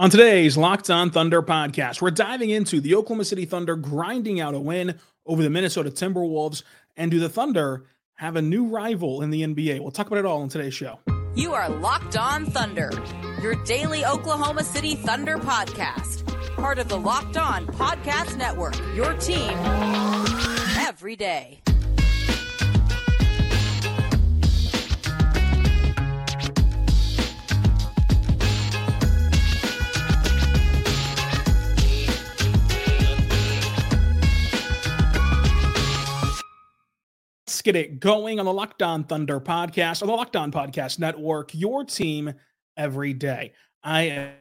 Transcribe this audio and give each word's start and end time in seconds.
On 0.00 0.08
today's 0.08 0.56
Locked 0.56 0.88
On 0.88 1.10
Thunder 1.10 1.42
podcast, 1.42 2.00
we're 2.00 2.10
diving 2.10 2.48
into 2.48 2.80
the 2.80 2.94
Oklahoma 2.94 3.26
City 3.26 3.44
Thunder 3.44 3.76
grinding 3.76 4.40
out 4.40 4.54
a 4.54 4.58
win 4.58 4.98
over 5.26 5.42
the 5.42 5.50
Minnesota 5.50 5.90
Timberwolves. 5.90 6.62
And 6.96 7.10
do 7.10 7.18
the 7.18 7.28
Thunder 7.28 7.84
have 8.14 8.34
a 8.34 8.40
new 8.40 8.64
rival 8.64 9.20
in 9.20 9.28
the 9.28 9.42
NBA? 9.42 9.78
We'll 9.80 9.90
talk 9.90 10.06
about 10.06 10.18
it 10.18 10.24
all 10.24 10.40
on 10.40 10.48
today's 10.48 10.72
show. 10.72 11.00
You 11.34 11.52
are 11.52 11.68
Locked 11.68 12.16
On 12.16 12.46
Thunder, 12.46 12.90
your 13.42 13.62
daily 13.64 14.06
Oklahoma 14.06 14.64
City 14.64 14.94
Thunder 14.94 15.36
podcast. 15.36 16.26
Part 16.56 16.78
of 16.78 16.88
the 16.88 16.98
Locked 16.98 17.36
On 17.36 17.66
Podcast 17.66 18.38
Network, 18.38 18.78
your 18.96 19.12
team 19.18 19.52
every 20.78 21.14
day. 21.14 21.60
Get 37.62 37.76
it 37.76 38.00
going 38.00 38.38
on 38.38 38.46
the 38.46 38.52
Locked 38.52 38.82
On 38.82 39.04
Thunder 39.04 39.40
podcast, 39.40 40.02
or 40.02 40.06
the 40.06 40.12
Locked 40.12 40.36
On 40.36 40.50
Podcast 40.50 40.98
Network, 40.98 41.54
your 41.54 41.84
team 41.84 42.32
every 42.76 43.12
day. 43.12 43.52
I 43.82 44.32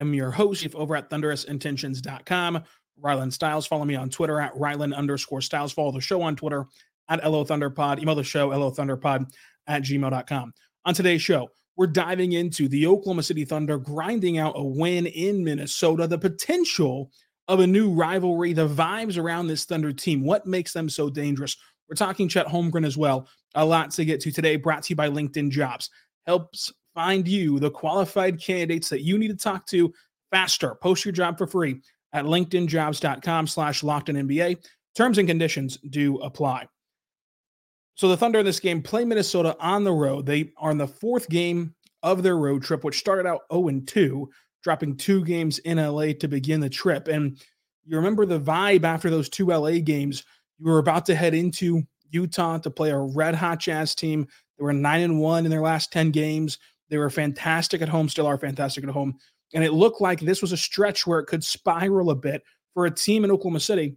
am 0.00 0.14
your 0.14 0.30
host 0.30 0.66
over 0.74 0.96
at 0.96 1.10
thunderousintentions.com. 1.10 2.62
Rylan 3.02 3.32
Stiles. 3.32 3.66
Follow 3.66 3.84
me 3.84 3.94
on 3.94 4.10
Twitter 4.10 4.40
at 4.40 4.54
Rylan 4.54 4.94
underscore 4.94 5.40
Stiles. 5.40 5.72
Follow 5.72 5.92
the 5.92 6.00
show 6.00 6.22
on 6.22 6.36
Twitter 6.36 6.66
at 7.08 7.24
LO 7.24 7.44
Thunderpod. 7.44 8.00
Email 8.00 8.14
the 8.14 8.24
show, 8.24 8.48
LO 8.48 8.70
Thunderpod 8.70 9.26
at 9.66 9.82
gmail.com. 9.82 10.52
On 10.84 10.94
today's 10.94 11.22
show, 11.22 11.50
we're 11.76 11.86
diving 11.86 12.32
into 12.32 12.68
the 12.68 12.86
Oklahoma 12.86 13.22
City 13.22 13.44
Thunder 13.44 13.78
grinding 13.78 14.38
out 14.38 14.54
a 14.56 14.62
win 14.62 15.06
in 15.06 15.42
Minnesota, 15.42 16.06
the 16.06 16.18
potential 16.18 17.10
of 17.48 17.60
a 17.60 17.66
new 17.66 17.90
rivalry, 17.90 18.52
the 18.52 18.68
vibes 18.68 19.18
around 19.18 19.48
this 19.48 19.64
Thunder 19.64 19.92
team, 19.92 20.22
what 20.22 20.46
makes 20.46 20.72
them 20.72 20.88
so 20.88 21.10
dangerous. 21.10 21.56
We're 21.88 21.96
talking 21.96 22.28
Chet 22.28 22.46
Holmgren 22.46 22.86
as 22.86 22.96
well. 22.96 23.28
A 23.54 23.64
lot 23.64 23.90
to 23.92 24.04
get 24.04 24.20
to 24.22 24.32
today, 24.32 24.56
brought 24.56 24.82
to 24.84 24.90
you 24.90 24.96
by 24.96 25.08
LinkedIn 25.08 25.50
Jobs. 25.50 25.90
Helps 26.26 26.72
find 26.94 27.26
you 27.26 27.58
the 27.58 27.70
qualified 27.70 28.40
candidates 28.40 28.88
that 28.88 29.02
you 29.02 29.18
need 29.18 29.28
to 29.28 29.36
talk 29.36 29.66
to 29.66 29.92
faster. 30.30 30.74
Post 30.76 31.04
your 31.04 31.12
job 31.12 31.36
for 31.36 31.46
free 31.46 31.80
at 32.12 32.24
linkedinjobs.com 32.24 33.46
slash 33.46 33.82
NBA. 33.82 34.64
Terms 34.94 35.18
and 35.18 35.28
conditions 35.28 35.78
do 35.90 36.18
apply. 36.18 36.66
So 37.96 38.08
the 38.08 38.16
Thunder 38.16 38.40
in 38.40 38.44
this 38.44 38.60
game 38.60 38.82
play 38.82 39.04
Minnesota 39.04 39.56
on 39.60 39.84
the 39.84 39.92
road. 39.92 40.26
They 40.26 40.52
are 40.56 40.70
in 40.70 40.78
the 40.78 40.86
fourth 40.86 41.28
game 41.28 41.74
of 42.02 42.22
their 42.22 42.36
road 42.36 42.62
trip, 42.62 42.84
which 42.84 42.98
started 42.98 43.26
out 43.26 43.42
0-2, 43.50 44.26
dropping 44.62 44.96
two 44.96 45.24
games 45.24 45.58
in 45.60 45.78
LA 45.78 46.12
to 46.18 46.28
begin 46.28 46.60
the 46.60 46.68
trip. 46.68 47.08
And 47.08 47.40
you 47.84 47.96
remember 47.96 48.26
the 48.26 48.40
vibe 48.40 48.84
after 48.84 49.10
those 49.10 49.28
two 49.28 49.46
LA 49.46 49.78
games– 49.78 50.24
you 50.58 50.70
were 50.70 50.78
about 50.78 51.06
to 51.06 51.14
head 51.14 51.34
into 51.34 51.82
Utah 52.10 52.58
to 52.58 52.70
play 52.70 52.90
a 52.90 52.98
red 52.98 53.34
hot 53.34 53.60
Jazz 53.60 53.94
team. 53.94 54.26
They 54.58 54.64
were 54.64 54.72
nine 54.72 55.02
and 55.02 55.20
one 55.20 55.44
in 55.44 55.50
their 55.50 55.60
last 55.60 55.92
10 55.92 56.10
games. 56.10 56.58
They 56.88 56.98
were 56.98 57.10
fantastic 57.10 57.82
at 57.82 57.88
home, 57.88 58.08
still 58.08 58.26
are 58.26 58.38
fantastic 58.38 58.84
at 58.84 58.90
home. 58.90 59.18
And 59.52 59.64
it 59.64 59.72
looked 59.72 60.00
like 60.00 60.20
this 60.20 60.42
was 60.42 60.52
a 60.52 60.56
stretch 60.56 61.06
where 61.06 61.18
it 61.18 61.26
could 61.26 61.44
spiral 61.44 62.10
a 62.10 62.14
bit 62.14 62.42
for 62.72 62.86
a 62.86 62.90
team 62.90 63.24
in 63.24 63.30
Oklahoma 63.30 63.60
City 63.60 63.96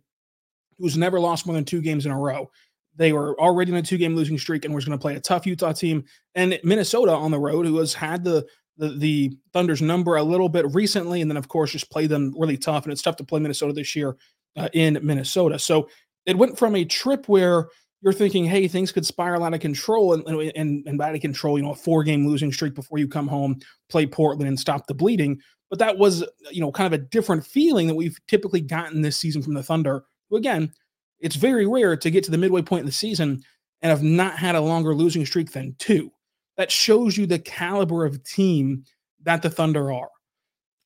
who's 0.79 0.97
never 0.97 1.19
lost 1.19 1.45
more 1.45 1.55
than 1.55 1.65
two 1.65 1.81
games 1.81 2.05
in 2.05 2.11
a 2.11 2.19
row. 2.19 2.49
They 2.95 3.13
were 3.13 3.39
already 3.39 3.71
in 3.71 3.77
a 3.77 3.81
two 3.81 3.97
game 3.97 4.15
losing 4.15 4.37
streak 4.37 4.65
and 4.65 4.73
was 4.73 4.85
going 4.85 4.97
to 4.97 5.01
play 5.01 5.15
a 5.15 5.19
tough 5.19 5.45
Utah 5.45 5.73
team. 5.73 6.05
And 6.35 6.59
Minnesota 6.63 7.11
on 7.11 7.31
the 7.31 7.39
road, 7.39 7.65
who 7.65 7.77
has 7.77 7.93
had 7.93 8.23
the, 8.23 8.45
the, 8.77 8.89
the 8.89 9.37
Thunder's 9.53 9.81
number 9.81 10.15
a 10.15 10.23
little 10.23 10.49
bit 10.49 10.73
recently, 10.73 11.21
and 11.21 11.29
then, 11.29 11.37
of 11.37 11.47
course, 11.47 11.71
just 11.71 11.91
played 11.91 12.09
them 12.09 12.33
really 12.37 12.57
tough. 12.57 12.83
And 12.83 12.91
it's 12.91 13.01
tough 13.01 13.17
to 13.17 13.23
play 13.23 13.39
Minnesota 13.39 13.73
this 13.73 13.95
year 13.95 14.15
uh, 14.55 14.69
in 14.73 14.99
Minnesota. 15.01 15.59
So 15.59 15.89
it 16.27 16.37
went 16.37 16.59
from 16.59 16.75
a 16.75 16.85
trip 16.85 17.27
where 17.27 17.69
you're 18.01 18.13
thinking, 18.13 18.45
hey, 18.45 18.67
things 18.67 18.91
could 18.91 19.05
spiral 19.05 19.43
out 19.43 19.53
of 19.53 19.59
control 19.59 20.13
and, 20.13 20.27
and, 20.55 20.85
and 20.85 21.01
out 21.01 21.15
of 21.15 21.21
control, 21.21 21.57
you 21.57 21.63
know, 21.63 21.71
a 21.71 21.75
four 21.75 22.03
game 22.03 22.27
losing 22.27 22.51
streak 22.51 22.75
before 22.75 22.99
you 22.99 23.07
come 23.07 23.27
home, 23.27 23.59
play 23.89 24.05
Portland 24.05 24.47
and 24.47 24.59
stop 24.59 24.85
the 24.85 24.93
bleeding. 24.93 25.41
But 25.69 25.79
that 25.79 25.97
was, 25.97 26.23
you 26.51 26.61
know, 26.61 26.71
kind 26.71 26.93
of 26.93 26.93
a 26.93 27.03
different 27.03 27.45
feeling 27.45 27.87
that 27.87 27.95
we've 27.95 28.19
typically 28.27 28.61
gotten 28.61 29.01
this 29.01 29.17
season 29.17 29.41
from 29.41 29.55
the 29.55 29.63
Thunder. 29.63 30.03
Who, 30.29 30.37
again, 30.37 30.71
it's 31.19 31.35
very 31.35 31.65
rare 31.65 31.97
to 31.97 32.11
get 32.11 32.23
to 32.25 32.31
the 32.31 32.37
midway 32.37 32.61
point 32.61 32.81
in 32.81 32.85
the 32.85 32.91
season 32.91 33.41
and 33.81 33.89
have 33.89 34.03
not 34.03 34.37
had 34.37 34.55
a 34.55 34.61
longer 34.61 34.93
losing 34.93 35.25
streak 35.25 35.51
than 35.51 35.75
two. 35.79 36.11
That 36.57 36.71
shows 36.71 37.17
you 37.17 37.25
the 37.25 37.39
caliber 37.39 38.05
of 38.05 38.23
team 38.23 38.83
that 39.23 39.41
the 39.41 39.49
Thunder 39.49 39.91
are. 39.91 40.09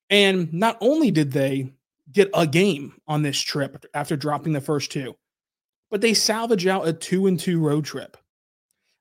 And 0.09 0.51
not 0.53 0.77
only 0.81 1.11
did 1.11 1.31
they 1.31 1.73
get 2.11 2.29
a 2.33 2.45
game 2.45 2.93
on 3.07 3.21
this 3.21 3.39
trip 3.39 3.85
after 3.93 4.17
dropping 4.17 4.53
the 4.53 4.61
first 4.61 4.91
two, 4.91 5.15
but 5.91 6.01
they 6.01 6.13
salvage 6.13 6.65
out 6.65 6.87
a 6.87 6.93
two 6.93 7.27
and 7.27 7.39
two 7.39 7.59
road 7.59 7.85
trip. 7.85 8.17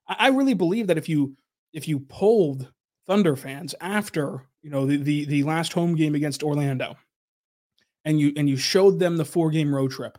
I, 0.07 0.27
really 0.27 0.53
believe 0.53 0.87
that 0.87 0.97
if 0.97 1.07
you 1.07 1.35
if 1.73 1.87
you 1.87 2.01
polled 2.01 2.69
Thunder 3.07 3.37
fans 3.37 3.73
after 3.79 4.45
you 4.61 4.69
know 4.69 4.85
the, 4.85 4.97
the 4.97 5.25
the 5.25 5.43
last 5.43 5.71
home 5.73 5.95
game 5.95 6.13
against 6.13 6.43
Orlando, 6.43 6.97
and 8.03 8.19
you 8.19 8.33
and 8.35 8.49
you 8.49 8.57
showed 8.57 8.99
them 8.99 9.15
the 9.15 9.25
four 9.25 9.49
game 9.49 9.73
road 9.73 9.91
trip, 9.91 10.17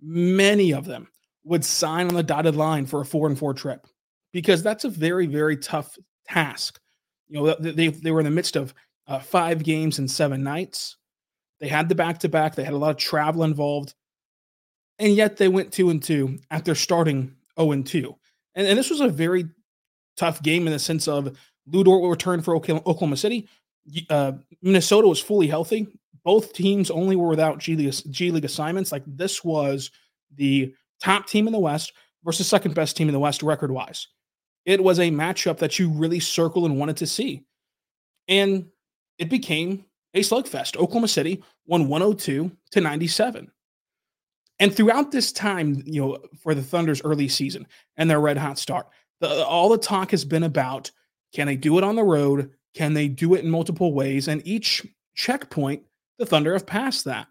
many 0.00 0.72
of 0.72 0.86
them 0.86 1.08
would 1.44 1.64
sign 1.64 2.08
on 2.08 2.14
the 2.14 2.22
dotted 2.22 2.56
line 2.56 2.86
for 2.86 3.02
a 3.02 3.04
four 3.04 3.28
and 3.28 3.38
four 3.38 3.52
trip 3.52 3.86
because 4.32 4.62
that's 4.62 4.84
a 4.84 4.90
very 4.90 5.26
very 5.26 5.58
tough 5.58 5.96
task. 6.26 6.80
You 7.28 7.38
know 7.38 7.54
they 7.60 7.88
they 7.88 8.10
were 8.10 8.20
in 8.20 8.24
the 8.24 8.30
midst 8.30 8.56
of 8.56 8.72
uh, 9.06 9.18
five 9.18 9.62
games 9.62 9.98
and 9.98 10.10
seven 10.10 10.42
nights. 10.42 10.96
They 11.60 11.68
had 11.68 11.88
the 11.88 11.94
back 11.94 12.20
to 12.20 12.28
back. 12.28 12.54
They 12.54 12.64
had 12.64 12.72
a 12.72 12.78
lot 12.78 12.90
of 12.90 12.96
travel 12.96 13.42
involved 13.42 13.94
and 14.98 15.14
yet 15.14 15.36
they 15.36 15.48
went 15.48 15.72
two 15.72 15.90
and 15.90 16.02
two 16.02 16.38
after 16.50 16.74
starting 16.74 17.34
0 17.58 17.72
and 17.72 17.86
2. 17.86 18.14
And, 18.54 18.66
and 18.66 18.78
this 18.78 18.90
was 18.90 19.00
a 19.00 19.08
very 19.08 19.48
tough 20.16 20.42
game 20.42 20.66
in 20.66 20.72
the 20.72 20.78
sense 20.78 21.08
of 21.08 21.36
Dort 21.70 21.86
will 21.86 22.10
return 22.10 22.42
for 22.42 22.56
Oklahoma 22.56 23.16
City. 23.16 23.48
Uh, 24.08 24.32
Minnesota 24.62 25.06
was 25.06 25.20
fully 25.20 25.46
healthy. 25.46 25.86
Both 26.24 26.52
teams 26.52 26.90
only 26.90 27.16
were 27.16 27.28
without 27.28 27.58
G 27.58 27.76
League, 27.76 27.94
G 28.10 28.30
League 28.30 28.44
assignments. 28.44 28.90
Like 28.90 29.04
this 29.06 29.44
was 29.44 29.90
the 30.34 30.74
top 31.02 31.26
team 31.26 31.46
in 31.46 31.52
the 31.52 31.58
West 31.58 31.92
versus 32.24 32.46
second 32.46 32.74
best 32.74 32.96
team 32.96 33.08
in 33.08 33.12
the 33.12 33.20
West 33.20 33.42
record 33.42 33.70
wise. 33.70 34.08
It 34.64 34.82
was 34.82 34.98
a 34.98 35.10
matchup 35.10 35.58
that 35.58 35.78
you 35.78 35.90
really 35.90 36.20
circled 36.20 36.64
and 36.66 36.78
wanted 36.78 36.98
to 36.98 37.06
see. 37.06 37.44
And 38.26 38.66
it 39.18 39.30
became 39.30 39.84
a 40.14 40.20
slugfest. 40.20 40.76
Oklahoma 40.76 41.08
City 41.08 41.42
won 41.66 41.88
102 41.88 42.50
to 42.72 42.80
97. 42.80 43.50
And 44.60 44.74
throughout 44.74 45.12
this 45.12 45.32
time, 45.32 45.82
you 45.86 46.00
know, 46.00 46.18
for 46.42 46.54
the 46.54 46.62
Thunder's 46.62 47.02
early 47.02 47.28
season 47.28 47.66
and 47.96 48.10
their 48.10 48.20
red 48.20 48.36
hot 48.36 48.58
start, 48.58 48.88
the, 49.20 49.44
all 49.44 49.68
the 49.68 49.78
talk 49.78 50.10
has 50.10 50.24
been 50.24 50.42
about 50.42 50.90
can 51.32 51.46
they 51.46 51.56
do 51.56 51.76
it 51.78 51.84
on 51.84 51.96
the 51.96 52.04
road? 52.04 52.50
Can 52.74 52.94
they 52.94 53.08
do 53.08 53.34
it 53.34 53.44
in 53.44 53.50
multiple 53.50 53.92
ways? 53.92 54.28
And 54.28 54.46
each 54.46 54.86
checkpoint, 55.14 55.82
the 56.18 56.26
Thunder 56.26 56.52
have 56.54 56.66
passed 56.66 57.04
that. 57.04 57.26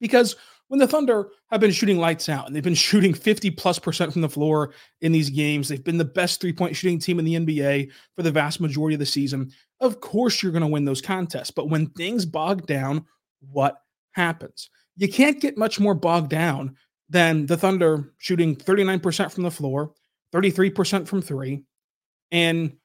Because 0.00 0.36
when 0.68 0.80
the 0.80 0.86
Thunder 0.86 1.28
have 1.50 1.60
been 1.60 1.72
shooting 1.72 1.98
lights 1.98 2.28
out 2.28 2.46
and 2.46 2.54
they've 2.54 2.62
been 2.62 2.74
shooting 2.74 3.14
50 3.14 3.50
plus 3.52 3.78
percent 3.78 4.12
from 4.12 4.22
the 4.22 4.28
floor 4.28 4.72
in 5.00 5.12
these 5.12 5.30
games, 5.30 5.68
they've 5.68 5.82
been 5.82 5.98
the 5.98 6.04
best 6.04 6.40
three 6.40 6.52
point 6.52 6.76
shooting 6.76 6.98
team 6.98 7.18
in 7.18 7.24
the 7.24 7.34
NBA 7.34 7.90
for 8.14 8.22
the 8.22 8.32
vast 8.32 8.60
majority 8.60 8.94
of 8.94 9.00
the 9.00 9.06
season. 9.06 9.50
Of 9.80 10.00
course, 10.00 10.42
you're 10.42 10.52
going 10.52 10.62
to 10.62 10.68
win 10.68 10.84
those 10.84 11.02
contests. 11.02 11.50
But 11.50 11.68
when 11.68 11.88
things 11.90 12.24
bog 12.24 12.66
down, 12.66 13.04
what 13.50 13.82
happens? 14.12 14.70
You 14.96 15.08
can't 15.08 15.40
get 15.40 15.58
much 15.58 15.78
more 15.78 15.94
bogged 15.94 16.30
down 16.30 16.76
than 17.08 17.46
the 17.46 17.56
Thunder 17.56 18.12
shooting 18.18 18.56
39% 18.56 19.30
from 19.30 19.42
the 19.44 19.50
floor, 19.50 19.92
33% 20.32 21.06
from 21.06 21.22
three, 21.22 21.62
and 22.32 22.76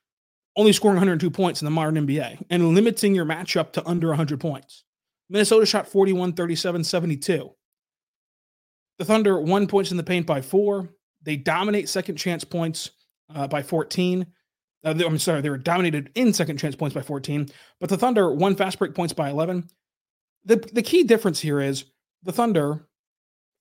only 0.56 0.74
scoring 0.74 0.96
102 0.96 1.30
points 1.31 1.62
in 1.62 1.66
the 1.66 1.72
modern 1.72 1.96
NBA 1.96 2.44
and 2.50 2.75
limiting 2.75 3.16
your 3.16 3.25
matchup 3.25 3.72
to 3.74 3.88
under 3.88 4.10
100 4.10 4.40
points. 4.40 4.84
Minnesota 5.30 5.66
shot 5.66 5.88
41, 5.88 6.34
37, 6.34 6.84
72. 6.84 7.52
The 9.00 9.06
Thunder 9.06 9.40
won 9.40 9.66
points 9.66 9.92
in 9.92 9.98
the 9.98 10.04
paint 10.04 10.28
by 10.28 10.42
four. 10.42 10.90
They 11.24 11.38
dominate 11.38 11.90
second 11.90 12.18
chance 12.18 12.44
points 12.44 12.92
uh, 13.34 13.48
by 13.48 13.64
14. 13.64 14.25
Uh, 14.84 14.94
I'm 15.06 15.18
sorry, 15.18 15.42
they 15.42 15.50
were 15.50 15.57
dominated 15.57 16.12
in 16.16 16.34
second 16.34 16.57
chance 16.57 16.75
points 16.75 16.94
by 16.94 17.02
14, 17.02 17.48
but 17.80 17.90
the 17.90 17.98
Thunder 17.98 18.34
won 18.34 18.56
fast 18.56 18.78
break 18.78 18.94
points 18.94 19.14
by 19.14 19.30
11. 19.30 19.69
The, 20.46 20.57
the 20.74 20.81
key 20.81 21.04
difference 21.04 21.40
here 21.40 21.62
is 21.62 21.86
the 22.23 22.31
Thunder 22.31 22.85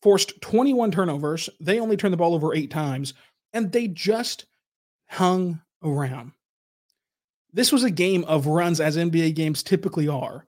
forced 0.03 0.41
21 0.41 0.91
turnovers. 0.91 1.49
They 1.61 1.81
only 1.81 1.97
turned 1.97 2.13
the 2.13 2.19
ball 2.19 2.35
over 2.35 2.55
eight 2.55 2.71
times, 2.71 3.15
and 3.53 3.71
they 3.71 3.89
just 3.89 4.47
hung 5.09 5.61
around. 5.83 6.33
This 7.53 7.73
was 7.73 7.85
a 7.85 7.91
game 7.91 8.25
of 8.25 8.47
runs, 8.47 8.81
as 8.81 8.97
NBA 8.97 9.35
games 9.35 9.63
typically 9.63 10.09
are. 10.09 10.47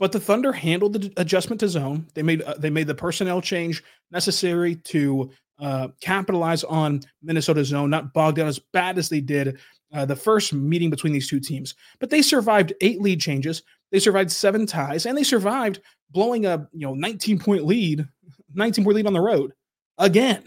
But 0.00 0.12
the 0.12 0.20
Thunder 0.20 0.52
handled 0.52 0.94
the 0.94 1.12
adjustment 1.16 1.60
to 1.60 1.68
zone. 1.68 2.06
They 2.14 2.22
made 2.22 2.42
uh, 2.42 2.54
they 2.58 2.70
made 2.70 2.88
the 2.88 2.94
personnel 2.94 3.40
change 3.40 3.82
necessary 4.10 4.76
to 4.76 5.30
uh, 5.60 5.88
capitalize 6.00 6.64
on 6.64 7.00
Minnesota's 7.22 7.68
zone, 7.68 7.90
not 7.90 8.12
bogged 8.12 8.38
down 8.38 8.48
as 8.48 8.58
bad 8.58 8.98
as 8.98 9.08
they 9.08 9.20
did 9.20 9.58
uh, 9.92 10.04
the 10.04 10.16
first 10.16 10.52
meeting 10.52 10.90
between 10.90 11.12
these 11.12 11.28
two 11.28 11.38
teams. 11.38 11.76
But 12.00 12.10
they 12.10 12.22
survived 12.22 12.74
eight 12.80 13.00
lead 13.00 13.20
changes. 13.20 13.62
They 13.92 14.00
survived 14.00 14.32
seven 14.32 14.66
ties, 14.66 15.06
and 15.06 15.16
they 15.16 15.22
survived 15.22 15.80
blowing 16.14 16.46
a 16.46 16.66
you 16.72 16.86
know 16.86 16.94
19 16.94 17.38
point 17.38 17.66
lead, 17.66 18.06
19 18.54 18.84
point 18.84 18.96
lead 18.96 19.06
on 19.06 19.12
the 19.12 19.20
road 19.20 19.52
again. 19.98 20.42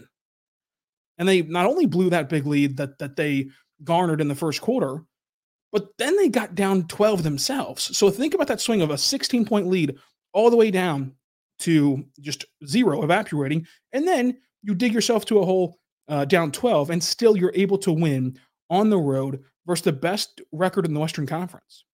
And 1.18 1.28
they 1.28 1.42
not 1.42 1.66
only 1.66 1.86
blew 1.86 2.10
that 2.10 2.28
big 2.28 2.46
lead 2.46 2.76
that 2.78 2.98
that 2.98 3.14
they 3.14 3.48
garnered 3.84 4.20
in 4.20 4.28
the 4.28 4.34
first 4.34 4.60
quarter, 4.60 5.04
but 5.70 5.88
then 5.98 6.16
they 6.16 6.28
got 6.28 6.54
down 6.54 6.88
12 6.88 7.22
themselves. 7.22 7.96
So 7.96 8.10
think 8.10 8.34
about 8.34 8.48
that 8.48 8.60
swing 8.60 8.82
of 8.82 8.90
a 8.90 8.98
16 8.98 9.44
point 9.44 9.68
lead 9.68 9.96
all 10.32 10.50
the 10.50 10.56
way 10.56 10.70
down 10.70 11.12
to 11.60 12.04
just 12.20 12.44
zero 12.66 13.02
evaporating. 13.02 13.66
And 13.92 14.06
then 14.06 14.38
you 14.62 14.74
dig 14.74 14.92
yourself 14.92 15.24
to 15.26 15.40
a 15.40 15.44
hole 15.44 15.78
uh, 16.08 16.24
down 16.24 16.52
12, 16.52 16.90
and 16.90 17.02
still 17.02 17.36
you're 17.36 17.52
able 17.54 17.78
to 17.78 17.92
win 17.92 18.38
on 18.70 18.90
the 18.90 18.98
road 18.98 19.42
versus 19.66 19.84
the 19.84 19.92
best 19.92 20.40
record 20.52 20.86
in 20.86 20.94
the 20.94 21.00
Western 21.00 21.26
Conference. 21.26 21.84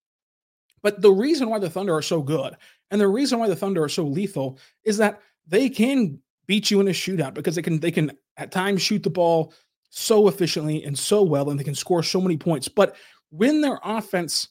But 0.85 1.01
the 1.01 1.11
reason 1.11 1.49
why 1.49 1.59
the 1.59 1.71
Thunder 1.71 1.95
are 1.95 2.03
so 2.03 2.23
good 2.23 2.55
and 2.91 3.01
the 3.01 3.09
reason 3.09 3.39
why 3.41 3.49
the 3.49 3.57
Thunder 3.57 3.83
are 3.83 3.89
so 3.89 4.05
lethal 4.05 4.59
is 4.85 4.99
that 4.99 5.21
they 5.49 5.69
can 5.69 6.21
beat 6.47 6.71
you 6.71 6.81
in 6.81 6.89
a 6.89 6.93
shootout 6.93 7.33
because 7.33 7.55
they 7.57 7.63
can 7.63 7.81
they 7.81 7.91
can 7.91 8.13
at 8.37 8.53
times 8.53 8.83
shoot 8.83 9.03
the 9.03 9.11
ball 9.11 9.55
so 9.89 10.29
efficiently 10.29 10.85
and 10.85 10.97
so 10.97 11.23
well 11.23 11.49
and 11.49 11.59
they 11.59 11.65
can 11.65 11.75
score 11.75 12.03
so 12.03 12.21
many 12.21 12.37
points. 12.37 12.69
But 12.69 12.97
when 13.31 13.63
their 13.63 13.81
offense 13.83 14.49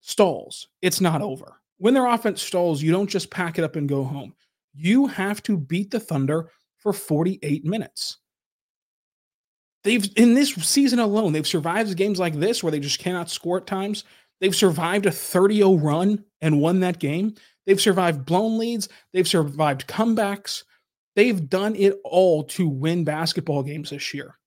stalls, 0.00 0.68
it's 0.80 1.02
not 1.02 1.20
over. 1.20 1.60
When 1.76 1.92
their 1.92 2.06
offense 2.06 2.40
stalls, 2.40 2.82
you 2.82 2.90
don't 2.90 3.10
just 3.10 3.30
pack 3.30 3.58
it 3.58 3.64
up 3.64 3.76
and 3.76 3.86
go 3.86 4.04
home. 4.04 4.34
You 4.72 5.06
have 5.08 5.42
to 5.42 5.58
beat 5.58 5.90
the 5.90 6.00
Thunder 6.00 6.50
for 6.78 6.94
48 6.94 7.64
minutes. 7.66 8.18
They've 9.82 10.08
in 10.16 10.32
this 10.32 10.54
season 10.54 10.98
alone, 10.98 11.34
they've 11.34 11.46
survived 11.46 11.94
games 11.94 12.18
like 12.18 12.34
this 12.34 12.62
where 12.62 12.70
they 12.70 12.80
just 12.80 13.00
cannot 13.00 13.28
score 13.28 13.58
at 13.58 13.66
times. 13.66 14.04
They've 14.44 14.54
survived 14.54 15.06
a 15.06 15.10
30-0 15.10 15.82
run 15.82 16.22
and 16.42 16.60
won 16.60 16.80
that 16.80 16.98
game. 16.98 17.34
They've 17.64 17.80
survived 17.80 18.26
blown 18.26 18.58
leads, 18.58 18.90
they've 19.14 19.26
survived 19.26 19.86
comebacks. 19.86 20.64
They've 21.16 21.48
done 21.48 21.74
it 21.76 21.98
all 22.04 22.44
to 22.44 22.68
win 22.68 23.04
basketball 23.04 23.62
games 23.62 23.88
this 23.88 24.12
year. 24.12 24.38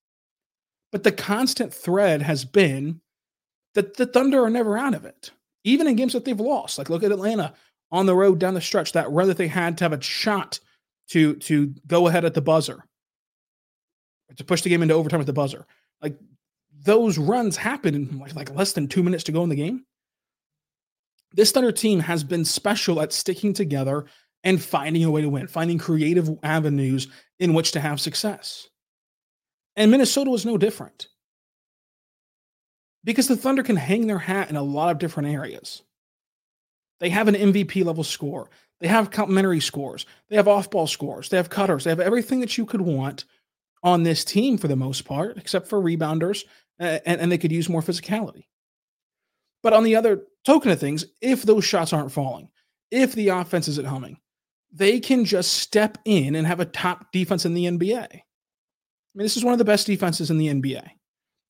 But 0.91 1.01
the 1.01 1.11
constant 1.11 1.73
thread 1.73 2.21
has 2.21 2.45
been 2.45 3.01
that 3.73 3.97
the 3.97 4.05
Thunder 4.05 4.43
are 4.43 4.51
never 4.51 4.77
out 4.77 4.93
of 4.93 5.03
it, 5.03 5.31
even 5.63 5.87
in 5.87 5.95
games 5.95 6.13
that 6.13 6.25
they've 6.25 6.39
lost. 6.39 6.77
Like 6.77 6.91
look 6.91 7.01
at 7.01 7.11
Atlanta 7.11 7.55
on 7.89 8.05
the 8.05 8.15
road 8.15 8.37
down 8.37 8.53
the 8.53 8.61
stretch, 8.61 8.91
that 8.91 9.09
run 9.09 9.29
that 9.29 9.37
they 9.37 9.47
had 9.47 9.79
to 9.79 9.85
have 9.85 9.93
a 9.93 10.01
shot 10.03 10.59
to 11.07 11.37
to 11.37 11.73
go 11.87 12.05
ahead 12.05 12.23
at 12.23 12.35
the 12.35 12.41
buzzer, 12.41 12.83
to 14.35 14.43
push 14.43 14.61
the 14.61 14.69
game 14.69 14.83
into 14.83 14.93
overtime 14.93 15.21
at 15.21 15.25
the 15.25 15.33
buzzer. 15.33 15.65
Like 16.03 16.19
those 16.83 17.17
runs 17.17 17.57
happen 17.57 17.95
in 17.95 18.19
like, 18.19 18.35
like 18.35 18.55
less 18.55 18.73
than 18.73 18.87
two 18.87 19.03
minutes 19.03 19.23
to 19.25 19.31
go 19.31 19.43
in 19.43 19.49
the 19.49 19.55
game. 19.55 19.85
This 21.33 21.51
Thunder 21.51 21.71
team 21.71 21.99
has 21.99 22.23
been 22.23 22.45
special 22.45 23.01
at 23.01 23.13
sticking 23.13 23.53
together 23.53 24.05
and 24.43 24.61
finding 24.61 25.03
a 25.03 25.11
way 25.11 25.21
to 25.21 25.29
win, 25.29 25.47
finding 25.47 25.77
creative 25.77 26.29
avenues 26.43 27.07
in 27.39 27.53
which 27.53 27.71
to 27.71 27.79
have 27.79 27.99
success. 27.99 28.67
And 29.75 29.91
Minnesota 29.91 30.31
was 30.31 30.45
no 30.45 30.57
different 30.57 31.07
because 33.03 33.27
the 33.27 33.37
Thunder 33.37 33.63
can 33.63 33.75
hang 33.75 34.07
their 34.07 34.19
hat 34.19 34.49
in 34.49 34.55
a 34.55 34.63
lot 34.63 34.91
of 34.91 34.99
different 34.99 35.29
areas. 35.29 35.83
They 36.99 37.09
have 37.09 37.27
an 37.27 37.35
MVP 37.35 37.85
level 37.85 38.03
score. 38.03 38.49
They 38.79 38.87
have 38.87 39.11
complementary 39.11 39.59
scores. 39.59 40.05
They 40.29 40.35
have 40.35 40.47
off 40.47 40.71
ball 40.71 40.87
scores. 40.87 41.29
They 41.29 41.37
have 41.37 41.49
cutters. 41.49 41.83
They 41.83 41.91
have 41.91 41.99
everything 41.99 42.39
that 42.41 42.57
you 42.57 42.65
could 42.65 42.81
want 42.81 43.25
on 43.83 44.03
this 44.03 44.25
team 44.25 44.57
for 44.57 44.67
the 44.67 44.75
most 44.75 45.05
part, 45.05 45.37
except 45.37 45.67
for 45.67 45.79
rebounders, 45.79 46.43
and, 46.79 47.01
and 47.05 47.31
they 47.31 47.37
could 47.37 47.51
use 47.51 47.69
more 47.69 47.81
physicality. 47.81 48.45
But 49.63 49.73
on 49.73 49.83
the 49.83 49.95
other 49.95 50.23
token 50.45 50.71
of 50.71 50.79
things, 50.79 51.05
if 51.21 51.43
those 51.43 51.65
shots 51.65 51.93
aren't 51.93 52.11
falling, 52.11 52.49
if 52.91 53.13
the 53.13 53.29
offense 53.29 53.67
isn't 53.67 53.87
humming, 53.87 54.17
they 54.71 54.99
can 54.99 55.25
just 55.25 55.53
step 55.53 55.97
in 56.05 56.35
and 56.35 56.45
have 56.45 56.59
a 56.59 56.65
top 56.65 57.11
defense 57.11 57.45
in 57.45 57.53
the 57.53 57.65
NBA. 57.65 58.07
I 58.07 58.21
mean, 59.15 59.25
this 59.25 59.37
is 59.37 59.43
one 59.43 59.53
of 59.53 59.57
the 59.57 59.65
best 59.65 59.87
defenses 59.87 60.29
in 60.29 60.37
the 60.37 60.47
NBA, 60.47 60.87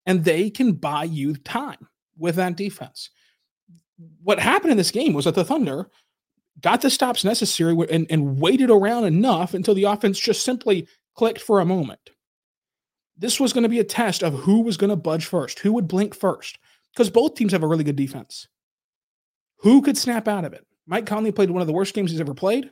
and 0.05 0.23
they 0.23 0.49
can 0.49 0.73
buy 0.73 1.03
you 1.03 1.35
time 1.35 1.87
with 2.17 2.35
that 2.35 2.55
defense. 2.55 3.09
What 4.23 4.39
happened 4.39 4.71
in 4.71 4.77
this 4.77 4.91
game 4.91 5.13
was 5.13 5.25
that 5.25 5.35
the 5.35 5.43
Thunder 5.43 5.89
got 6.61 6.81
the 6.81 6.89
stops 6.89 7.23
necessary 7.23 7.75
and, 7.91 8.07
and 8.09 8.39
waited 8.39 8.69
around 8.69 9.05
enough 9.05 9.53
until 9.53 9.75
the 9.75 9.83
offense 9.83 10.19
just 10.19 10.43
simply 10.43 10.87
clicked 11.15 11.41
for 11.41 11.59
a 11.59 11.65
moment. 11.65 11.99
This 13.17 13.39
was 13.39 13.53
going 13.53 13.63
to 13.63 13.69
be 13.69 13.79
a 13.79 13.83
test 13.83 14.23
of 14.23 14.33
who 14.33 14.61
was 14.61 14.77
going 14.77 14.89
to 14.91 14.95
budge 14.95 15.25
first, 15.25 15.59
who 15.59 15.73
would 15.73 15.87
blink 15.87 16.15
first, 16.15 16.59
because 16.93 17.09
both 17.09 17.35
teams 17.35 17.51
have 17.51 17.63
a 17.63 17.67
really 17.67 17.83
good 17.83 17.95
defense. 17.95 18.47
Who 19.61 19.81
could 19.81 19.97
snap 19.97 20.27
out 20.27 20.45
of 20.45 20.53
it? 20.53 20.65
Mike 20.85 21.05
Conley 21.05 21.31
played 21.31 21.49
one 21.49 21.61
of 21.61 21.67
the 21.67 21.73
worst 21.73 21.93
games 21.93 22.11
he's 22.11 22.21
ever 22.21 22.33
played. 22.33 22.69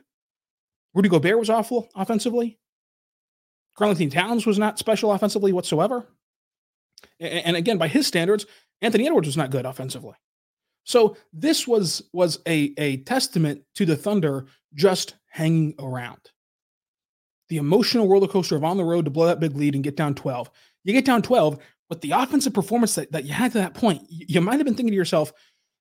Rudy 0.94 1.08
Gobert 1.08 1.38
was 1.38 1.50
awful 1.50 1.88
offensively. 1.94 2.58
Karl-Anthony 3.76 4.08
Towns 4.08 4.46
was 4.46 4.58
not 4.58 4.78
special 4.78 5.12
offensively 5.12 5.52
whatsoever. 5.52 6.08
And 7.20 7.56
again, 7.56 7.76
by 7.76 7.88
his 7.88 8.06
standards, 8.06 8.46
Anthony 8.80 9.06
Edwards 9.06 9.26
was 9.26 9.36
not 9.36 9.50
good 9.50 9.66
offensively. 9.66 10.14
So 10.84 11.16
this 11.32 11.66
was 11.66 12.02
was 12.12 12.38
a, 12.46 12.72
a 12.78 12.98
testament 12.98 13.62
to 13.74 13.84
the 13.84 13.96
Thunder 13.96 14.46
just 14.74 15.16
hanging 15.28 15.74
around. 15.78 16.30
The 17.48 17.58
emotional 17.58 18.08
roller 18.08 18.28
coaster 18.28 18.56
of 18.56 18.64
on 18.64 18.76
the 18.76 18.84
road 18.84 19.04
to 19.04 19.10
blow 19.10 19.26
that 19.26 19.40
big 19.40 19.56
lead 19.56 19.74
and 19.74 19.84
get 19.84 19.96
down 19.96 20.14
12. 20.14 20.50
You 20.84 20.92
get 20.92 21.04
down 21.04 21.22
12, 21.22 21.58
but 21.88 22.00
the 22.00 22.12
offensive 22.12 22.54
performance 22.54 22.94
that, 22.96 23.12
that 23.12 23.24
you 23.24 23.32
had 23.32 23.52
to 23.52 23.58
that 23.58 23.74
point, 23.74 24.02
you 24.08 24.40
might 24.40 24.56
have 24.56 24.64
been 24.64 24.74
thinking 24.74 24.92
to 24.92 24.96
yourself, 24.96 25.32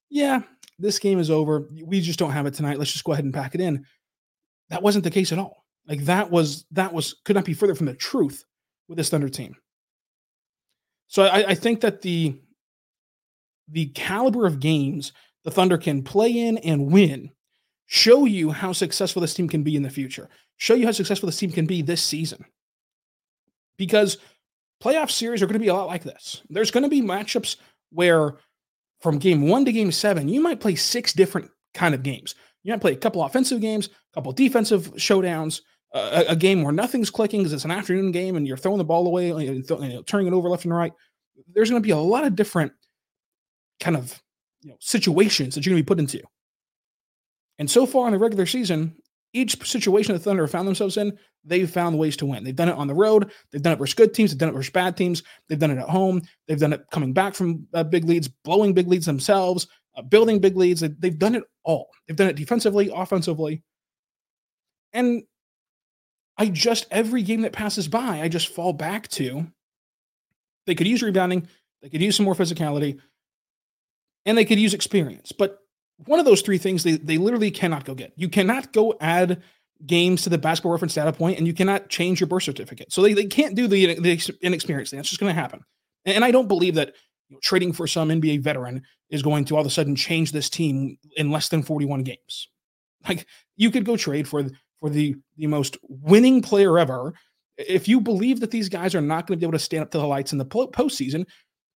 yeah, 0.09 0.41
this 0.77 0.99
game 0.99 1.19
is 1.19 1.31
over. 1.31 1.67
We 1.83 2.01
just 2.01 2.19
don't 2.19 2.31
have 2.31 2.45
it 2.45 2.53
tonight. 2.53 2.77
Let's 2.77 2.91
just 2.91 3.03
go 3.03 3.13
ahead 3.13 3.25
and 3.25 3.33
pack 3.33 3.55
it 3.55 3.61
in. 3.61 3.85
That 4.69 4.83
wasn't 4.83 5.03
the 5.03 5.11
case 5.11 5.31
at 5.31 5.39
all. 5.39 5.65
Like 5.87 6.05
that 6.05 6.31
was 6.31 6.65
that 6.71 6.93
was 6.93 7.15
could 7.25 7.35
not 7.35 7.45
be 7.45 7.53
further 7.53 7.75
from 7.75 7.85
the 7.85 7.93
truth 7.93 8.43
with 8.87 8.97
this 8.97 9.09
Thunder 9.09 9.29
team. 9.29 9.55
So 11.07 11.23
I, 11.23 11.49
I 11.49 11.55
think 11.55 11.81
that 11.81 12.01
the 12.01 12.39
the 13.69 13.87
caliber 13.87 14.45
of 14.45 14.59
games 14.59 15.13
the 15.43 15.51
Thunder 15.51 15.77
can 15.77 16.03
play 16.03 16.31
in 16.31 16.57
and 16.59 16.91
win 16.91 17.31
show 17.85 18.25
you 18.25 18.51
how 18.51 18.73
successful 18.73 19.21
this 19.21 19.35
team 19.35 19.47
can 19.47 19.61
be 19.63 19.75
in 19.75 19.83
the 19.83 19.89
future. 19.89 20.29
Show 20.57 20.75
you 20.75 20.85
how 20.85 20.91
successful 20.91 21.27
this 21.27 21.37
team 21.37 21.51
can 21.51 21.65
be 21.65 21.81
this 21.81 22.01
season. 22.01 22.45
Because 23.77 24.17
playoff 24.81 25.11
series 25.11 25.41
are 25.41 25.47
going 25.47 25.53
to 25.53 25.59
be 25.59 25.67
a 25.67 25.73
lot 25.73 25.87
like 25.87 26.03
this. 26.03 26.41
There's 26.49 26.71
going 26.71 26.83
to 26.83 26.89
be 26.89 27.01
matchups 27.01 27.57
where 27.91 28.35
from 29.01 29.19
game 29.19 29.47
1 29.47 29.65
to 29.65 29.71
game 29.71 29.91
7, 29.91 30.27
you 30.29 30.41
might 30.41 30.59
play 30.59 30.75
six 30.75 31.13
different 31.13 31.49
kind 31.73 31.93
of 31.93 32.03
games. 32.03 32.35
You 32.63 32.73
might 32.73 32.81
play 32.81 32.93
a 32.93 32.97
couple 32.97 33.23
offensive 33.23 33.61
games, 33.61 33.87
a 33.87 34.15
couple 34.15 34.31
defensive 34.31 34.93
showdowns, 34.95 35.61
a, 35.93 36.25
a, 36.29 36.35
game 36.35 36.63
where 36.63 36.73
nothing's 36.73 37.09
clicking 37.09 37.41
because 37.41 37.53
it's 37.53 37.65
an 37.65 37.71
afternoon 37.71 38.11
game 38.11 38.35
and 38.35 38.47
you're 38.47 38.57
throwing 38.57 38.77
the 38.77 38.83
ball 38.83 39.07
away 39.07 39.29
and, 39.29 39.67
th- 39.67 40.05
turning 40.05 40.27
it 40.27 40.33
over 40.33 40.49
left 40.49 40.65
and 40.65 40.73
right. 40.73 40.91
There's 41.53 41.69
going 41.69 41.81
to 41.81 41.85
be 41.85 41.91
a 41.91 41.97
lot 41.97 42.25
of 42.25 42.35
different 42.35 42.73
kind 43.79 43.95
of 43.95 44.21
you 44.61 44.71
know, 44.71 44.77
situations 44.79 45.55
that 45.55 45.65
you're 45.65 45.73
going 45.73 45.81
to 45.81 45.85
be 45.85 45.87
put 45.87 45.99
into. 45.99 46.21
And 47.59 47.69
so 47.69 47.85
far 47.85 48.07
in 48.07 48.13
the 48.13 48.19
regular 48.19 48.45
season, 48.45 48.95
each 49.35 49.61
situation 49.67 50.13
the 50.13 50.19
Thunder 50.19 50.47
found 50.47 50.67
themselves 50.67 50.97
in, 50.97 51.17
they've 51.43 51.69
found 51.69 51.97
ways 51.97 52.15
to 52.17 52.25
win. 52.25 52.43
They've 52.43 52.55
done 52.55 52.69
it 52.69 52.75
on 52.75 52.87
the 52.87 52.93
road. 52.93 53.31
They've 53.51 53.61
done 53.61 53.73
it 53.73 53.79
versus 53.79 53.93
good 53.93 54.13
teams. 54.13 54.31
They've 54.31 54.39
done 54.39 54.49
it 54.49 54.53
versus 54.53 54.71
bad 54.71 54.95
teams. 54.95 55.23
They've 55.47 55.59
done 55.59 55.71
it 55.71 55.77
at 55.77 55.89
home. 55.89 56.21
They've 56.47 56.59
done 56.59 56.73
it 56.73 56.85
coming 56.91 57.13
back 57.13 57.35
from 57.35 57.67
uh, 57.73 57.83
big 57.83 58.05
leads, 58.05 58.27
blowing 58.27 58.73
big 58.73 58.87
leads 58.87 59.05
themselves, 59.05 59.67
uh, 59.95 60.01
building 60.01 60.39
big 60.39 60.55
leads. 60.55 60.81
They, 60.81 60.87
they've 60.87 61.19
done 61.19 61.35
it 61.35 61.43
all. 61.63 61.89
They've 62.07 62.17
done 62.17 62.29
it 62.29 62.35
defensively, 62.35 62.89
offensively. 62.93 63.63
And 64.93 65.23
I 66.37 66.47
just, 66.47 66.87
every 66.89 67.21
game 67.21 67.41
that 67.41 67.53
passes 67.53 67.87
by, 67.87 68.21
I 68.21 68.29
just 68.29 68.47
fall 68.47 68.73
back 68.73 69.07
to 69.09 69.47
they 70.65 70.75
could 70.75 70.87
use 70.87 71.03
rebounding. 71.03 71.47
They 71.81 71.89
could 71.89 72.01
use 72.01 72.15
some 72.15 72.25
more 72.25 72.35
physicality 72.35 72.99
and 74.25 74.37
they 74.37 74.45
could 74.45 74.59
use 74.59 74.73
experience. 74.73 75.31
But 75.31 75.59
one 76.05 76.19
of 76.19 76.25
those 76.25 76.41
three 76.41 76.57
things 76.57 76.83
they, 76.83 76.97
they 76.97 77.17
literally 77.17 77.51
cannot 77.51 77.85
go 77.85 77.95
get. 77.95 78.13
You 78.15 78.29
cannot 78.29 78.73
go 78.73 78.95
add 78.99 79.41
games 79.85 80.23
to 80.23 80.29
the 80.29 80.37
basketball 80.37 80.71
reference 80.71 80.93
data 80.93 81.11
point 81.11 81.37
and 81.37 81.47
you 81.47 81.53
cannot 81.53 81.89
change 81.89 82.19
your 82.19 82.27
birth 82.27 82.43
certificate. 82.43 82.91
So 82.91 83.01
they, 83.01 83.13
they 83.13 83.25
can't 83.25 83.55
do 83.55 83.67
the, 83.67 83.99
the 83.99 84.37
inexperience 84.41 84.89
thing. 84.89 84.97
That's 84.97 85.09
just 85.09 85.19
going 85.19 85.33
to 85.33 85.39
happen. 85.39 85.61
And 86.05 86.23
I 86.23 86.31
don't 86.31 86.47
believe 86.47 86.75
that 86.75 86.93
you 87.29 87.35
know, 87.35 87.39
trading 87.43 87.73
for 87.73 87.87
some 87.87 88.09
NBA 88.09 88.41
veteran 88.41 88.83
is 89.09 89.21
going 89.21 89.45
to 89.45 89.55
all 89.55 89.61
of 89.61 89.67
a 89.67 89.71
sudden 89.71 89.95
change 89.95 90.31
this 90.31 90.49
team 90.49 90.97
in 91.17 91.31
less 91.31 91.49
than 91.49 91.63
41 91.63 92.03
games. 92.03 92.49
Like 93.07 93.25
you 93.55 93.71
could 93.71 93.85
go 93.85 93.97
trade 93.97 94.27
for 94.27 94.45
for 94.79 94.89
the 94.89 95.15
the 95.37 95.47
most 95.47 95.77
winning 95.83 96.41
player 96.41 96.77
ever. 96.77 97.13
If 97.57 97.87
you 97.87 98.01
believe 98.01 98.39
that 98.41 98.51
these 98.51 98.67
guys 98.67 98.95
are 98.95 99.01
not 99.01 99.27
going 99.27 99.37
to 99.37 99.39
be 99.39 99.45
able 99.45 99.57
to 99.57 99.63
stand 99.63 99.83
up 99.83 99.91
to 99.91 99.97
the 99.97 100.07
lights 100.07 100.33
in 100.33 100.37
the 100.37 100.45
postseason, 100.45 101.25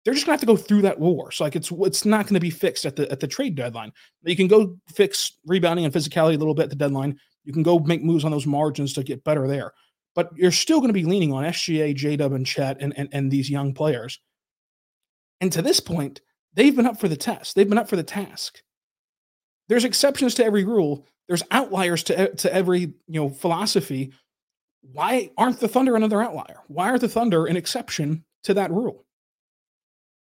they're 0.03 0.13
just 0.13 0.25
going 0.25 0.38
to 0.38 0.39
have 0.39 0.41
to 0.41 0.46
go 0.46 0.58
through 0.58 0.82
that 0.84 1.00
war. 1.00 1.32
So 1.32 1.44
like 1.44 1.56
it's 1.56 1.72
it's 1.72 2.06
not 2.06 2.25
going 2.25 2.36
to 2.36 2.39
be 2.39 2.50
fixed 2.50 2.86
at 2.86 2.96
the 2.96 3.12
at 3.12 3.20
the 3.20 3.27
trade 3.27 3.56
deadline. 3.56 3.91
You 4.24 4.36
can 4.36 4.48
go 4.48 4.77
fix 4.88 5.34
rebounding 5.46 5.86
and 5.86 5.94
physicality 5.94 6.36
a 6.36 6.38
little 6.38 6.53
bit 6.53 6.63
at 6.63 6.70
the 6.70 6.75
deadline. 6.75 7.20
You 7.44 7.53
can 7.53 7.63
go 7.63 7.79
make 7.79 8.03
moves 8.03 8.25
on 8.25 8.32
those 8.32 8.46
margins 8.46 8.94
to 8.94 9.03
get 9.03 9.24
better 9.24 9.48
there. 9.48 9.74
But 10.15 10.32
you're 10.36 10.51
still 10.51 10.79
going 10.79 10.89
to 10.89 10.94
be 10.94 11.06
leaning 11.06 11.32
on 11.32 11.44
SGA, 11.44 11.96
J-Dub, 11.96 12.34
and 12.34 12.46
Chet 12.46 12.77
and, 12.82 12.94
and, 12.98 13.10
and 13.12 13.32
these 13.32 13.50
young 13.50 13.74
players. 13.74 14.20
And 15.39 15.51
to 15.53 15.62
this 15.62 15.79
point, 15.79 16.22
they've 16.53 16.75
been 16.75 16.88
up 16.88 17.00
for 17.00 17.08
the 17.08 17.15
test. 17.15 17.56
They've 17.56 17.70
been 17.70 17.77
up 17.77 17.88
for 17.88 17.96
the 17.96 18.03
task. 18.03 18.62
There's 19.68 19.86
exceptions 19.86 20.36
to 20.36 20.46
every 20.46 20.65
rule. 20.65 21.06
There's 21.27 21.44
outliers 21.51 22.03
to, 22.03 22.36
to 22.36 22.53
every 22.53 22.79
you 22.79 22.96
know 23.08 23.29
philosophy. 23.29 24.13
Why 24.82 25.29
aren't 25.38 25.60
the 25.60 25.68
Thunder 25.68 25.96
another 25.96 26.22
outlier? 26.22 26.62
Why 26.68 26.89
are 26.89 27.00
the 27.00 27.10
Thunder 27.10 27.46
an 27.46 27.56
exception 27.56 28.25
to 28.44 28.56
that 28.56 28.72
rule? 28.72 29.06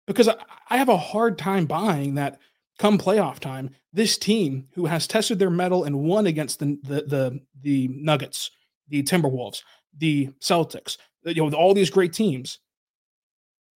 Because 0.09 0.27
I, 0.27 0.77
have 0.77 0.89
a 0.89 0.97
hard 0.97 1.37
time 1.37 1.67
buying 1.67 2.15
that 2.15 2.39
come 2.79 2.97
playoff 2.97 3.37
time, 3.37 3.69
this 3.93 4.17
team 4.17 4.67
who 4.73 4.87
has 4.87 5.05
tested 5.05 5.37
their 5.37 5.51
mettle 5.51 5.83
and 5.83 5.99
won 5.99 6.25
against 6.25 6.57
the 6.57 6.79
the 6.81 7.01
the, 7.03 7.39
the 7.61 7.87
Nuggets, 7.89 8.49
the 8.87 9.03
Timberwolves, 9.03 9.61
the 9.95 10.29
Celtics, 10.41 10.97
you 11.23 11.47
know, 11.47 11.55
all 11.55 11.75
these 11.75 11.91
great 11.91 12.11
teams 12.11 12.57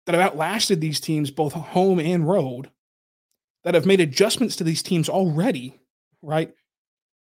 that 0.06 0.14
have 0.14 0.24
outlasted 0.24 0.80
these 0.80 1.00
teams 1.00 1.30
both 1.30 1.52
home 1.52 2.00
and 2.00 2.26
road, 2.26 2.70
that 3.64 3.74
have 3.74 3.84
made 3.84 4.00
adjustments 4.00 4.56
to 4.56 4.64
these 4.64 4.82
teams 4.82 5.10
already, 5.10 5.78
right? 6.22 6.54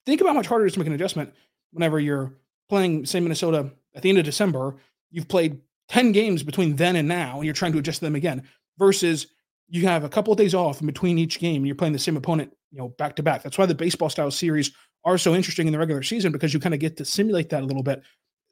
Think 0.04 0.20
about 0.20 0.30
how 0.30 0.34
much 0.36 0.46
harder 0.48 0.66
it 0.66 0.68
is 0.68 0.72
to 0.74 0.80
make 0.80 0.86
an 0.86 0.92
adjustment 0.92 1.32
whenever 1.72 1.98
you're 1.98 2.34
playing, 2.68 3.06
say, 3.06 3.20
Minnesota 3.20 3.70
at 3.94 4.02
the 4.02 4.10
end 4.10 4.18
of 4.18 4.26
December. 4.26 4.76
You've 5.10 5.28
played 5.28 5.62
10 5.88 6.12
games 6.12 6.42
between 6.42 6.76
then 6.76 6.96
and 6.96 7.08
now, 7.08 7.36
and 7.36 7.44
you're 7.46 7.54
trying 7.54 7.72
to 7.72 7.78
adjust 7.78 8.00
them 8.00 8.14
again, 8.14 8.42
versus 8.78 9.26
you 9.68 9.86
have 9.86 10.04
a 10.04 10.08
couple 10.08 10.32
of 10.32 10.38
days 10.38 10.54
off 10.54 10.80
in 10.80 10.86
between 10.86 11.18
each 11.18 11.38
game 11.38 11.56
and 11.56 11.66
you're 11.66 11.76
playing 11.76 11.92
the 11.92 11.98
same 11.98 12.16
opponent, 12.16 12.52
you 12.70 12.78
know, 12.78 12.88
back 12.98 13.16
to 13.16 13.22
back. 13.22 13.42
That's 13.42 13.58
why 13.58 13.66
the 13.66 13.74
baseball 13.74 14.08
style 14.08 14.30
series 14.30 14.70
are 15.04 15.18
so 15.18 15.34
interesting 15.34 15.66
in 15.66 15.72
the 15.72 15.78
regular 15.78 16.02
season 16.02 16.32
because 16.32 16.54
you 16.54 16.60
kind 16.60 16.74
of 16.74 16.80
get 16.80 16.96
to 16.96 17.04
simulate 17.04 17.50
that 17.50 17.62
a 17.62 17.66
little 17.66 17.82
bit. 17.82 18.02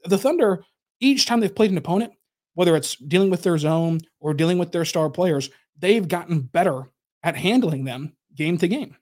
The 0.04 0.18
Thunder, 0.18 0.64
each 1.00 1.26
time 1.26 1.40
they've 1.40 1.54
played 1.54 1.71
an 1.71 1.78
opponent, 1.78 2.12
whether 2.54 2.76
it's 2.76 2.97
dealing 2.97 3.30
with 3.30 3.42
their 3.42 3.59
zone 3.59 4.00
or 4.21 4.35
dealing 4.35 4.59
with 4.59 4.73
their 4.73 4.85
star 4.85 5.11
players, 5.11 5.50
they've 5.78 6.06
gotten 6.06 6.40
better 6.40 6.90
at 7.23 7.37
handling 7.37 7.85
them 7.85 8.14
game 8.35 8.59
to 8.59 8.68
game. 8.68 8.97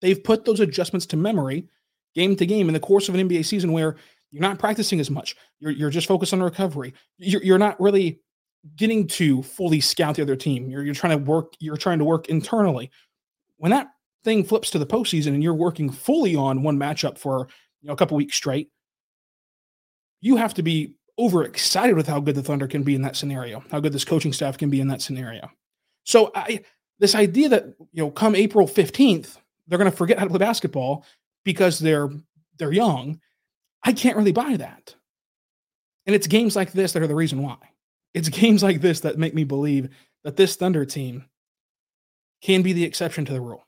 They've 0.00 0.22
put 0.22 0.44
those 0.44 0.60
adjustments 0.60 1.06
to 1.06 1.16
memory 1.16 1.68
game 2.14 2.36
to 2.36 2.46
game 2.46 2.68
in 2.68 2.74
the 2.74 2.80
course 2.80 3.08
of 3.08 3.14
an 3.14 3.28
NBA 3.28 3.44
season 3.44 3.72
where 3.72 3.96
you're 4.30 4.42
not 4.42 4.58
practicing 4.58 5.00
as 5.00 5.10
much. 5.10 5.36
You're, 5.60 5.72
you're 5.72 5.90
just 5.90 6.08
focused 6.08 6.32
on 6.32 6.42
recovery. 6.42 6.94
You're, 7.18 7.42
you're 7.42 7.58
not 7.58 7.80
really 7.80 8.20
getting 8.74 9.06
to 9.06 9.42
fully 9.42 9.80
scout 9.80 10.16
the 10.16 10.22
other 10.22 10.36
team. 10.36 10.68
You're, 10.68 10.84
you're 10.84 10.94
trying 10.94 11.18
to 11.18 11.24
work, 11.24 11.54
you're 11.60 11.76
trying 11.76 11.98
to 11.98 12.04
work 12.04 12.28
internally. 12.28 12.90
When 13.58 13.70
that 13.70 13.88
thing 14.24 14.44
flips 14.44 14.70
to 14.70 14.78
the 14.78 14.86
postseason 14.86 15.28
and 15.28 15.42
you're 15.42 15.54
working 15.54 15.90
fully 15.90 16.34
on 16.34 16.62
one 16.62 16.78
matchup 16.78 17.16
for 17.16 17.48
you 17.80 17.88
know 17.88 17.92
a 17.94 17.96
couple 17.96 18.16
weeks 18.16 18.36
straight, 18.36 18.70
you 20.20 20.36
have 20.36 20.54
to 20.54 20.62
be 20.62 20.96
overexcited 21.18 21.96
with 21.96 22.06
how 22.06 22.20
good 22.20 22.34
the 22.34 22.42
Thunder 22.42 22.66
can 22.66 22.82
be 22.82 22.94
in 22.94 23.02
that 23.02 23.16
scenario, 23.16 23.62
how 23.70 23.80
good 23.80 23.92
this 23.92 24.04
coaching 24.04 24.32
staff 24.32 24.58
can 24.58 24.68
be 24.68 24.80
in 24.80 24.88
that 24.88 25.00
scenario. 25.00 25.48
So 26.04 26.30
I 26.34 26.62
this 26.98 27.14
idea 27.14 27.48
that 27.50 27.64
you 27.92 28.02
know 28.02 28.10
come 28.10 28.34
April 28.34 28.66
15th, 28.66 29.36
they're 29.66 29.78
going 29.78 29.90
to 29.90 29.96
forget 29.96 30.18
how 30.18 30.24
to 30.24 30.30
play 30.30 30.38
basketball 30.38 31.04
because 31.44 31.78
they're 31.78 32.10
they're 32.58 32.72
young, 32.72 33.20
I 33.82 33.92
can't 33.92 34.16
really 34.16 34.32
buy 34.32 34.56
that. 34.56 34.94
And 36.06 36.14
it's 36.14 36.26
games 36.26 36.56
like 36.56 36.72
this 36.72 36.92
that 36.92 37.02
are 37.02 37.08
the 37.08 37.14
reason 37.14 37.42
why. 37.42 37.56
It's 38.16 38.30
games 38.30 38.62
like 38.62 38.80
this 38.80 39.00
that 39.00 39.18
make 39.18 39.34
me 39.34 39.44
believe 39.44 39.90
that 40.24 40.36
this 40.36 40.56
Thunder 40.56 40.86
team 40.86 41.26
can 42.40 42.62
be 42.62 42.72
the 42.72 42.84
exception 42.84 43.26
to 43.26 43.32
the 43.34 43.42
rule. 43.42 43.66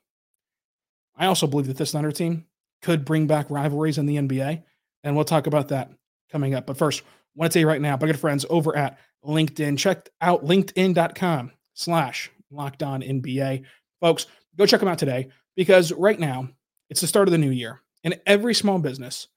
I 1.15 1.27
also 1.27 1.45
believe 1.45 1.67
that 1.67 1.77
this 1.77 1.91
Thunder 1.91 2.11
team 2.11 2.47
could 2.81 3.05
bring 3.05 3.27
back 3.27 3.51
rivalries 3.51 3.99
in 3.99 4.07
the 4.07 4.15
NBA, 4.15 4.63
and 5.03 5.15
we'll 5.15 5.23
talk 5.23 5.45
about 5.45 5.67
that 5.67 5.91
coming 6.31 6.55
up. 6.55 6.65
But 6.65 6.77
first, 6.77 7.01
I 7.01 7.05
want 7.35 7.51
to 7.51 7.59
tell 7.59 7.61
you 7.61 7.67
right 7.67 7.79
now, 7.79 7.95
my 7.95 8.07
good 8.07 8.19
friends 8.19 8.43
over 8.49 8.75
at 8.75 8.97
LinkedIn, 9.23 9.77
check 9.77 10.09
out 10.19 10.43
linkedin.com 10.43 11.51
slash 11.75 12.31
locked 12.49 12.81
on 12.81 13.03
NBA. 13.03 13.65
Folks, 14.01 14.25
go 14.57 14.65
check 14.65 14.79
them 14.79 14.89
out 14.89 14.97
today 14.97 15.29
because 15.55 15.91
right 15.91 16.19
now 16.19 16.49
it's 16.89 17.01
the 17.01 17.07
start 17.07 17.27
of 17.27 17.33
the 17.33 17.37
new 17.37 17.51
year, 17.51 17.81
and 18.03 18.19
every 18.25 18.55
small 18.55 18.79
business 18.79 19.27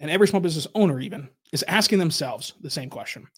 and 0.00 0.10
every 0.10 0.26
small 0.26 0.40
business 0.40 0.66
owner 0.74 0.98
even 0.98 1.28
is 1.52 1.64
asking 1.68 2.00
themselves 2.00 2.54
the 2.60 2.70
same 2.70 2.90
question. 2.90 3.28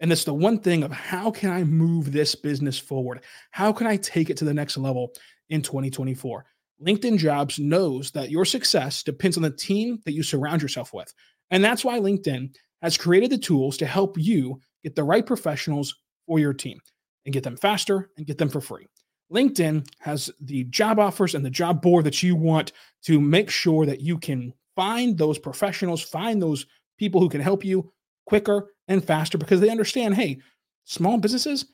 And 0.00 0.12
it's 0.12 0.24
the 0.24 0.34
one 0.34 0.60
thing 0.60 0.82
of 0.82 0.92
how 0.92 1.30
can 1.30 1.50
I 1.50 1.64
move 1.64 2.12
this 2.12 2.34
business 2.34 2.78
forward? 2.78 3.24
How 3.50 3.72
can 3.72 3.86
I 3.86 3.96
take 3.96 4.30
it 4.30 4.36
to 4.38 4.44
the 4.44 4.54
next 4.54 4.76
level 4.76 5.12
in 5.48 5.62
2024? 5.62 6.44
LinkedIn 6.84 7.18
Jobs 7.18 7.58
knows 7.58 8.12
that 8.12 8.30
your 8.30 8.44
success 8.44 9.02
depends 9.02 9.36
on 9.36 9.42
the 9.42 9.50
team 9.50 10.00
that 10.04 10.12
you 10.12 10.22
surround 10.22 10.62
yourself 10.62 10.94
with. 10.94 11.12
And 11.50 11.64
that's 11.64 11.84
why 11.84 11.98
LinkedIn 11.98 12.54
has 12.82 12.96
created 12.96 13.30
the 13.30 13.38
tools 13.38 13.76
to 13.78 13.86
help 13.86 14.16
you 14.16 14.60
get 14.84 14.94
the 14.94 15.02
right 15.02 15.26
professionals 15.26 15.96
for 16.26 16.38
your 16.38 16.52
team 16.52 16.78
and 17.24 17.32
get 17.32 17.42
them 17.42 17.56
faster 17.56 18.10
and 18.16 18.26
get 18.26 18.38
them 18.38 18.48
for 18.48 18.60
free. 18.60 18.86
LinkedIn 19.32 19.86
has 19.98 20.30
the 20.40 20.64
job 20.64 20.98
offers 20.98 21.34
and 21.34 21.44
the 21.44 21.50
job 21.50 21.82
board 21.82 22.04
that 22.04 22.22
you 22.22 22.36
want 22.36 22.72
to 23.02 23.20
make 23.20 23.50
sure 23.50 23.84
that 23.84 24.00
you 24.00 24.16
can 24.16 24.54
find 24.76 25.18
those 25.18 25.38
professionals, 25.38 26.02
find 26.02 26.40
those 26.40 26.66
people 26.98 27.20
who 27.20 27.28
can 27.28 27.40
help 27.40 27.64
you 27.64 27.92
quicker 28.26 28.70
and 28.88 29.04
faster 29.04 29.38
because 29.38 29.60
they 29.60 29.70
understand 29.70 30.14
hey, 30.14 30.38
small 30.84 31.18
businesses 31.18 31.66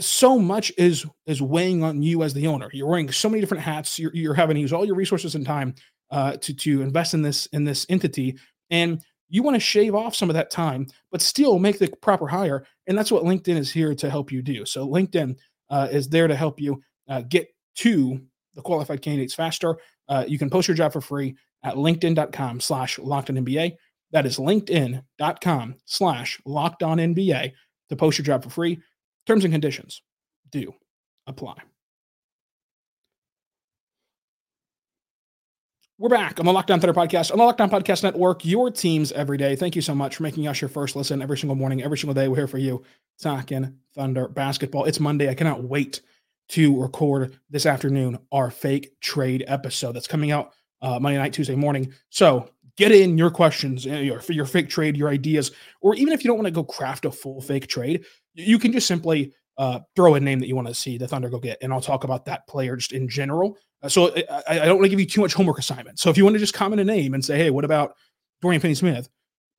so 0.00 0.38
much 0.38 0.72
is 0.76 1.06
is 1.26 1.40
weighing 1.40 1.82
on 1.82 2.02
you 2.02 2.22
as 2.22 2.34
the 2.34 2.46
owner. 2.46 2.68
You're 2.72 2.88
wearing 2.88 3.10
so 3.10 3.28
many 3.28 3.40
different 3.40 3.62
hats. 3.62 3.98
You're, 3.98 4.14
you're 4.14 4.34
having 4.34 4.54
to 4.54 4.60
use 4.60 4.72
all 4.72 4.84
your 4.84 4.96
resources 4.96 5.34
and 5.34 5.46
time 5.46 5.74
uh, 6.10 6.36
to 6.38 6.54
to 6.54 6.82
invest 6.82 7.14
in 7.14 7.22
this 7.22 7.46
in 7.46 7.64
this 7.64 7.86
entity, 7.88 8.36
and 8.70 9.02
you 9.28 9.42
want 9.42 9.54
to 9.54 9.60
shave 9.60 9.94
off 9.94 10.14
some 10.14 10.30
of 10.30 10.34
that 10.34 10.50
time, 10.50 10.86
but 11.10 11.22
still 11.22 11.58
make 11.58 11.78
the 11.78 11.88
proper 12.02 12.26
hire. 12.26 12.66
And 12.86 12.96
that's 12.96 13.10
what 13.10 13.24
LinkedIn 13.24 13.56
is 13.56 13.72
here 13.72 13.94
to 13.94 14.10
help 14.10 14.30
you 14.30 14.42
do. 14.42 14.64
So 14.64 14.86
LinkedIn 14.86 15.36
uh, 15.70 15.88
is 15.90 16.08
there 16.08 16.28
to 16.28 16.36
help 16.36 16.60
you 16.60 16.82
uh, 17.08 17.22
get 17.22 17.48
to 17.76 18.20
the 18.54 18.62
qualified 18.62 19.02
candidates 19.02 19.34
faster. 19.34 19.76
Uh, 20.08 20.24
you 20.28 20.38
can 20.38 20.50
post 20.50 20.68
your 20.68 20.76
job 20.76 20.92
for 20.92 21.00
free 21.00 21.34
at 21.64 21.74
linkedin.com 21.74 22.60
slash 22.60 22.98
locked 22.98 23.30
on 23.30 23.36
NBA. 23.36 23.74
That 24.14 24.26
is 24.26 24.38
linkedin.com 24.38 25.74
slash 25.86 26.40
locked 26.46 26.84
on 26.84 26.98
NBA 26.98 27.52
to 27.88 27.96
post 27.96 28.16
your 28.16 28.24
job 28.24 28.44
for 28.44 28.48
free. 28.48 28.80
Terms 29.26 29.44
and 29.44 29.52
conditions 29.52 30.02
do 30.52 30.72
apply. 31.26 31.56
We're 35.98 36.10
back 36.10 36.38
on 36.38 36.46
the 36.46 36.52
Locked 36.52 36.70
On 36.70 36.78
Thunder 36.78 36.94
podcast, 36.94 37.32
on 37.32 37.38
the 37.38 37.44
Locked 37.44 37.60
On 37.60 37.70
Podcast 37.70 38.04
Network, 38.04 38.44
your 38.44 38.70
teams 38.70 39.10
every 39.10 39.36
day. 39.36 39.56
Thank 39.56 39.74
you 39.74 39.82
so 39.82 39.96
much 39.96 40.16
for 40.16 40.22
making 40.22 40.46
us 40.46 40.60
your 40.60 40.68
first 40.68 40.94
listen 40.94 41.20
every 41.20 41.36
single 41.36 41.56
morning, 41.56 41.82
every 41.82 41.98
single 41.98 42.14
day. 42.14 42.28
We're 42.28 42.36
here 42.36 42.46
for 42.46 42.58
you, 42.58 42.84
talking 43.20 43.76
Thunder 43.96 44.28
basketball. 44.28 44.84
It's 44.84 45.00
Monday. 45.00 45.28
I 45.28 45.34
cannot 45.34 45.64
wait 45.64 46.02
to 46.50 46.80
record 46.80 47.36
this 47.50 47.66
afternoon 47.66 48.20
our 48.30 48.52
fake 48.52 48.92
trade 49.00 49.44
episode 49.48 49.92
that's 49.92 50.06
coming 50.06 50.30
out 50.30 50.52
uh, 50.82 51.00
Monday 51.00 51.18
night, 51.18 51.32
Tuesday 51.32 51.56
morning. 51.56 51.92
So 52.10 52.50
get 52.76 52.92
in 52.92 53.16
your 53.16 53.30
questions, 53.30 53.86
uh, 53.86 53.90
your, 53.90 54.20
your 54.28 54.46
fake 54.46 54.68
trade, 54.68 54.96
your 54.96 55.08
ideas, 55.08 55.52
or 55.80 55.94
even 55.94 56.12
if 56.12 56.24
you 56.24 56.28
don't 56.28 56.36
want 56.36 56.46
to 56.46 56.52
go 56.52 56.64
craft 56.64 57.04
a 57.04 57.10
full 57.10 57.40
fake 57.40 57.66
trade, 57.66 58.04
you 58.34 58.58
can 58.58 58.72
just 58.72 58.86
simply 58.86 59.32
uh, 59.58 59.80
throw 59.94 60.14
a 60.14 60.20
name 60.20 60.40
that 60.40 60.48
you 60.48 60.56
want 60.56 60.66
to 60.68 60.74
see 60.74 60.98
the 60.98 61.06
Thunder 61.06 61.28
go 61.28 61.38
get, 61.38 61.58
and 61.62 61.72
I'll 61.72 61.80
talk 61.80 62.04
about 62.04 62.24
that 62.26 62.46
player 62.46 62.76
just 62.76 62.92
in 62.92 63.08
general 63.08 63.56
uh, 63.84 63.88
so 63.88 64.14
I, 64.16 64.42
I 64.48 64.64
don't 64.64 64.76
want 64.76 64.84
to 64.84 64.88
give 64.88 64.98
you 64.98 65.06
too 65.06 65.20
much 65.20 65.34
homework 65.34 65.58
assignment. 65.58 65.98
So 65.98 66.10
if 66.10 66.16
you 66.16 66.24
want 66.24 66.34
to 66.34 66.40
just 66.40 66.54
comment 66.54 66.80
a 66.80 66.84
name 66.84 67.14
and 67.14 67.24
say, 67.24 67.36
hey, 67.36 67.50
what 67.50 67.64
about 67.64 67.94
Dorian 68.40 68.60
Finney-Smith? 68.60 69.08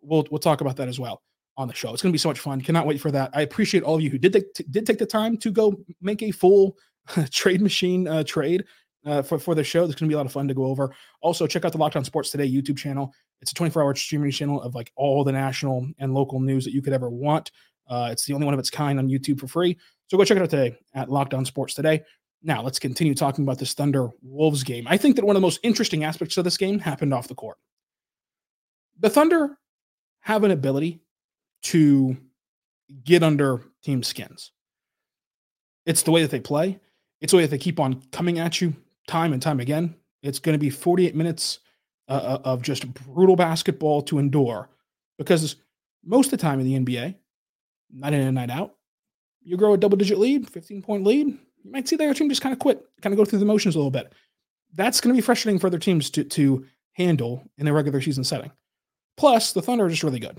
We'll 0.01 0.25
we'll 0.29 0.39
talk 0.39 0.62
about 0.62 0.75
that 0.77 0.88
as 0.88 1.00
well 1.00 1.22
on 1.57 1.67
the 1.67 1.74
show. 1.74 1.93
It's 1.93 2.01
going 2.01 2.12
to 2.12 2.13
be 2.13 2.19
so 2.19 2.29
much 2.29 2.39
fun. 2.39 2.60
Cannot 2.62 2.86
wait 2.86 3.00
for 3.00 3.12
that. 3.12 3.29
I 3.34 3.41
appreciate 3.41 3.84
all 3.84 3.95
of 3.95 4.01
you 4.01 4.10
who 4.10 4.17
did 4.17 4.34
take, 4.34 4.45
did 4.72 4.86
take 4.86 4.98
the 4.98 5.05
time 5.05 5.38
to 5.38 5.51
go 5.51 5.75
make 6.01 6.22
a 6.22 6.31
full 6.31 6.77
trade 7.31 7.62
machine 7.62 8.07
uh, 8.07 8.24
trade 8.24 8.65
uh, 9.05 9.21
for 9.21 9.39
for 9.39 9.55
the 9.55 9.63
show. 9.63 9.81
There's 9.81 9.95
going 9.95 10.07
to 10.07 10.12
be 10.12 10.15
a 10.15 10.17
lot 10.17 10.25
of 10.25 10.31
fun 10.31 10.47
to 10.47 10.53
go 10.53 10.65
over. 10.65 10.93
Also, 11.21 11.47
check 11.47 11.65
out 11.65 11.71
the 11.71 11.77
Locked 11.77 11.95
On 11.95 12.03
Sports 12.03 12.31
Today 12.31 12.50
YouTube 12.50 12.77
channel. 12.77 13.13
It's 13.41 13.51
a 13.51 13.55
24 13.55 13.83
hour 13.83 13.95
streaming 13.95 14.31
channel 14.31 14.62
of 14.62 14.75
like 14.75 14.91
all 14.95 15.24
the 15.24 15.31
national 15.31 15.88
and 16.00 16.13
local 16.13 16.39
news 16.39 16.65
that 16.65 16.74
you 16.74 16.81
could 16.81 16.93
ever 16.93 17.09
want. 17.09 17.51
Uh, 17.88 18.09
it's 18.12 18.25
the 18.25 18.33
only 18.33 18.45
one 18.45 18.53
of 18.53 18.59
its 18.59 18.69
kind 18.69 18.97
on 18.97 19.07
YouTube 19.07 19.39
for 19.39 19.47
free. 19.47 19.77
So 20.07 20.17
go 20.17 20.24
check 20.24 20.38
it 20.38 20.43
out 20.43 20.50
today 20.50 20.77
at 20.93 21.09
Locked 21.09 21.33
On 21.33 21.45
Sports 21.45 21.74
Today. 21.74 22.03
Now, 22.41 22.62
let's 22.62 22.79
continue 22.79 23.15
talking 23.15 23.43
about 23.43 23.57
this 23.57 23.74
Thunder 23.74 24.09
Wolves 24.21 24.63
game. 24.63 24.85
I 24.88 24.97
think 24.97 25.15
that 25.15 25.25
one 25.25 25.35
of 25.35 25.41
the 25.41 25.45
most 25.45 25.59
interesting 25.63 26.03
aspects 26.03 26.38
of 26.38 26.43
this 26.43 26.57
game 26.57 26.79
happened 26.79 27.13
off 27.13 27.27
the 27.27 27.35
court. 27.35 27.57
The 29.00 29.09
Thunder 29.09 29.57
have 30.21 30.43
an 30.43 30.51
ability 30.51 31.01
to 31.63 32.17
get 33.03 33.24
under 33.24 33.63
team 33.83 34.03
skins. 34.03 34.51
It's 35.85 36.03
the 36.03 36.12
way 36.12 36.21
that 36.21 36.31
they 36.31 36.39
play. 36.39 36.79
It's 37.21 37.31
the 37.31 37.38
way 37.38 37.43
that 37.43 37.51
they 37.51 37.57
keep 37.57 37.79
on 37.79 38.01
coming 38.12 38.39
at 38.39 38.62
you 38.62 38.75
time 39.07 39.33
and 39.33 39.41
time 39.41 39.59
again. 39.59 39.95
It's 40.21 40.39
going 40.39 40.53
to 40.53 40.59
be 40.59 40.69
48 40.69 41.15
minutes 41.15 41.59
uh, 42.07 42.12
uh, 42.12 42.41
of 42.43 42.62
just 42.62 42.91
brutal 42.93 43.35
basketball 43.35 44.01
to 44.03 44.19
endure 44.19 44.69
because 45.17 45.55
most 46.03 46.27
of 46.27 46.31
the 46.31 46.38
time 46.38 46.59
in 46.59 46.65
the 46.65 46.79
NBA, 46.79 47.15
night 47.93 48.13
in 48.13 48.21
and 48.21 48.35
night 48.35 48.50
out, 48.50 48.75
you 49.41 49.57
grow 49.57 49.74
a 49.74 49.77
double 49.77 49.97
digit 49.97 50.17
lead, 50.17 50.50
15 50.50 50.81
point 50.81 51.03
lead. 51.03 51.27
You 51.27 51.71
might 51.71 51.88
see 51.88 51.95
the 51.95 52.05
other 52.05 52.13
team 52.13 52.29
just 52.29 52.41
kind 52.41 52.53
of 52.53 52.59
quit, 52.59 52.83
kind 53.01 53.13
of 53.13 53.17
go 53.17 53.25
through 53.25 53.39
the 53.39 53.45
motions 53.45 53.75
a 53.75 53.77
little 53.77 53.91
bit. 53.91 54.13
That's 54.74 55.00
going 55.01 55.15
to 55.15 55.17
be 55.17 55.25
frustrating 55.25 55.59
for 55.59 55.67
other 55.67 55.79
teams 55.79 56.09
to, 56.12 56.24
to 56.24 56.65
handle 56.93 57.43
in 57.57 57.67
a 57.67 57.74
regular 57.74 58.01
season 58.01 58.24
setting. 58.24 58.51
Plus, 59.17 59.53
the 59.53 59.62
Thunder 59.62 59.85
are 59.85 59.89
just 59.89 60.03
really 60.03 60.19
good. 60.19 60.38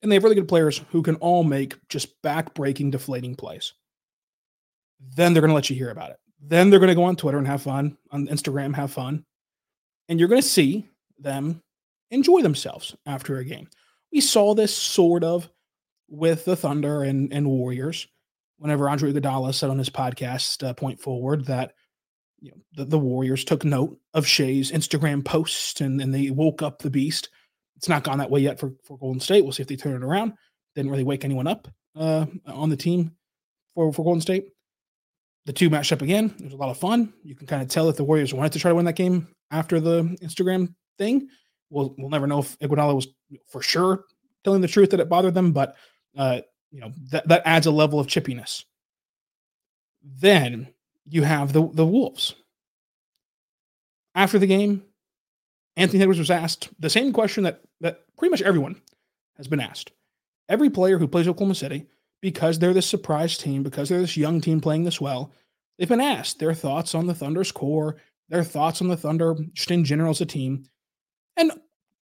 And 0.00 0.10
they 0.10 0.16
have 0.16 0.24
really 0.24 0.36
good 0.36 0.48
players 0.48 0.80
who 0.90 1.02
can 1.02 1.16
all 1.16 1.44
make 1.44 1.76
just 1.88 2.20
back 2.22 2.54
breaking, 2.54 2.92
deflating 2.92 3.34
plays. 3.34 3.74
Then 5.14 5.32
they're 5.32 5.40
going 5.40 5.50
to 5.50 5.54
let 5.54 5.70
you 5.70 5.76
hear 5.76 5.90
about 5.90 6.10
it. 6.10 6.18
Then 6.40 6.70
they're 6.70 6.78
going 6.78 6.88
to 6.88 6.94
go 6.94 7.04
on 7.04 7.16
Twitter 7.16 7.38
and 7.38 7.46
have 7.46 7.62
fun, 7.62 7.96
on 8.10 8.28
Instagram, 8.28 8.74
have 8.74 8.92
fun. 8.92 9.24
And 10.08 10.18
you're 10.18 10.28
going 10.28 10.40
to 10.40 10.46
see 10.46 10.88
them 11.18 11.62
enjoy 12.10 12.42
themselves 12.42 12.96
after 13.06 13.38
a 13.38 13.44
game. 13.44 13.68
We 14.12 14.20
saw 14.20 14.54
this 14.54 14.74
sort 14.74 15.24
of 15.24 15.48
with 16.08 16.44
the 16.44 16.56
Thunder 16.56 17.02
and, 17.02 17.32
and 17.32 17.46
Warriors 17.46 18.06
whenever 18.58 18.88
Andre 18.88 19.12
Iguodala 19.12 19.54
said 19.54 19.70
on 19.70 19.78
his 19.78 19.90
podcast, 19.90 20.66
uh, 20.66 20.74
Point 20.74 21.00
Forward, 21.00 21.46
that 21.46 21.74
you 22.40 22.50
know, 22.50 22.56
the, 22.74 22.84
the 22.84 22.98
Warriors 22.98 23.44
took 23.44 23.64
note 23.64 23.98
of 24.14 24.26
Shai's 24.26 24.70
Instagram 24.70 25.24
post 25.24 25.80
and, 25.80 26.00
and 26.00 26.14
they 26.14 26.30
woke 26.30 26.62
up 26.62 26.80
the 26.80 26.90
beast. 26.90 27.30
It's 27.76 27.88
not 27.88 28.04
gone 28.04 28.18
that 28.18 28.30
way 28.30 28.40
yet 28.40 28.58
for, 28.58 28.72
for 28.84 28.98
Golden 28.98 29.20
State. 29.20 29.42
We'll 29.42 29.52
see 29.52 29.62
if 29.62 29.68
they 29.68 29.76
turn 29.76 29.94
it 29.94 30.04
around. 30.04 30.34
Didn't 30.74 30.90
really 30.90 31.04
wake 31.04 31.24
anyone 31.24 31.46
up 31.46 31.68
uh, 31.96 32.26
on 32.46 32.68
the 32.68 32.76
team 32.76 33.12
for, 33.74 33.92
for 33.92 34.04
Golden 34.04 34.20
State. 34.20 34.48
The 35.48 35.54
two 35.54 35.70
matched 35.70 35.92
up 35.92 36.02
again. 36.02 36.34
It 36.38 36.44
was 36.44 36.52
a 36.52 36.58
lot 36.58 36.68
of 36.68 36.76
fun. 36.76 37.10
You 37.24 37.34
can 37.34 37.46
kind 37.46 37.62
of 37.62 37.70
tell 37.70 37.86
that 37.86 37.96
the 37.96 38.04
Warriors 38.04 38.34
wanted 38.34 38.52
to 38.52 38.58
try 38.58 38.68
to 38.68 38.74
win 38.74 38.84
that 38.84 38.96
game 38.96 39.28
after 39.50 39.80
the 39.80 40.02
Instagram 40.22 40.74
thing. 40.98 41.26
We'll, 41.70 41.94
we'll 41.96 42.10
never 42.10 42.26
know 42.26 42.40
if 42.40 42.58
Iguodala 42.58 42.94
was 42.94 43.08
for 43.46 43.62
sure 43.62 44.04
telling 44.44 44.60
the 44.60 44.68
truth 44.68 44.90
that 44.90 45.00
it 45.00 45.08
bothered 45.08 45.32
them, 45.32 45.52
but 45.52 45.74
uh, 46.18 46.42
you 46.70 46.80
know 46.80 46.92
that, 47.12 47.26
that 47.28 47.40
adds 47.46 47.64
a 47.64 47.70
level 47.70 47.98
of 47.98 48.08
chippiness. 48.08 48.64
Then 50.02 50.68
you 51.08 51.22
have 51.22 51.54
the 51.54 51.66
the 51.72 51.86
Wolves. 51.86 52.34
After 54.14 54.38
the 54.38 54.46
game, 54.46 54.82
Anthony 55.78 56.02
Edwards 56.02 56.18
was 56.18 56.30
asked 56.30 56.68
the 56.78 56.90
same 56.90 57.10
question 57.10 57.44
that 57.44 57.62
that 57.80 58.00
pretty 58.18 58.32
much 58.32 58.42
everyone 58.42 58.82
has 59.38 59.48
been 59.48 59.60
asked. 59.60 59.92
Every 60.50 60.68
player 60.68 60.98
who 60.98 61.08
plays 61.08 61.26
Oklahoma 61.26 61.54
City, 61.54 61.86
because 62.20 62.58
they're 62.58 62.74
this 62.74 62.86
surprise 62.86 63.38
team, 63.38 63.62
because 63.62 63.88
they're 63.88 64.00
this 64.00 64.16
young 64.16 64.40
team 64.40 64.60
playing 64.60 64.84
this 64.84 65.00
well, 65.00 65.32
they've 65.78 65.88
been 65.88 66.00
asked 66.00 66.38
their 66.38 66.54
thoughts 66.54 66.94
on 66.94 67.06
the 67.06 67.14
Thunder's 67.14 67.52
core, 67.52 67.96
their 68.28 68.44
thoughts 68.44 68.82
on 68.82 68.88
the 68.88 68.96
Thunder 68.96 69.36
just 69.52 69.70
in 69.70 69.84
general 69.84 70.10
as 70.10 70.20
a 70.20 70.26
team. 70.26 70.64
And 71.36 71.52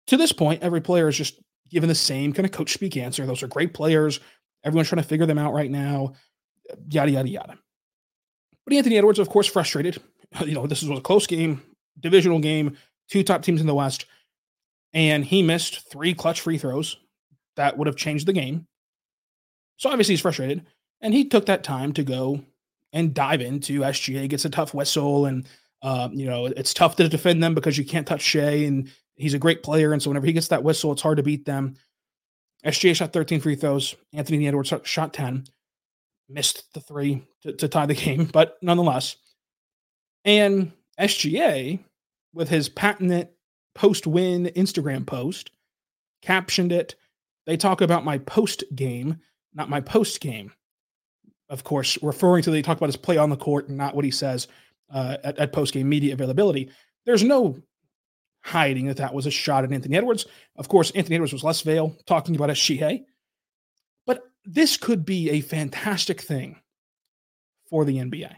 to 0.06 0.16
this 0.16 0.32
point, 0.32 0.62
every 0.62 0.80
player 0.80 1.08
is 1.08 1.16
just 1.16 1.40
given 1.70 1.88
the 1.88 1.94
same 1.94 2.32
kind 2.32 2.46
of 2.46 2.52
coach 2.52 2.72
speak 2.72 2.96
answer. 2.96 3.26
Those 3.26 3.42
are 3.42 3.48
great 3.48 3.74
players. 3.74 4.20
Everyone's 4.64 4.88
trying 4.88 5.02
to 5.02 5.08
figure 5.08 5.26
them 5.26 5.38
out 5.38 5.52
right 5.52 5.70
now. 5.70 6.14
Yada 6.90 7.10
yada 7.10 7.28
yada. 7.28 7.58
But 8.64 8.76
Anthony 8.76 8.98
Edwards, 8.98 9.18
of 9.18 9.28
course, 9.28 9.46
frustrated. 9.46 10.00
You 10.44 10.52
know, 10.52 10.66
this 10.66 10.82
was 10.82 10.98
a 10.98 11.00
close 11.00 11.26
game, 11.26 11.62
divisional 11.98 12.38
game, 12.38 12.76
two 13.08 13.22
top 13.22 13.40
teams 13.40 13.62
in 13.62 13.66
the 13.66 13.74
West, 13.74 14.04
and 14.92 15.24
he 15.24 15.42
missed 15.42 15.90
three 15.90 16.12
clutch 16.12 16.42
free 16.42 16.58
throws 16.58 16.98
that 17.56 17.76
would 17.76 17.86
have 17.86 17.96
changed 17.96 18.26
the 18.26 18.32
game. 18.32 18.66
So 19.78 19.90
obviously 19.90 20.12
he's 20.12 20.20
frustrated, 20.20 20.66
and 21.00 21.14
he 21.14 21.24
took 21.24 21.46
that 21.46 21.64
time 21.64 21.92
to 21.94 22.02
go 22.02 22.44
and 22.92 23.14
dive 23.14 23.40
into 23.40 23.80
SGA 23.80 24.28
gets 24.28 24.44
a 24.44 24.50
tough 24.50 24.74
whistle, 24.74 25.26
and 25.26 25.48
uh, 25.82 26.08
you 26.12 26.26
know 26.26 26.46
it's 26.46 26.74
tough 26.74 26.96
to 26.96 27.08
defend 27.08 27.42
them 27.42 27.54
because 27.54 27.78
you 27.78 27.84
can't 27.84 28.06
touch 28.06 28.22
Shai, 28.22 28.64
and 28.66 28.90
he's 29.16 29.34
a 29.34 29.38
great 29.38 29.62
player, 29.62 29.92
and 29.92 30.02
so 30.02 30.10
whenever 30.10 30.26
he 30.26 30.32
gets 30.32 30.48
that 30.48 30.62
whistle, 30.62 30.92
it's 30.92 31.02
hard 31.02 31.16
to 31.16 31.22
beat 31.22 31.46
them. 31.46 31.76
SGA 32.64 32.94
shot 32.94 33.12
13 33.12 33.40
free 33.40 33.54
throws. 33.54 33.94
Anthony 34.12 34.46
Edwards 34.46 34.72
shot 34.84 35.14
10 35.14 35.46
missed 36.28 36.72
the 36.74 36.80
three 36.80 37.22
to, 37.42 37.52
to 37.52 37.68
tie 37.68 37.86
the 37.86 37.94
game, 37.94 38.24
but 38.32 38.58
nonetheless. 38.62 39.16
And 40.24 40.72
SGA, 41.00 41.78
with 42.34 42.48
his 42.48 42.68
patented 42.68 43.28
post 43.74 44.06
win 44.06 44.46
Instagram 44.56 45.06
post, 45.06 45.50
captioned 46.22 46.72
it. 46.72 46.96
They 47.46 47.56
talk 47.56 47.80
about 47.80 48.04
my 48.04 48.18
post 48.18 48.64
game, 48.74 49.20
not 49.54 49.70
my 49.70 49.80
post 49.80 50.20
game. 50.20 50.52
Of 51.48 51.64
course, 51.64 51.96
referring 52.02 52.42
to 52.42 52.50
they 52.50 52.62
talk 52.62 52.76
about 52.76 52.88
his 52.88 52.96
play 52.96 53.16
on 53.16 53.30
the 53.30 53.36
court 53.36 53.68
and 53.68 53.78
not 53.78 53.94
what 53.94 54.04
he 54.04 54.10
says 54.10 54.48
uh, 54.92 55.16
at, 55.24 55.38
at 55.38 55.52
post 55.52 55.72
game 55.72 55.88
media 55.88 56.12
availability. 56.12 56.70
There's 57.06 57.24
no 57.24 57.58
hiding 58.42 58.86
that 58.86 58.98
that 58.98 59.14
was 59.14 59.26
a 59.26 59.30
shot 59.30 59.64
at 59.64 59.72
Anthony 59.72 59.96
Edwards. 59.96 60.26
Of 60.56 60.68
course, 60.68 60.90
Anthony 60.92 61.16
Edwards 61.16 61.32
was 61.32 61.44
less 61.44 61.62
veil 61.62 61.96
talking 62.06 62.36
about 62.36 62.50
SGA 62.50 63.04
but 64.08 64.22
this 64.46 64.78
could 64.78 65.04
be 65.04 65.30
a 65.30 65.42
fantastic 65.42 66.22
thing 66.22 66.56
for 67.68 67.84
the 67.84 67.98
NBA. 67.98 68.34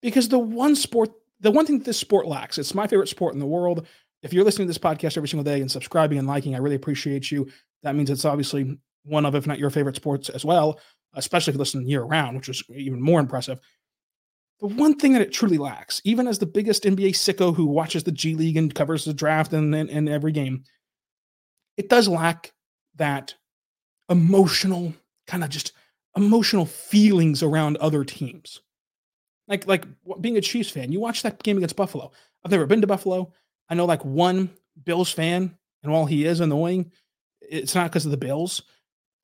Because 0.00 0.28
the 0.28 0.38
one 0.38 0.76
sport, 0.76 1.10
the 1.40 1.50
one 1.50 1.66
thing 1.66 1.78
that 1.78 1.84
this 1.84 1.98
sport 1.98 2.28
lacks, 2.28 2.56
it's 2.56 2.72
my 2.72 2.86
favorite 2.86 3.08
sport 3.08 3.34
in 3.34 3.40
the 3.40 3.46
world. 3.46 3.86
If 4.22 4.32
you're 4.32 4.44
listening 4.44 4.68
to 4.68 4.70
this 4.70 4.78
podcast 4.78 5.16
every 5.16 5.28
single 5.28 5.42
day 5.42 5.60
and 5.60 5.70
subscribing 5.70 6.18
and 6.18 6.28
liking, 6.28 6.54
I 6.54 6.58
really 6.58 6.76
appreciate 6.76 7.32
you. 7.32 7.50
That 7.82 7.96
means 7.96 8.10
it's 8.10 8.24
obviously 8.24 8.78
one 9.04 9.24
of, 9.26 9.34
if 9.34 9.46
not 9.46 9.58
your 9.58 9.70
favorite 9.70 9.96
sports 9.96 10.28
as 10.28 10.44
well, 10.44 10.80
especially 11.14 11.50
if 11.50 11.54
you 11.54 11.58
listen 11.58 11.88
year 11.88 12.02
round, 12.02 12.36
which 12.36 12.48
is 12.48 12.62
even 12.74 13.00
more 13.00 13.20
impressive. 13.20 13.60
The 14.60 14.66
one 14.66 14.96
thing 14.96 15.14
that 15.14 15.22
it 15.22 15.32
truly 15.32 15.58
lacks, 15.58 16.02
even 16.04 16.26
as 16.26 16.38
the 16.38 16.46
biggest 16.46 16.84
NBA 16.84 17.10
sicko 17.10 17.54
who 17.54 17.66
watches 17.66 18.04
the 18.04 18.12
G 18.12 18.34
League 18.34 18.56
and 18.56 18.74
covers 18.74 19.04
the 19.04 19.14
draft 19.14 19.52
and, 19.52 19.74
and, 19.74 19.88
and 19.88 20.08
every 20.08 20.32
game, 20.32 20.64
it 21.76 21.88
does 21.88 22.08
lack 22.08 22.52
that 22.96 23.34
emotional 24.10 24.92
kind 25.26 25.44
of 25.44 25.50
just 25.50 25.72
emotional 26.16 26.66
feelings 26.66 27.42
around 27.42 27.76
other 27.78 28.04
teams. 28.04 28.60
Like 29.48 29.66
like 29.66 29.86
being 30.20 30.36
a 30.36 30.40
Chiefs 30.40 30.70
fan, 30.70 30.92
you 30.92 31.00
watch 31.00 31.22
that 31.22 31.42
game 31.42 31.56
against 31.56 31.76
Buffalo. 31.76 32.12
I've 32.44 32.50
never 32.50 32.66
been 32.66 32.82
to 32.82 32.86
Buffalo. 32.86 33.32
I 33.68 33.74
know 33.74 33.86
like 33.86 34.04
one 34.04 34.50
Bills 34.84 35.10
fan, 35.10 35.56
and 35.82 35.92
while 35.92 36.06
he 36.06 36.26
is 36.26 36.40
annoying, 36.40 36.92
it's 37.40 37.74
not 37.74 37.90
because 37.90 38.04
of 38.04 38.10
the 38.10 38.16
Bills. 38.16 38.62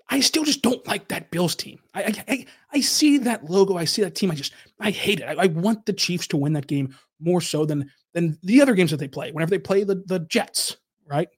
I 0.08 0.20
still 0.20 0.44
just 0.44 0.62
don't 0.62 0.86
like 0.86 1.08
that 1.08 1.30
Bills 1.30 1.56
team. 1.56 1.80
I, 1.94 2.14
I 2.28 2.46
I 2.72 2.80
see 2.80 3.18
that 3.18 3.50
logo, 3.50 3.76
I 3.76 3.84
see 3.84 4.02
that 4.02 4.14
team. 4.14 4.30
I 4.30 4.34
just 4.34 4.52
I 4.78 4.90
hate 4.90 5.20
it. 5.20 5.24
I, 5.24 5.44
I, 5.44 5.46
want 5.46 5.86
the 5.86 5.92
Chiefs 5.92 6.28
to 6.28 6.36
win 6.36 6.52
that 6.52 6.68
game 6.68 6.94
more 7.18 7.40
so 7.40 7.64
than 7.64 7.90
than 8.14 8.38
the 8.42 8.62
other 8.62 8.74
games 8.74 8.92
that 8.92 8.98
they 8.98 9.08
play. 9.08 9.32
Whenever 9.32 9.50
they 9.50 9.58
play 9.58 9.82
the 9.84 10.02
the 10.06 10.20
Jets, 10.20 10.76
right? 11.08 11.28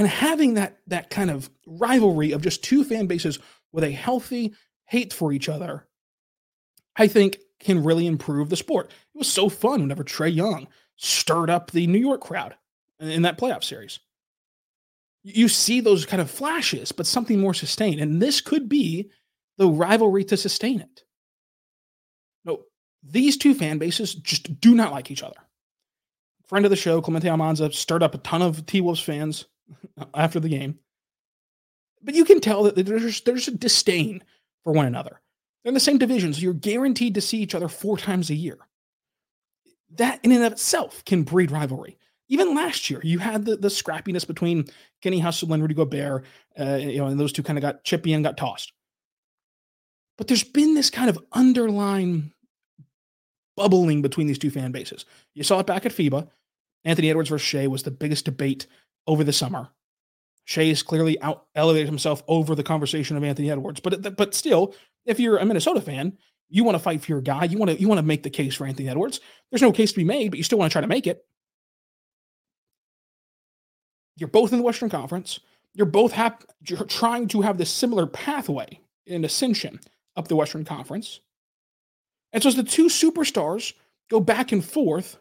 and 0.00 0.08
having 0.08 0.54
that 0.54 0.78
that 0.86 1.10
kind 1.10 1.30
of 1.30 1.50
rivalry 1.66 2.32
of 2.32 2.40
just 2.40 2.64
two 2.64 2.84
fan 2.84 3.06
bases 3.06 3.38
with 3.70 3.84
a 3.84 3.90
healthy 3.90 4.54
hate 4.86 5.12
for 5.12 5.30
each 5.30 5.46
other, 5.46 5.86
I 6.96 7.06
think 7.06 7.36
can 7.58 7.84
really 7.84 8.06
improve 8.06 8.48
the 8.48 8.56
sport. 8.56 8.90
It 9.14 9.18
was 9.18 9.28
so 9.28 9.50
fun 9.50 9.82
whenever 9.82 10.02
Trae 10.02 10.34
Young 10.34 10.68
stirred 10.96 11.50
up 11.50 11.70
the 11.70 11.86
New 11.86 11.98
York 11.98 12.22
crowd 12.22 12.54
in 12.98 13.20
that 13.22 13.36
playoff 13.36 13.62
series. 13.62 14.00
You 15.22 15.48
see 15.48 15.80
those 15.80 16.06
kind 16.06 16.22
of 16.22 16.30
flashes, 16.30 16.92
but 16.92 17.06
something 17.06 17.40
more 17.40 17.54
sustained. 17.54 18.00
And 18.00 18.20
this 18.20 18.40
could 18.40 18.68
be 18.68 19.10
the 19.58 19.68
rivalry 19.68 20.24
to 20.24 20.36
sustain 20.36 20.80
it. 20.80 21.04
No, 22.44 22.60
these 23.02 23.36
two 23.36 23.54
fan 23.54 23.78
bases 23.78 24.14
just 24.14 24.60
do 24.60 24.74
not 24.74 24.92
like 24.92 25.10
each 25.10 25.22
other. 25.22 25.36
Friend 26.46 26.64
of 26.64 26.70
the 26.70 26.76
show, 26.76 27.00
Clemente 27.00 27.28
Almanza, 27.28 27.70
stirred 27.72 28.02
up 28.02 28.14
a 28.14 28.18
ton 28.18 28.42
of 28.42 28.64
T 28.66 28.80
Wolves 28.80 29.00
fans 29.00 29.44
after 30.14 30.40
the 30.40 30.48
game. 30.48 30.78
But 32.02 32.14
you 32.14 32.24
can 32.24 32.40
tell 32.40 32.62
that 32.64 32.74
there's 32.74 33.20
there's 33.20 33.48
a 33.48 33.52
disdain 33.52 34.24
for 34.64 34.72
one 34.72 34.86
another. 34.86 35.20
They're 35.62 35.70
in 35.70 35.74
the 35.74 35.80
same 35.80 35.98
division, 35.98 36.32
so 36.32 36.40
you're 36.40 36.54
guaranteed 36.54 37.14
to 37.14 37.20
see 37.20 37.38
each 37.38 37.54
other 37.54 37.68
four 37.68 37.98
times 37.98 38.30
a 38.30 38.34
year. 38.34 38.58
That 39.96 40.20
in 40.22 40.32
and 40.32 40.44
of 40.44 40.52
itself 40.52 41.04
can 41.04 41.22
breed 41.22 41.50
rivalry. 41.50 41.98
Even 42.30 42.54
last 42.54 42.88
year, 42.88 43.00
you 43.02 43.18
had 43.18 43.44
the, 43.44 43.56
the 43.56 43.68
scrappiness 43.68 44.26
between 44.26 44.64
Kenny 45.02 45.18
Hustle 45.18 45.52
and 45.52 45.60
Rudy 45.62 45.74
Gobert, 45.74 46.24
uh, 46.58 46.76
you 46.76 46.98
know, 46.98 47.06
and 47.06 47.18
those 47.18 47.32
two 47.32 47.42
kind 47.42 47.58
of 47.58 47.62
got 47.62 47.84
chippy 47.84 48.12
and 48.12 48.24
got 48.24 48.36
tossed. 48.36 48.72
But 50.16 50.28
there's 50.28 50.44
been 50.44 50.74
this 50.74 50.90
kind 50.90 51.10
of 51.10 51.18
underlying 51.32 52.32
bubbling 53.56 54.00
between 54.00 54.28
these 54.28 54.38
two 54.38 54.50
fan 54.50 54.70
bases. 54.70 55.04
You 55.34 55.42
saw 55.42 55.58
it 55.58 55.66
back 55.66 55.84
at 55.84 55.92
FIBA. 55.92 56.28
Anthony 56.84 57.10
Edwards 57.10 57.28
versus 57.28 57.46
Shai 57.46 57.66
was 57.66 57.82
the 57.82 57.90
biggest 57.90 58.24
debate 58.24 58.66
over 59.06 59.24
the 59.24 59.32
summer. 59.32 59.68
Shai 60.44 60.66
has 60.66 60.82
clearly 60.82 61.20
out 61.22 61.46
elevated 61.54 61.88
himself 61.88 62.22
over 62.28 62.54
the 62.54 62.62
conversation 62.62 63.16
of 63.16 63.24
Anthony 63.24 63.50
Edwards, 63.50 63.80
but 63.80 64.16
but 64.16 64.34
still, 64.34 64.74
if 65.04 65.20
you're 65.20 65.36
a 65.36 65.44
Minnesota 65.44 65.80
fan, 65.80 66.16
you 66.48 66.64
want 66.64 66.74
to 66.76 66.82
fight 66.82 67.02
for 67.02 67.12
your 67.12 67.20
guy. 67.20 67.44
You 67.44 67.58
want 67.58 67.70
to 67.70 67.80
you 67.80 67.88
want 67.88 67.98
to 67.98 68.06
make 68.06 68.22
the 68.22 68.30
case 68.30 68.54
for 68.54 68.66
Anthony 68.66 68.88
Edwards. 68.88 69.20
There's 69.50 69.62
no 69.62 69.72
case 69.72 69.92
to 69.92 69.98
be 69.98 70.04
made, 70.04 70.30
but 70.30 70.38
you 70.38 70.44
still 70.44 70.58
want 70.58 70.70
to 70.70 70.74
try 70.74 70.80
to 70.80 70.86
make 70.86 71.06
it. 71.06 71.24
You're 74.20 74.28
both 74.28 74.52
in 74.52 74.58
the 74.58 74.64
Western 74.64 74.90
Conference. 74.90 75.40
You're 75.72 75.86
both 75.86 76.12
hap- 76.12 76.44
you're 76.68 76.84
trying 76.84 77.26
to 77.28 77.40
have 77.40 77.56
this 77.56 77.70
similar 77.70 78.06
pathway 78.06 78.78
in 79.06 79.24
ascension, 79.24 79.80
up 80.14 80.28
the 80.28 80.36
Western 80.36 80.64
Conference. 80.64 81.20
And 82.32 82.42
so 82.42 82.50
as 82.50 82.56
the 82.56 82.62
two 82.62 82.86
superstars 82.88 83.72
go 84.10 84.20
back 84.20 84.52
and 84.52 84.64
forth 84.64 85.18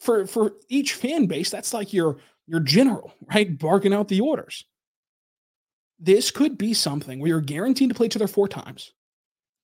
for 0.00 0.26
for 0.26 0.54
each 0.68 0.94
fan 0.94 1.26
base, 1.26 1.50
that's 1.50 1.72
like 1.72 1.92
your 1.92 2.18
your 2.48 2.60
general, 2.60 3.14
right? 3.32 3.56
Barking 3.56 3.94
out 3.94 4.08
the 4.08 4.20
orders. 4.20 4.64
This 6.00 6.32
could 6.32 6.58
be 6.58 6.74
something 6.74 7.20
where 7.20 7.28
you're 7.28 7.40
guaranteed 7.40 7.90
to 7.90 7.94
play 7.94 8.06
each 8.06 8.16
other 8.16 8.26
four 8.26 8.48
times. 8.48 8.92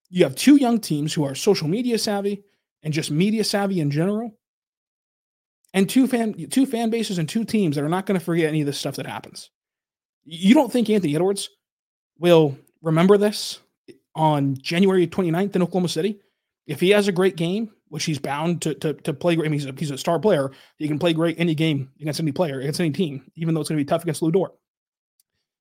You 0.09 0.23
have 0.23 0.37
two 0.37 0.57
young 0.57 0.79
teams 0.79 1.13
who 1.13 1.25
are 1.25 1.35
social 1.35 1.67
media 1.67 1.99
savvy 1.99 2.45
and 2.85 2.95
just 2.95 3.11
media 3.11 3.43
savvy 3.43 3.81
in 3.81 3.91
general. 3.91 4.39
And 5.75 5.89
two 5.89 6.07
fan 6.07 6.49
two 6.49 6.67
fan 6.67 6.91
bases 6.91 7.19
and 7.19 7.29
two 7.29 7.45
teams 7.45 7.77
that 7.77 7.85
are 7.85 7.89
not 7.89 8.07
going 8.07 8.19
to 8.19 8.25
forget 8.25 8.49
any 8.49 8.61
of 8.61 8.67
this 8.67 8.79
stuff 8.79 8.97
that 8.97 9.07
happens. 9.07 9.51
You 10.25 10.55
don't 10.55 10.73
think 10.73 10.89
Anthony 10.89 11.15
Edwards 11.15 11.51
will 12.19 12.59
remember 12.83 13.19
this 13.19 13.61
on 14.15 14.57
January 14.57 15.07
29th 15.07 15.57
in 15.57 15.63
Oklahoma 15.63 15.89
City? 15.89 16.21
If 16.67 16.81
he 16.81 16.91
has 16.91 17.09
a 17.09 17.13
great 17.13 17.37
game, 17.37 17.71
which 17.89 18.05
he's 18.05 18.19
bound 18.19 18.63
to 18.63 18.75
to, 18.75 18.95
to 18.95 19.13
play 19.13 19.37
great, 19.37 19.47
I 19.47 19.51
mean, 19.51 19.61
he's 19.61 19.69
a, 19.69 19.75
he's 19.77 19.91
a 19.91 19.99
star 19.99 20.19
player. 20.19 20.51
He 20.77 20.89
can 20.89 20.99
play 20.99 21.13
great 21.13 21.39
any 21.39 21.55
game 21.55 21.91
against 22.01 22.21
any 22.21 22.33
player, 22.33 22.61
against 22.61 22.81
any 22.81 22.91
team, 22.91 23.31
even 23.37 23.55
though 23.55 23.61
it's 23.61 23.69
going 23.69 23.79
to 23.79 23.85
be 23.85 23.89
tough 23.89 24.03
against 24.03 24.23
Lu 24.23 24.31
Dort. 24.31 24.53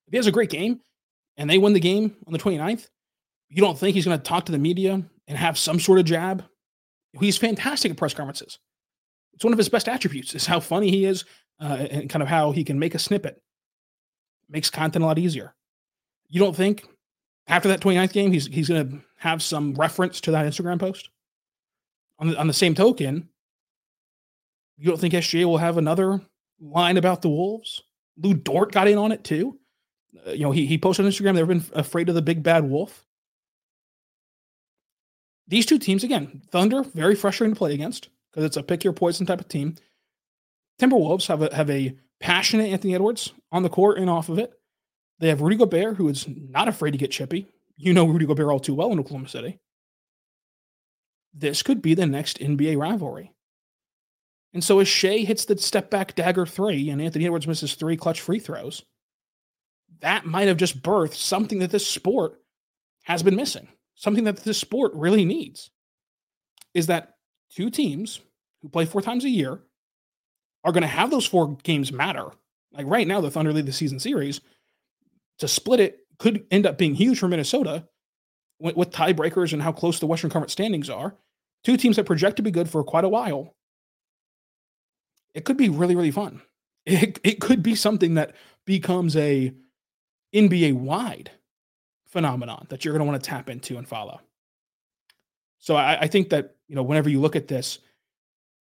If 0.08 0.12
he 0.12 0.17
has 0.17 0.28
a 0.28 0.32
great 0.32 0.50
game 0.50 0.80
and 1.36 1.50
they 1.50 1.58
win 1.58 1.74
the 1.74 1.80
game 1.80 2.15
on 2.26 2.34
the 2.34 2.39
29th, 2.39 2.88
you 3.50 3.62
don't 3.62 3.78
think 3.78 3.96
he's 3.96 4.06
going 4.06 4.17
to 4.17 4.24
talk 4.24 4.46
to 4.46 4.52
the 4.52 4.58
media 4.58 5.02
and 5.28 5.38
have 5.38 5.58
some 5.58 5.80
sort 5.80 6.00
of 6.00 6.06
jab? 6.06 6.43
He's 7.20 7.38
fantastic 7.38 7.91
at 7.91 7.98
press 7.98 8.13
conferences. 8.13 8.60
It's 9.38 9.43
one 9.43 9.54
of 9.54 9.60
his 9.60 9.69
best 9.69 9.88
attributes 9.88 10.34
is 10.34 10.47
how 10.47 10.60
funny 10.60 10.89
he 10.89 11.06
is 11.06 11.23
uh, 11.62 11.86
and 11.91 12.10
kind 12.10 12.23
of 12.23 12.28
how 12.28 12.52
he 12.52 12.63
can 12.63 12.80
make 12.80 12.95
a 12.95 13.00
snippet. 13.00 13.39
Makes 14.50 14.71
content 14.71 15.04
a 15.04 15.06
lot 15.06 15.19
easier. 15.19 15.54
You 16.28 16.39
don't 16.39 16.56
think 16.56 16.88
after 17.45 17.69
that 17.69 17.80
29th 17.80 18.13
game 18.13 18.32
he's 18.32 18.47
he's 18.47 18.67
going 18.67 18.89
to 18.89 18.97
have 19.17 19.43
some 19.43 19.76
reference 19.76 20.21
to 20.21 20.32
that 20.32 20.47
Instagram 20.47 20.80
post? 20.80 21.12
On 22.17 22.30
the, 22.30 22.39
on 22.39 22.47
the 22.47 22.54
same 22.54 22.73
token, 22.73 23.30
you 24.76 24.89
don't 24.89 25.00
think 25.00 25.13
SGA 25.13 25.45
will 25.45 25.60
have 25.60 25.78
another 25.78 26.19
line 26.60 26.97
about 26.97 27.21
the 27.21 27.30
Wolves? 27.30 27.84
Lu 28.19 28.34
Dort 28.34 28.71
got 28.71 28.88
in 28.88 28.97
on 28.97 29.12
it 29.12 29.23
too. 29.23 29.60
Uh, 30.26 30.32
you 30.32 30.41
know, 30.41 30.52
he, 30.52 30.65
he 30.65 30.80
posted 30.80 31.06
on 31.06 31.12
Instagram, 31.12 31.36
they've 31.36 31.47
been 31.47 31.63
afraid 31.73 32.10
of 32.10 32.15
the 32.15 32.23
big 32.23 32.41
bad 32.41 32.67
wolf. 32.67 33.06
These 35.47 35.67
two 35.67 35.78
teams, 35.78 36.04
again, 36.04 36.41
Thunder, 36.50 36.82
very 36.82 37.13
frustrating 37.13 37.54
to 37.54 37.58
play 37.60 37.76
against 37.76 38.10
because 38.38 38.45
it's 38.45 38.58
a 38.58 38.62
pick 38.62 38.84
your 38.84 38.93
poison 38.93 39.26
type 39.26 39.39
of 39.39 39.47
team. 39.47 39.73
Timberwolves 40.80 41.26
have 41.26 41.41
a, 41.41 41.56
have 41.56 41.71
a 41.71 41.97
passionate 42.19 42.69
Anthony 42.69 42.93
Edwards 42.93 43.34
on 43.52 43.63
the 43.63 43.69
court 43.69 43.97
and 43.97 44.12
off 44.12 44.30
of 44.30 44.38
it. 44.38 44.54
They 45.17 45.30
have 45.30 45.41
Rudy 45.41 45.56
Gobert, 45.56 45.97
who 45.97 46.08
is 46.08 46.28
not 46.28 46.67
afraid 46.67 46.91
to 46.91 47.00
get 47.00 47.10
chippy. 47.10 47.47
You 47.78 47.95
know 47.95 48.06
Rudy 48.06 48.28
Gobert 48.28 48.50
all 48.50 48.60
too 48.60 48.76
well 48.76 48.91
in 48.91 49.00
Oklahoma 49.00 49.28
City. 49.28 49.60
This 51.34 51.63
could 51.63 51.82
be 51.82 51.95
the 51.95 52.06
next 52.06 52.38
NBA 52.38 52.78
rivalry. 52.78 53.34
And 54.54 54.63
so 54.63 54.80
as 54.80 54.88
Shai 54.88 55.17
hits 55.17 55.45
the 55.45 55.58
step 55.58 55.89
back 55.89 56.13
dagger 56.13 56.45
three 56.45 56.91
and 56.91 57.02
Anthony 57.02 57.26
Edwards 57.26 57.47
misses 57.47 57.73
three 57.73 57.97
clutch 57.97 58.21
free 58.21 58.39
throws, 58.39 58.84
that 60.02 60.28
might 60.28 60.47
have 60.47 60.58
just 60.58 60.84
birthed 60.84 61.15
something 61.15 61.58
that 61.60 61.71
this 61.71 61.88
sport 61.88 62.39
has 63.02 63.23
been 63.23 63.36
missing, 63.36 63.67
something 63.95 64.26
that 64.26 64.38
this 64.38 64.60
sport 64.60 64.91
really 64.93 65.26
needs. 65.26 65.71
Is 66.76 66.86
that 66.86 67.15
two 67.50 67.71
teams 67.71 68.21
who 68.68 68.72
play 68.72 68.86
four 68.86 69.02
times 69.02 69.24
a 69.24 69.30
year 69.30 69.62
are 70.66 70.74
going 70.74 70.82
to 70.82 70.88
have 70.88 71.10
those 71.10 71.26
four 71.26 71.56
games 71.64 71.94
matter. 71.94 72.26
Like 72.74 72.86
right 72.86 73.08
now, 73.08 73.22
the 73.22 73.32
Thunder 73.32 73.54
lead 73.54 73.66
the 73.66 73.72
season 73.72 73.98
series. 73.98 74.42
To 75.40 75.48
split 75.48 75.80
it 75.80 76.00
could 76.20 76.46
end 76.52 76.66
up 76.66 76.78
being 76.78 76.96
huge 76.96 77.20
for 77.20 77.30
Minnesota 77.30 77.88
with, 78.60 78.76
with 78.76 78.92
tiebreakers 78.92 79.54
and 79.54 79.62
how 79.62 79.72
close 79.72 80.00
the 80.00 80.08
Western 80.08 80.30
Conference 80.30 80.52
standings 80.52 80.90
are. 80.90 81.16
Two 81.64 81.78
teams 81.78 81.96
that 81.96 82.06
project 82.06 82.36
to 82.38 82.44
be 82.44 82.52
good 82.52 82.70
for 82.70 82.84
quite 82.84 83.06
a 83.06 83.10
while. 83.10 83.56
It 85.34 85.46
could 85.46 85.58
be 85.58 85.70
really, 85.70 85.96
really 85.96 86.12
fun. 86.12 86.42
It, 86.90 87.20
it 87.22 87.42
could 87.42 87.62
be 87.62 87.76
something 87.76 88.14
that 88.14 88.34
becomes 88.66 89.18
a 89.18 89.54
NBA 90.34 90.72
wide 90.72 91.32
phenomenon 92.06 92.66
that 92.70 92.86
you're 92.86 92.94
going 92.94 93.06
to 93.06 93.12
want 93.12 93.22
to 93.22 93.30
tap 93.30 93.50
into 93.50 93.78
and 93.78 93.86
follow. 93.86 94.22
So 95.60 95.76
I, 95.76 96.00
I, 96.04 96.08
think 96.08 96.30
that 96.30 96.56
you 96.70 96.78
know 96.78 96.84
whenever 96.84 97.10
you 97.10 97.20
look 97.20 97.36
at 97.36 97.50
this, 97.50 97.80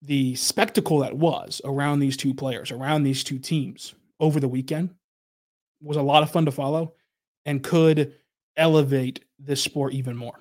the 0.02 0.35
spectacle 0.35 0.98
that 0.98 1.16
was 1.16 1.61
around 1.64 1.98
these 1.98 2.16
two 2.16 2.35
players, 2.35 2.70
around 2.70 3.02
these 3.02 3.24
two 3.24 3.38
teams 3.38 3.94
over 4.20 4.40
the 4.40 4.48
weekend, 4.48 4.90
was 5.80 5.96
a 5.96 6.02
lot 6.02 6.22
of 6.22 6.30
fun 6.30 6.44
to 6.44 6.52
follow, 6.52 6.94
and 7.44 7.62
could 7.62 8.14
elevate 8.56 9.24
this 9.38 9.61
sport 9.61 9.92
even 9.92 10.16
more. 10.16 10.40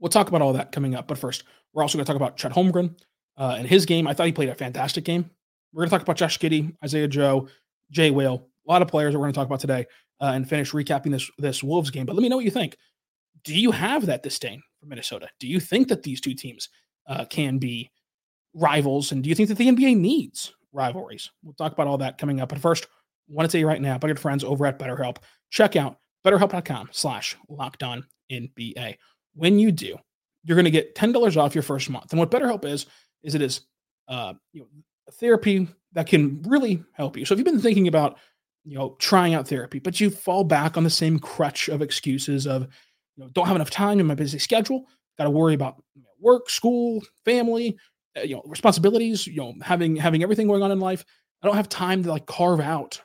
We'll 0.00 0.10
talk 0.10 0.28
about 0.28 0.42
all 0.42 0.52
that 0.52 0.72
coming 0.72 0.94
up, 0.94 1.08
but 1.08 1.18
first, 1.18 1.44
we're 1.72 1.82
also 1.82 1.98
going 1.98 2.04
to 2.04 2.12
talk 2.12 2.16
about 2.16 2.36
Chet 2.36 2.52
Holmgren 2.52 2.96
uh, 3.36 3.56
and 3.58 3.66
his 3.66 3.86
game. 3.86 4.06
I 4.06 4.14
thought 4.14 4.26
he 4.26 4.32
played 4.32 4.48
a 4.48 4.54
fantastic 4.54 5.04
game. 5.04 5.30
We're 5.72 5.82
going 5.82 5.90
to 5.90 5.96
talk 5.96 6.02
about 6.02 6.16
Josh 6.16 6.38
Giddey, 6.38 6.74
Isaiah 6.82 7.08
Joe, 7.08 7.48
Jay 7.90 8.10
Will, 8.10 8.48
a 8.66 8.70
lot 8.70 8.82
of 8.82 8.88
players 8.88 9.12
that 9.12 9.18
we're 9.18 9.24
going 9.24 9.34
to 9.34 9.38
talk 9.38 9.46
about 9.46 9.60
today, 9.60 9.86
uh, 10.20 10.32
and 10.34 10.48
finish 10.48 10.72
recapping 10.72 11.10
this 11.10 11.30
this 11.38 11.62
Wolves 11.62 11.90
game. 11.90 12.06
But 12.06 12.14
let 12.16 12.22
me 12.22 12.28
know 12.28 12.36
what 12.36 12.44
you 12.44 12.50
think. 12.50 12.76
Do 13.44 13.58
you 13.58 13.70
have 13.70 14.06
that 14.06 14.22
disdain 14.22 14.62
for 14.80 14.86
Minnesota? 14.86 15.28
Do 15.38 15.46
you 15.46 15.60
think 15.60 15.88
that 15.88 16.02
these 16.02 16.20
two 16.20 16.34
teams 16.34 16.68
uh, 17.06 17.24
can 17.24 17.58
be 17.58 17.90
rivals? 18.58 19.12
And 19.12 19.22
do 19.22 19.28
you 19.28 19.34
think 19.34 19.48
that 19.48 19.56
the 19.56 19.68
NBA 19.68 19.96
needs 19.96 20.54
rivalries? 20.72 21.30
We'll 21.42 21.54
talk 21.54 21.72
about 21.72 21.86
all 21.86 21.98
that 21.98 22.18
coming 22.18 22.40
up. 22.40 22.48
But 22.48 22.60
first, 22.60 22.84
I 22.84 23.34
want 23.34 23.48
to 23.48 23.52
tell 23.52 23.60
you 23.60 23.68
right 23.68 23.80
now, 23.80 23.98
my 24.00 24.08
good 24.08 24.20
friends 24.20 24.44
over 24.44 24.66
at 24.66 24.78
BetterHelp, 24.78 25.18
check 25.50 25.76
out 25.76 25.98
betterhelp.com 26.24 26.88
slash 26.92 27.36
locked 27.48 27.82
on 27.82 28.04
NBA. 28.30 28.96
When 29.34 29.58
you 29.58 29.72
do, 29.72 29.96
you're 30.44 30.56
going 30.56 30.64
to 30.64 30.70
get 30.70 30.94
$10 30.94 31.36
off 31.36 31.54
your 31.54 31.62
first 31.62 31.90
month. 31.90 32.12
And 32.12 32.18
what 32.18 32.30
BetterHelp 32.30 32.64
is, 32.64 32.86
is 33.22 33.34
it 33.34 33.42
is 33.42 33.62
uh, 34.08 34.34
you 34.52 34.62
know, 34.62 34.68
therapy 35.12 35.68
that 35.92 36.06
can 36.06 36.42
really 36.42 36.82
help 36.92 37.16
you. 37.16 37.24
So 37.24 37.34
if 37.34 37.38
you've 37.38 37.44
been 37.44 37.60
thinking 37.60 37.88
about 37.88 38.18
you 38.68 38.76
know, 38.76 38.96
trying 38.98 39.32
out 39.32 39.48
therapy, 39.48 39.78
but 39.78 39.98
you 39.98 40.10
fall 40.10 40.44
back 40.44 40.76
on 40.76 40.84
the 40.84 40.90
same 40.90 41.18
crutch 41.18 41.68
of 41.68 41.80
excuses 41.80 42.46
of, 42.46 42.68
you 43.16 43.24
know, 43.24 43.30
don't 43.32 43.46
have 43.46 43.56
enough 43.56 43.70
time 43.70 43.98
in 43.98 44.06
my 44.06 44.14
busy 44.14 44.38
schedule, 44.38 44.84
got 45.16 45.24
to 45.24 45.30
worry 45.30 45.54
about 45.54 45.82
work, 46.20 46.50
school, 46.50 47.02
family, 47.24 47.78
you 48.24 48.36
know, 48.36 48.42
responsibilities, 48.46 49.26
you 49.26 49.36
know, 49.36 49.54
having 49.62 49.96
having 49.96 50.22
everything 50.22 50.46
going 50.46 50.62
on 50.62 50.72
in 50.72 50.80
life. 50.80 51.04
I 51.42 51.46
don't 51.46 51.56
have 51.56 51.68
time 51.68 52.02
to 52.02 52.10
like 52.10 52.26
carve 52.26 52.60
out, 52.60 53.00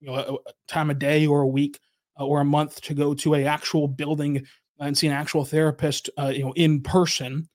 you 0.00 0.08
know, 0.08 0.14
a, 0.14 0.34
a 0.34 0.52
time 0.68 0.90
a 0.90 0.94
day 0.94 1.26
or 1.26 1.42
a 1.42 1.46
week 1.46 1.78
uh, 2.18 2.26
or 2.26 2.40
a 2.40 2.44
month 2.44 2.80
to 2.82 2.94
go 2.94 3.14
to 3.14 3.34
a 3.34 3.44
actual 3.44 3.88
building 3.88 4.46
and 4.78 4.96
see 4.96 5.06
an 5.06 5.12
actual 5.12 5.44
therapist, 5.44 6.10
uh, 6.18 6.32
you 6.34 6.44
know, 6.44 6.52
in 6.52 6.82
person. 6.82 7.48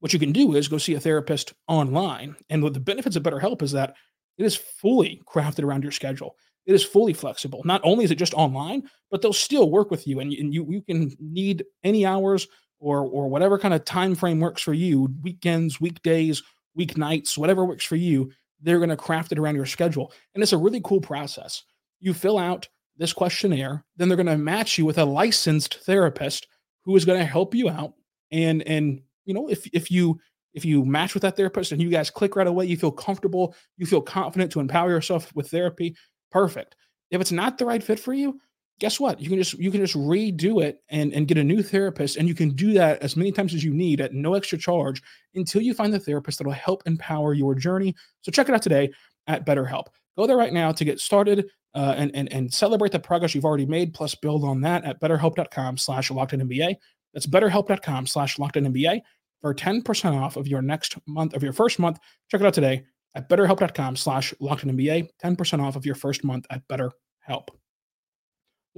What 0.00 0.14
you 0.14 0.18
can 0.18 0.32
do 0.32 0.54
is 0.54 0.66
go 0.66 0.78
see 0.78 0.94
a 0.94 1.00
therapist 1.00 1.52
online, 1.68 2.34
and 2.48 2.62
the 2.62 2.80
benefits 2.80 3.16
of 3.16 3.22
BetterHelp 3.22 3.60
is 3.60 3.72
that 3.72 3.94
it 4.38 4.46
is 4.46 4.56
fully 4.56 5.20
crafted 5.28 5.62
around 5.62 5.82
your 5.82 5.92
schedule. 5.92 6.36
It 6.64 6.74
is 6.74 6.82
fully 6.82 7.12
flexible. 7.12 7.60
Not 7.64 7.82
only 7.84 8.04
is 8.04 8.10
it 8.10 8.16
just 8.16 8.32
online, 8.32 8.88
but 9.10 9.20
they'll 9.20 9.34
still 9.34 9.70
work 9.70 9.90
with 9.90 10.06
you, 10.06 10.20
and, 10.20 10.32
and 10.32 10.54
you 10.54 10.66
you 10.70 10.80
can 10.80 11.14
need 11.20 11.64
any 11.84 12.06
hours 12.06 12.48
or 12.80 13.00
or 13.02 13.28
whatever 13.28 13.58
kind 13.58 13.74
of 13.74 13.84
time 13.84 14.14
frame 14.14 14.40
works 14.40 14.62
for 14.62 14.74
you. 14.74 15.08
Weekends, 15.22 15.80
weekdays, 15.80 16.42
weeknights, 16.78 17.38
whatever 17.38 17.64
works 17.64 17.84
for 17.84 17.96
you. 17.96 18.32
They're 18.60 18.78
going 18.78 18.90
to 18.90 18.96
craft 18.96 19.32
it 19.32 19.38
around 19.38 19.54
your 19.56 19.66
schedule, 19.66 20.12
and 20.34 20.42
it's 20.42 20.52
a 20.52 20.58
really 20.58 20.80
cool 20.82 21.00
process. 21.00 21.62
You 22.00 22.12
fill 22.12 22.38
out 22.38 22.68
this 22.96 23.12
questionnaire, 23.12 23.84
then 23.96 24.08
they're 24.08 24.16
going 24.16 24.26
to 24.26 24.36
match 24.36 24.76
you 24.76 24.84
with 24.84 24.98
a 24.98 25.04
licensed 25.04 25.76
therapist 25.84 26.46
who 26.84 26.96
is 26.96 27.04
going 27.04 27.18
to 27.18 27.24
help 27.24 27.54
you 27.54 27.68
out. 27.68 27.94
And 28.32 28.62
and 28.62 29.00
you 29.24 29.34
know 29.34 29.48
if 29.48 29.66
if 29.72 29.90
you 29.90 30.18
if 30.54 30.64
you 30.64 30.84
match 30.84 31.14
with 31.14 31.22
that 31.22 31.36
therapist 31.36 31.72
and 31.72 31.80
you 31.80 31.90
guys 31.90 32.10
click 32.10 32.36
right 32.36 32.46
away, 32.46 32.66
you 32.66 32.76
feel 32.76 32.90
comfortable, 32.90 33.54
you 33.76 33.86
feel 33.86 34.02
confident 34.02 34.50
to 34.52 34.60
empower 34.60 34.90
yourself 34.90 35.34
with 35.34 35.50
therapy, 35.50 35.94
perfect. 36.30 36.76
If 37.10 37.20
it's 37.20 37.32
not 37.32 37.58
the 37.58 37.66
right 37.66 37.82
fit 37.82 38.00
for 38.00 38.12
you, 38.12 38.40
guess 38.80 38.98
what? 38.98 39.20
You 39.20 39.28
can 39.28 39.38
just 39.38 39.54
you 39.54 39.70
can 39.70 39.80
just 39.80 39.94
redo 39.94 40.64
it 40.64 40.82
and 40.88 41.12
and 41.12 41.28
get 41.28 41.38
a 41.38 41.44
new 41.44 41.62
therapist, 41.62 42.16
and 42.16 42.26
you 42.26 42.34
can 42.34 42.50
do 42.50 42.72
that 42.72 43.02
as 43.02 43.16
many 43.16 43.30
times 43.30 43.54
as 43.54 43.62
you 43.62 43.72
need 43.72 44.00
at 44.00 44.12
no 44.12 44.34
extra 44.34 44.58
charge 44.58 45.02
until 45.34 45.62
you 45.62 45.74
find 45.74 45.92
the 45.92 46.00
therapist 46.00 46.38
that 46.38 46.46
will 46.46 46.54
help 46.54 46.82
empower 46.86 47.34
your 47.34 47.54
journey. 47.54 47.94
So 48.22 48.32
check 48.32 48.48
it 48.48 48.54
out 48.54 48.62
today 48.62 48.90
at 49.28 49.46
BetterHelp. 49.46 49.86
Go 50.16 50.26
there 50.26 50.36
right 50.36 50.52
now 50.52 50.72
to 50.72 50.84
get 50.84 50.98
started 50.98 51.48
uh, 51.74 51.94
and, 51.96 52.10
and 52.14 52.32
and 52.32 52.52
celebrate 52.52 52.90
the 52.90 52.98
progress 52.98 53.34
you've 53.34 53.44
already 53.44 53.66
made, 53.66 53.94
plus 53.94 54.14
build 54.14 54.44
on 54.44 54.62
that 54.62 54.84
at 54.84 55.00
betterhelp.com 55.00 55.76
slash 55.76 56.10
locked 56.10 56.32
NBA. 56.32 56.74
That's 57.14 57.26
betterhelp.com 57.26 58.06
slash 58.06 58.38
locked 58.38 58.56
NBA 58.56 59.02
for 59.40 59.54
10% 59.54 60.20
off 60.20 60.36
of 60.36 60.46
your 60.46 60.62
next 60.62 60.96
month 61.06 61.34
of 61.34 61.42
your 61.42 61.52
first 61.52 61.78
month. 61.78 61.98
Check 62.30 62.40
it 62.40 62.46
out 62.46 62.54
today 62.54 62.84
at 63.14 63.28
betterhelp.com 63.28 63.96
slash 63.96 64.34
locked 64.40 64.66
NBA. 64.66 65.08
10% 65.22 65.62
off 65.62 65.76
of 65.76 65.86
your 65.86 65.94
first 65.94 66.24
month 66.24 66.46
at 66.50 66.66
BetterHelp. 66.68 67.48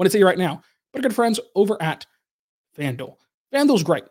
Want 0.03 0.11
to 0.11 0.19
tell 0.19 0.19
you 0.19 0.27
right 0.27 0.37
now, 0.37 0.61
but 0.93 1.03
good 1.03 1.15
friends 1.15 1.39
over 1.55 1.81
at 1.81 2.07
FanDuel. 2.77 3.15
FanDuel's 3.55 3.85
great. 3.85 4.03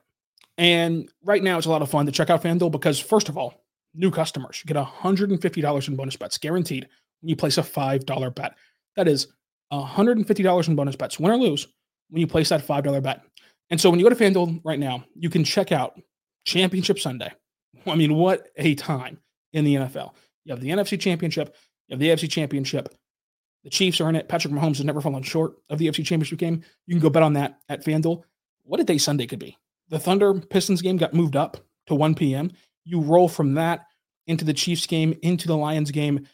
And 0.58 1.10
right 1.22 1.44
now 1.44 1.58
it's 1.58 1.68
a 1.68 1.70
lot 1.70 1.82
of 1.82 1.92
fun 1.92 2.06
to 2.06 2.14
check 2.14 2.30
out 2.30 2.42
FanDuel 2.42 2.72
because 2.72 2.98
first 2.98 3.28
of 3.28 3.38
all, 3.38 3.66
new 3.94 4.10
customers 4.10 4.64
get 4.66 4.78
$150 4.78 5.88
in 5.90 5.96
bonus 5.98 6.16
bets 6.16 6.38
guaranteed 6.38 6.88
when 7.20 7.28
you 7.28 7.36
place 7.36 7.58
a 7.58 7.62
$5 7.62 8.36
bet. 8.36 8.54
That 8.96 9.10
is 9.10 9.28
$150 9.74 10.68
in 10.70 10.76
bonus 10.78 10.96
bets, 10.96 11.20
win 11.20 11.34
or 11.34 11.36
lose, 11.36 11.68
when 12.10 12.22
you 12.22 12.28
place 12.28 12.48
that 12.48 12.66
$5 12.66 13.04
bet. 13.04 13.24
And 13.70 13.82
so 13.82 13.90
when 13.90 14.00
you 14.00 14.06
go 14.06 14.16
to 14.16 14.24
FanDuel 14.24 14.62
right 14.64 14.80
now, 14.80 15.04
you 15.14 15.30
can 15.30 15.44
check 15.44 15.74
out 15.74 16.00
Championship 16.46 17.00
Sunday. 17.00 17.34
I 17.86 17.96
mean, 17.96 18.14
what 18.14 18.48
a 18.56 18.76
time 18.76 19.20
in 19.52 19.66
the 19.66 19.76
NFL. 19.76 20.14
You 20.46 20.54
have 20.54 20.62
the 20.62 20.70
NFC 20.70 20.98
Championship, 20.98 21.54
you 21.90 21.96
have 21.96 22.00
the 22.00 22.08
AFC 22.08 22.32
Championship. 22.32 22.96
The 23.64 23.70
Chiefs 23.70 24.02
are 24.02 24.10
in 24.10 24.16
it. 24.16 24.28
Patrick 24.28 24.54
Mahomes 24.54 24.78
has 24.78 24.86
never 24.86 25.02
fallen 25.02 25.24
short 25.24 25.54
of 25.70 25.78
the 25.78 25.88
AFC 25.88 26.06
Championship 26.06 26.40
game. 26.40 26.64
You 26.88 26.96
can 26.96 27.02
go 27.02 27.10
bet 27.10 27.24
on 27.24 27.34
that 27.34 27.60
at 27.70 27.86
FanDuel. 27.86 28.24
What 28.64 28.80
a 28.80 28.84
day 28.84 28.98
Sunday 28.98 29.28
could 29.28 29.40
be. 29.40 29.58
The 29.90 30.00
Thunder 30.00 30.34
Pistons 30.34 30.82
game 30.82 30.98
got 30.98 31.14
moved 31.14 31.36
up 31.36 31.58
to 31.88 31.96
1 31.96 32.16
p.m. 32.16 32.52
You 32.86 33.02
roll 33.02 33.28
from 33.28 33.54
that 33.56 33.86
into 34.28 34.46
the 34.46 34.54
Chiefs 34.54 34.88
game, 34.88 35.18
into 35.22 35.48
the 35.48 35.58
Lions 35.58 35.92
game. 35.92 36.28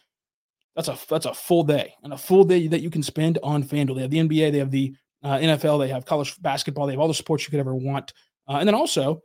That's 0.74 0.88
a 0.88 0.96
that's 1.10 1.26
a 1.26 1.34
full 1.34 1.64
day 1.64 1.94
and 2.04 2.12
a 2.12 2.18
full 2.18 2.44
day 2.44 2.68
that 2.68 2.80
you 2.80 2.90
can 2.90 3.02
spend 3.02 3.38
on 3.42 3.64
FanDuel. 3.64 3.96
They 3.96 4.02
have 4.02 4.10
the 4.10 4.18
NBA, 4.18 4.52
they 4.52 4.58
have 4.58 4.70
the 4.70 4.94
uh, 5.24 5.38
NFL, 5.38 5.80
they 5.80 5.88
have 5.88 6.06
college 6.06 6.40
basketball, 6.40 6.86
they 6.86 6.92
have 6.92 7.00
all 7.00 7.08
the 7.08 7.14
sports 7.14 7.44
you 7.44 7.50
could 7.50 7.58
ever 7.58 7.74
want, 7.74 8.12
uh, 8.46 8.58
and 8.58 8.68
then 8.68 8.76
also 8.76 9.20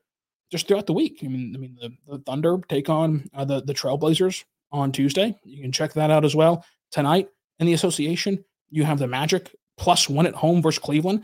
just 0.52 0.68
throughout 0.68 0.88
the 0.88 0.94
week. 0.94 1.20
I 1.24 1.28
mean, 1.28 1.54
I 1.56 1.60
mean 1.60 1.78
the, 1.80 1.92
the 2.08 2.24
Thunder 2.24 2.58
take 2.68 2.90
on 2.90 3.30
uh, 3.36 3.46
the 3.46 3.62
the 3.62 3.74
Trailblazers 3.74 4.44
on 4.72 4.92
Tuesday. 4.92 5.36
You 5.44 5.62
can 5.62 5.72
check 5.72 5.94
that 5.94 6.10
out 6.10 6.26
as 6.26 6.36
well 6.36 6.66
tonight 6.92 7.30
in 7.60 7.68
the 7.68 7.74
association. 7.74 8.44
You 8.70 8.84
have 8.84 9.00
the 9.00 9.08
Magic 9.08 9.56
plus 9.78 10.10
one 10.10 10.26
at 10.26 10.36
home 10.36 10.62
versus 10.62 10.80
Cleveland. 10.80 11.24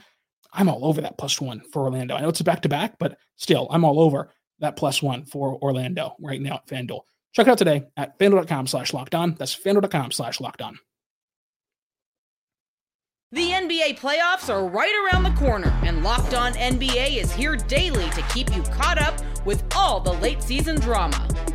I'm 0.51 0.69
all 0.69 0.85
over 0.85 1.01
that 1.01 1.17
plus 1.17 1.39
one 1.39 1.61
for 1.71 1.83
Orlando. 1.83 2.15
I 2.15 2.21
know 2.21 2.29
it's 2.29 2.39
a 2.39 2.43
back 2.43 2.61
to 2.63 2.69
back, 2.69 2.97
but 2.99 3.17
still, 3.35 3.67
I'm 3.69 3.85
all 3.85 3.99
over 3.99 4.33
that 4.59 4.75
plus 4.75 5.01
one 5.01 5.25
for 5.25 5.57
Orlando 5.61 6.15
right 6.19 6.41
now 6.41 6.55
at 6.55 6.67
FanDuel. 6.67 7.01
Check 7.33 7.47
it 7.47 7.51
out 7.51 7.57
today 7.57 7.83
at 7.95 8.17
fanduel.com 8.17 8.67
slash 8.67 8.93
locked 8.93 9.13
on. 9.13 9.35
That's 9.35 9.55
fanduel.com 9.55 10.11
slash 10.11 10.39
locked 10.39 10.61
on. 10.61 10.79
The 13.31 13.51
NBA 13.51 13.99
playoffs 13.99 14.51
are 14.51 14.67
right 14.67 14.91
around 15.05 15.21
the 15.21 15.39
corner, 15.39 15.71
and 15.83 16.03
Locked 16.03 16.33
On 16.33 16.51
NBA 16.53 17.17
is 17.17 17.31
here 17.31 17.55
daily 17.55 18.09
to 18.09 18.23
keep 18.33 18.55
you 18.55 18.63
caught 18.63 18.97
up 18.97 19.21
with 19.45 19.63
all 19.75 19.99
the 19.99 20.13
late 20.13 20.41
season 20.41 20.79
drama. 20.79 21.27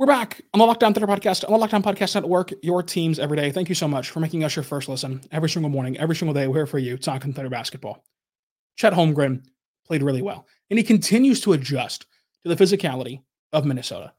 We're 0.00 0.06
back 0.06 0.40
on 0.54 0.60
the 0.60 0.64
Locked 0.64 0.82
On 0.82 0.94
Thunder 0.94 1.06
Podcast, 1.06 1.44
on 1.44 1.52
the 1.52 1.58
Locked 1.58 1.74
On 1.74 1.82
Podcast 1.82 2.14
Network, 2.14 2.52
your 2.62 2.82
teams 2.82 3.18
every 3.18 3.36
day. 3.36 3.50
Thank 3.50 3.68
you 3.68 3.74
so 3.74 3.86
much 3.86 4.08
for 4.08 4.20
making 4.20 4.44
us 4.44 4.56
your 4.56 4.62
first 4.62 4.88
listen 4.88 5.20
every 5.30 5.50
single 5.50 5.68
morning, 5.68 5.98
every 5.98 6.16
single 6.16 6.32
day. 6.32 6.48
We're 6.48 6.60
here 6.60 6.66
for 6.66 6.78
you, 6.78 6.96
talking 6.96 7.34
Thunder 7.34 7.50
basketball. 7.50 8.02
Chet 8.76 8.94
Holmgren 8.94 9.44
played 9.86 10.02
really 10.02 10.22
well, 10.22 10.46
and 10.70 10.78
he 10.78 10.82
continues 10.82 11.42
to 11.42 11.52
adjust 11.52 12.06
to 12.42 12.48
the 12.48 12.56
physicality 12.56 13.20
of 13.52 13.66
Minnesota. 13.66 14.14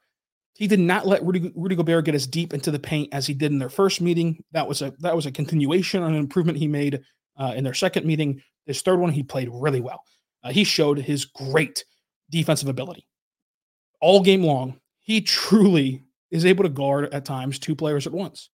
He 0.53 0.67
did 0.67 0.79
not 0.79 1.07
let 1.07 1.25
Rudy, 1.25 1.51
Rudy 1.55 1.75
Gobert 1.75 2.05
get 2.05 2.13
as 2.13 2.27
deep 2.27 2.53
into 2.53 2.69
the 2.69 2.77
paint 2.77 3.09
as 3.11 3.25
he 3.25 3.33
did 3.33 3.51
in 3.51 3.57
their 3.57 3.67
first 3.67 4.01
meeting. 4.01 4.43
That 4.51 4.67
was 4.67 4.83
a 4.83 4.93
that 4.99 5.15
was 5.15 5.25
a 5.25 5.31
continuation 5.31 6.03
on 6.03 6.13
an 6.13 6.19
improvement 6.19 6.59
he 6.59 6.67
made 6.67 7.01
uh, 7.39 7.53
in 7.55 7.63
their 7.63 7.73
second 7.73 8.05
meeting. 8.05 8.43
His 8.67 8.83
third 8.83 8.99
one, 8.99 9.13
he 9.13 9.23
played 9.23 9.49
really 9.51 9.81
well. 9.81 10.03
Uh, 10.43 10.51
he 10.51 10.63
showed 10.63 10.99
his 10.99 11.25
great 11.25 11.85
defensive 12.29 12.69
ability 12.69 13.07
all 13.99 14.21
game 14.21 14.43
long. 14.43 14.79
He 15.01 15.21
truly 15.21 16.03
is 16.29 16.45
able 16.45 16.63
to 16.63 16.69
guard 16.69 17.13
at 17.13 17.25
times 17.25 17.59
two 17.59 17.75
players 17.75 18.07
at 18.07 18.13
once. 18.13 18.49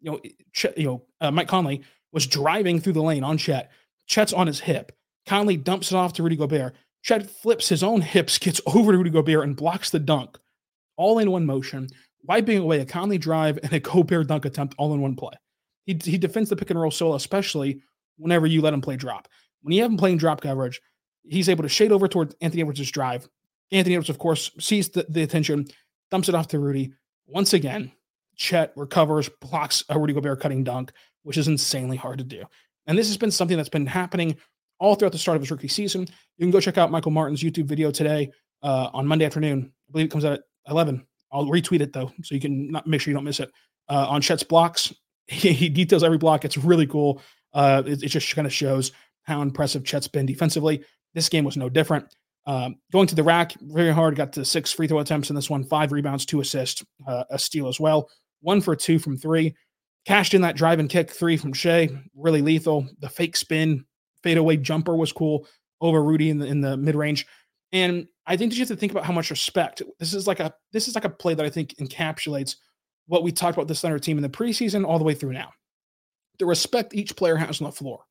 You 0.00 0.12
know, 0.12 0.20
Ch- 0.52 0.76
you 0.76 0.84
know, 0.84 1.02
uh, 1.20 1.30
Mike 1.30 1.48
Conley 1.48 1.82
was 2.12 2.26
driving 2.26 2.80
through 2.80 2.94
the 2.94 3.02
lane 3.02 3.24
on 3.24 3.38
Chet. 3.38 3.70
Chet's 4.06 4.32
on 4.32 4.46
his 4.46 4.60
hip. 4.60 4.92
Conley 5.26 5.56
dumps 5.56 5.92
it 5.92 5.96
off 5.96 6.14
to 6.14 6.22
Rudy 6.22 6.36
Gobert. 6.36 6.74
Chet 7.02 7.30
flips 7.30 7.68
his 7.68 7.82
own 7.82 8.00
hips, 8.00 8.38
gets 8.38 8.60
over 8.66 8.92
to 8.92 8.98
Rudy 8.98 9.10
Gobert, 9.10 9.44
and 9.44 9.56
blocks 9.56 9.90
the 9.90 9.98
dunk 9.98 10.38
all 10.96 11.18
in 11.18 11.30
one 11.30 11.46
motion, 11.46 11.88
wiping 12.24 12.58
away 12.58 12.80
a 12.80 12.84
Conley 12.84 13.18
drive 13.18 13.58
and 13.62 13.72
a 13.72 13.80
Gobert 13.80 14.26
dunk 14.26 14.44
attempt 14.44 14.74
all 14.76 14.92
in 14.92 15.00
one 15.00 15.16
play. 15.16 15.32
He, 15.86 15.98
he 16.02 16.18
defends 16.18 16.50
the 16.50 16.56
pick 16.56 16.70
and 16.70 16.80
roll 16.80 16.90
solo, 16.90 17.14
especially 17.14 17.80
whenever 18.18 18.46
you 18.46 18.60
let 18.60 18.74
him 18.74 18.82
play 18.82 18.96
drop. 18.96 19.28
When 19.62 19.72
you 19.72 19.82
have 19.82 19.90
him 19.90 19.96
playing 19.96 20.18
drop 20.18 20.40
coverage, 20.40 20.80
he's 21.22 21.48
able 21.48 21.62
to 21.62 21.68
shade 21.68 21.92
over 21.92 22.06
toward 22.06 22.34
Anthony 22.40 22.62
Edwards' 22.62 22.90
drive. 22.90 23.28
Anthony 23.72 23.94
Edwards, 23.94 24.10
of 24.10 24.18
course, 24.18 24.50
sees 24.58 24.88
the, 24.88 25.06
the 25.08 25.22
attention, 25.22 25.66
dumps 26.10 26.28
it 26.28 26.34
off 26.34 26.48
to 26.48 26.58
Rudy. 26.58 26.92
Once 27.26 27.52
again, 27.52 27.92
Chet 28.36 28.72
recovers, 28.76 29.28
blocks 29.40 29.84
a 29.88 29.98
Rudy 29.98 30.12
Gobert 30.12 30.40
cutting 30.40 30.64
dunk, 30.64 30.92
which 31.22 31.36
is 31.36 31.48
insanely 31.48 31.96
hard 31.96 32.18
to 32.18 32.24
do. 32.24 32.44
And 32.86 32.98
this 32.98 33.08
has 33.08 33.16
been 33.16 33.30
something 33.30 33.56
that's 33.56 33.68
been 33.68 33.86
happening 33.86 34.36
all 34.78 34.94
throughout 34.94 35.12
the 35.12 35.18
start 35.18 35.36
of 35.36 35.42
his 35.42 35.50
rookie 35.50 35.68
season. 35.68 36.02
You 36.38 36.44
can 36.44 36.50
go 36.50 36.60
check 36.60 36.78
out 36.78 36.90
Michael 36.90 37.12
Martin's 37.12 37.42
YouTube 37.42 37.66
video 37.66 37.90
today 37.90 38.32
uh, 38.62 38.88
on 38.92 39.06
Monday 39.06 39.26
afternoon. 39.26 39.72
I 39.88 39.92
believe 39.92 40.06
it 40.06 40.10
comes 40.10 40.24
out 40.24 40.32
at 40.32 40.40
11. 40.68 41.06
I'll 41.32 41.46
retweet 41.46 41.80
it 41.80 41.92
though, 41.92 42.12
so 42.22 42.34
you 42.34 42.40
can 42.40 42.70
not 42.70 42.86
make 42.86 43.00
sure 43.00 43.12
you 43.12 43.16
don't 43.16 43.24
miss 43.24 43.40
it. 43.40 43.50
Uh, 43.88 44.06
on 44.08 44.20
Chet's 44.20 44.42
blocks, 44.42 44.92
he, 45.26 45.52
he, 45.52 45.68
details 45.68 46.02
every 46.02 46.18
block. 46.18 46.44
It's 46.44 46.56
really 46.56 46.86
cool. 46.86 47.22
Uh, 47.52 47.82
it, 47.86 48.02
it, 48.02 48.08
just 48.08 48.34
kind 48.34 48.46
of 48.46 48.52
shows 48.52 48.92
how 49.22 49.42
impressive 49.42 49.84
Chet's 49.84 50.08
been 50.08 50.26
defensively. 50.26 50.84
This 51.14 51.28
game 51.28 51.44
was 51.44 51.56
no 51.56 51.68
different. 51.68 52.12
Um, 52.46 52.76
going 52.92 53.06
to 53.06 53.14
the 53.14 53.22
rack, 53.22 53.52
very 53.60 53.92
hard. 53.92 54.16
Got 54.16 54.32
to 54.34 54.44
six 54.44 54.72
free 54.72 54.88
throw 54.88 54.98
attempts 54.98 55.30
in 55.30 55.36
this 55.36 55.50
one, 55.50 55.64
five 55.64 55.92
rebounds, 55.92 56.24
two 56.24 56.40
assists, 56.40 56.84
uh, 57.06 57.24
a 57.30 57.38
steal 57.38 57.68
as 57.68 57.78
well. 57.78 58.08
One 58.40 58.60
for 58.60 58.74
two 58.74 58.98
from 58.98 59.16
three. 59.16 59.54
Cashed 60.06 60.32
in 60.32 60.40
that 60.42 60.56
drive 60.56 60.78
and 60.78 60.88
kick 60.88 61.10
three 61.10 61.36
from 61.36 61.52
Shai, 61.52 61.90
really 62.16 62.40
lethal. 62.40 62.88
The 63.00 63.08
fake 63.10 63.36
spin, 63.36 63.84
fadeaway 64.22 64.56
jumper 64.56 64.96
was 64.96 65.12
cool 65.12 65.46
over 65.80 66.02
Rudy 66.02 66.30
in 66.30 66.38
the 66.38 66.46
in 66.46 66.60
the 66.60 66.76
mid 66.76 66.94
range. 66.94 67.26
And 67.72 68.06
I 68.26 68.36
think 68.36 68.50
that 68.50 68.56
you 68.56 68.62
have 68.62 68.68
to 68.68 68.76
think 68.76 68.92
about 68.92 69.04
how 69.04 69.12
much 69.12 69.30
respect. 69.30 69.82
This 69.98 70.14
is 70.14 70.26
like 70.26 70.40
a 70.40 70.54
this 70.72 70.88
is 70.88 70.94
like 70.94 71.04
a 71.04 71.10
play 71.10 71.34
that 71.34 71.44
I 71.44 71.50
think 71.50 71.74
encapsulates 71.76 72.56
what 73.06 73.22
we 73.22 73.32
talked 73.32 73.56
about 73.56 73.68
this 73.68 73.80
Thunder 73.80 73.98
team 73.98 74.16
in 74.16 74.22
the 74.22 74.28
preseason 74.28 74.86
all 74.86 74.98
the 74.98 75.04
way 75.04 75.14
through 75.14 75.32
now. 75.32 75.50
The 76.38 76.46
respect 76.46 76.94
each 76.94 77.16
player 77.16 77.36
has 77.36 77.60
on 77.60 77.66
the 77.66 77.72
floor. 77.72 78.04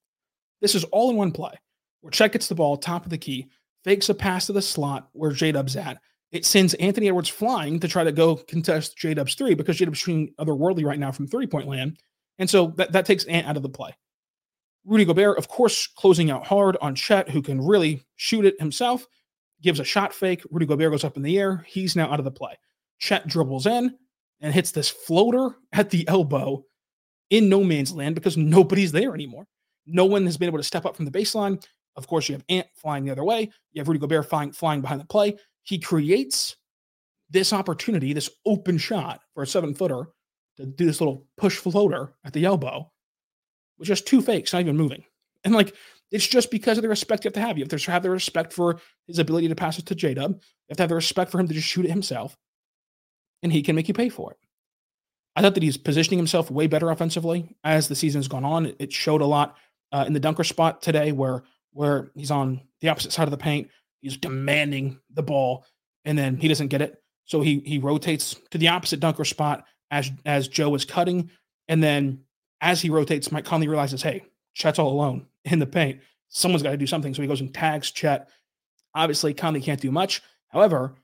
This 0.61 0.75
is 0.75 0.83
all 0.85 1.09
in 1.09 1.15
one 1.15 1.31
play 1.31 1.53
where 2.01 2.11
Chet 2.11 2.33
gets 2.33 2.47
the 2.47 2.55
ball 2.55 2.77
top 2.77 3.05
of 3.05 3.09
the 3.09 3.17
key, 3.17 3.47
fakes 3.83 4.09
a 4.09 4.13
pass 4.13 4.47
to 4.47 4.53
the 4.53 4.61
slot 4.61 5.09
where 5.13 5.31
J 5.31 5.51
Dub's 5.51 5.75
at. 5.75 5.99
It 6.31 6.45
sends 6.45 6.75
Anthony 6.75 7.07
Edwards 7.07 7.29
flying 7.29 7.79
to 7.79 7.87
try 7.87 8.03
to 8.03 8.11
go 8.11 8.35
contest 8.35 8.97
J 8.97 9.13
Dub's 9.13 9.35
three 9.35 9.55
because 9.55 9.77
J 9.77 9.85
Dub's 9.85 9.97
shooting 9.97 10.33
otherworldly 10.39 10.85
right 10.85 10.99
now 10.99 11.11
from 11.11 11.27
three 11.27 11.47
point 11.47 11.67
land. 11.67 11.97
And 12.37 12.49
so 12.49 12.67
that, 12.77 12.91
that 12.93 13.05
takes 13.05 13.25
Ant 13.25 13.47
out 13.47 13.57
of 13.57 13.63
the 13.63 13.69
play. 13.69 13.95
Rudy 14.85 15.05
Gobert, 15.05 15.37
of 15.37 15.47
course, 15.47 15.87
closing 15.87 16.31
out 16.31 16.47
hard 16.47 16.77
on 16.81 16.95
Chet, 16.95 17.29
who 17.29 17.41
can 17.41 17.61
really 17.61 18.03
shoot 18.15 18.45
it 18.45 18.59
himself 18.59 19.07
gives 19.61 19.79
a 19.79 19.83
shot 19.83 20.13
fake. 20.13 20.43
Rudy 20.49 20.65
Gobert 20.65 20.91
goes 20.91 21.03
up 21.03 21.17
in 21.17 21.23
the 21.23 21.37
air. 21.37 21.63
He's 21.67 21.95
now 21.95 22.11
out 22.11 22.19
of 22.19 22.25
the 22.25 22.31
play. 22.31 22.57
Chet 22.99 23.27
dribbles 23.27 23.65
in 23.65 23.95
and 24.41 24.53
hits 24.53 24.71
this 24.71 24.89
floater 24.89 25.55
at 25.73 25.89
the 25.89 26.07
elbow 26.07 26.63
in 27.29 27.49
no 27.49 27.63
man's 27.63 27.93
land 27.93 28.15
because 28.15 28.37
nobody's 28.37 28.91
there 28.91 29.13
anymore. 29.13 29.47
No 29.85 30.05
one 30.05 30.25
has 30.25 30.37
been 30.37 30.47
able 30.47 30.59
to 30.59 30.63
step 30.63 30.85
up 30.85 30.95
from 30.95 31.05
the 31.05 31.11
baseline. 31.11 31.63
Of 31.99 32.07
course, 32.07 32.29
you 32.29 32.33
have 32.33 32.45
Ant 32.47 32.67
flying 32.73 33.03
the 33.03 33.12
other 33.12 33.25
way. 33.25 33.51
You 33.73 33.81
have 33.81 33.89
Rudy 33.89 33.99
Gobert 33.99 34.29
flying, 34.29 34.53
flying 34.53 34.79
behind 34.79 35.01
the 35.01 35.05
play. 35.05 35.35
He 35.63 35.77
creates 35.77 36.55
this 37.29 37.51
opportunity, 37.51 38.13
this 38.13 38.29
open 38.45 38.77
shot 38.77 39.19
for 39.33 39.43
a 39.43 39.47
seven 39.47 39.75
footer 39.75 40.07
to 40.55 40.65
do 40.65 40.85
this 40.85 41.01
little 41.01 41.27
push 41.38 41.57
floater 41.57 42.13
at 42.23 42.31
the 42.31 42.45
elbow 42.45 42.89
with 43.77 43.89
just 43.89 44.07
two 44.07 44.21
fakes, 44.21 44.53
not 44.53 44.62
even 44.62 44.77
moving. 44.77 45.03
And 45.43 45.53
like 45.53 45.75
it's 46.09 46.25
just 46.25 46.51
because 46.51 46.77
of 46.77 46.83
the 46.83 46.89
respect 46.89 47.25
you 47.25 47.27
have 47.27 47.33
to 47.33 47.41
have. 47.41 47.57
You 47.57 47.65
have 47.65 47.81
to 47.81 47.91
have 47.91 48.03
the 48.03 48.09
respect 48.09 48.53
for 48.53 48.79
his 49.07 49.19
ability 49.19 49.49
to 49.49 49.55
pass 49.55 49.77
it 49.77 49.85
to 49.88 49.95
J 49.95 50.13
Dub. 50.13 50.31
You 50.31 50.39
have 50.69 50.77
to 50.77 50.83
have 50.83 50.89
the 50.89 50.95
respect 50.95 51.31
for 51.31 51.39
him 51.39 51.49
to 51.49 51.53
just 51.53 51.67
shoot 51.67 51.85
it 51.85 51.91
himself, 51.91 52.38
and 53.43 53.51
he 53.51 53.62
can 53.62 53.75
make 53.75 53.89
you 53.89 53.93
pay 53.93 54.07
for 54.07 54.31
it. 54.31 54.38
I 55.35 55.41
thought 55.41 55.53
that 55.53 55.63
he's 55.63 55.77
positioning 55.77 56.17
himself 56.17 56.49
way 56.49 56.67
better 56.67 56.89
offensively 56.89 57.55
as 57.63 57.88
the 57.88 57.95
season's 57.95 58.27
gone 58.27 58.43
on. 58.43 58.73
It 58.79 58.91
showed 58.91 59.21
a 59.21 59.25
lot 59.25 59.57
uh, 59.91 60.05
in 60.07 60.13
the 60.13 60.19
dunker 60.19 60.43
spot 60.43 60.81
today, 60.81 61.12
where 61.12 61.43
where 61.71 62.12
he's 62.15 62.32
on 62.32 62.62
the 62.82 62.89
opposite 62.89 63.12
side 63.12 63.27
of 63.27 63.32
the 63.32 63.38
paint. 63.38 63.69
He's 64.01 64.17
demanding 64.17 64.99
the 65.13 65.23
ball, 65.23 65.65
and 66.05 66.17
then 66.17 66.38
he 66.38 66.47
doesn't 66.47 66.67
get 66.67 66.82
it, 66.82 67.01
so 67.25 67.41
he 67.41 67.62
he 67.65 67.77
rotates 67.79 68.36
to 68.51 68.58
the 68.58 68.69
opposite 68.69 68.99
dunker 68.99 69.25
spot 69.25 69.65
as 69.91 70.12
as 70.25 70.47
Joe 70.47 70.73
is 70.75 70.86
cutting, 70.86 71.29
and 71.67 71.84
then 71.84 72.21
as 72.62 72.82
he 72.82 72.89
rotates, 72.89 73.32
Mike 73.32 73.45
Conley 73.45 73.67
realizes, 73.67 74.01
hey, 74.01 74.23
Chet's 74.53 74.79
all 74.79 74.91
alone 74.91 75.25
in 75.45 75.60
the 75.60 75.65
paint. 75.65 76.01
Someone's 76.29 76.63
got 76.63 76.71
to 76.71 76.77
do 76.77 76.88
something. 76.88 77.13
So 77.13 77.21
he 77.21 77.27
goes 77.27 77.41
and 77.41 77.53
tags 77.53 77.91
Chet. 77.91 78.29
Obviously, 78.93 79.34
Conley 79.34 79.62
can't 79.62 79.79
do 79.79 79.91
much. 79.91 80.21
However, 80.49 80.95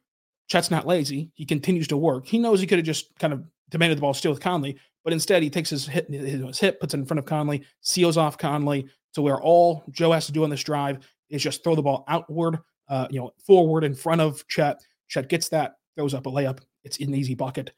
Chet's 0.47 0.71
not 0.71 0.87
lazy. 0.87 1.31
He 1.35 1.45
continues 1.45 1.87
to 1.87 1.97
work. 1.97 2.27
He 2.27 2.37
knows 2.37 2.59
he 2.59 2.67
could 2.67 2.77
have 2.79 2.85
just 2.85 3.17
kind 3.17 3.33
of 3.33 3.43
demanded 3.69 3.97
the 3.97 4.01
ball 4.01 4.13
still 4.13 4.31
with 4.31 4.41
Conley, 4.41 4.77
but 5.03 5.13
instead 5.13 5.41
he 5.41 5.49
takes 5.49 5.69
his 5.69 5.87
hit, 5.87 6.09
his 6.09 6.59
hip, 6.59 6.79
puts 6.79 6.93
it 6.93 6.99
in 6.99 7.05
front 7.05 7.19
of 7.19 7.25
Conley, 7.25 7.63
seals 7.81 8.17
off 8.17 8.37
Conley 8.37 8.87
to 9.15 9.21
where 9.21 9.41
all 9.41 9.83
Joe 9.91 10.11
has 10.11 10.25
to 10.27 10.31
do 10.31 10.43
on 10.43 10.49
this 10.49 10.63
drive 10.63 10.99
is 11.29 11.41
just 11.41 11.63
throw 11.63 11.75
the 11.75 11.81
ball 11.81 12.03
outward, 12.07 12.59
uh, 12.87 13.07
you 13.09 13.19
know, 13.19 13.31
forward 13.45 13.83
in 13.83 13.95
front 13.95 14.21
of 14.21 14.45
Chet. 14.47 14.77
Chet 15.07 15.27
gets 15.29 15.49
that, 15.49 15.75
throws 15.95 16.13
up 16.13 16.25
a 16.27 16.29
layup. 16.29 16.59
It's 16.83 16.99
an 16.99 17.15
easy 17.15 17.33
bucket 17.33 17.71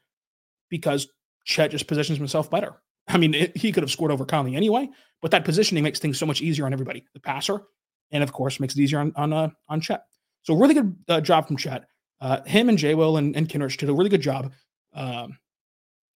because 0.68 1.08
Chet 1.44 1.70
just 1.70 1.86
positions 1.86 2.18
himself 2.18 2.50
better. 2.50 2.74
I 3.08 3.16
mean, 3.16 3.34
it, 3.34 3.56
he 3.56 3.72
could 3.72 3.82
have 3.82 3.90
scored 3.90 4.10
over 4.10 4.26
Conley 4.26 4.54
anyway, 4.54 4.88
but 5.22 5.30
that 5.30 5.44
positioning 5.44 5.82
makes 5.82 5.98
things 5.98 6.18
so 6.18 6.26
much 6.26 6.42
easier 6.42 6.66
on 6.66 6.72
everybody, 6.72 7.04
the 7.14 7.20
passer, 7.20 7.62
and 8.10 8.22
of 8.22 8.32
course 8.32 8.60
makes 8.60 8.74
it 8.74 8.80
easier 8.80 8.98
on 8.98 9.12
on 9.16 9.32
uh, 9.32 9.48
on 9.68 9.80
Chet. 9.80 10.04
So 10.42 10.54
really 10.54 10.74
good 10.74 10.96
uh, 11.08 11.20
job 11.20 11.46
from 11.46 11.56
Chet. 11.56 11.84
Uh, 12.20 12.42
him 12.44 12.68
and 12.68 12.76
Jay 12.76 12.94
Will 12.94 13.16
and, 13.16 13.36
and 13.36 13.48
Kenrich 13.48 13.78
did 13.78 13.88
a 13.88 13.94
really 13.94 14.10
good 14.10 14.20
job 14.20 14.52
um, 14.92 15.38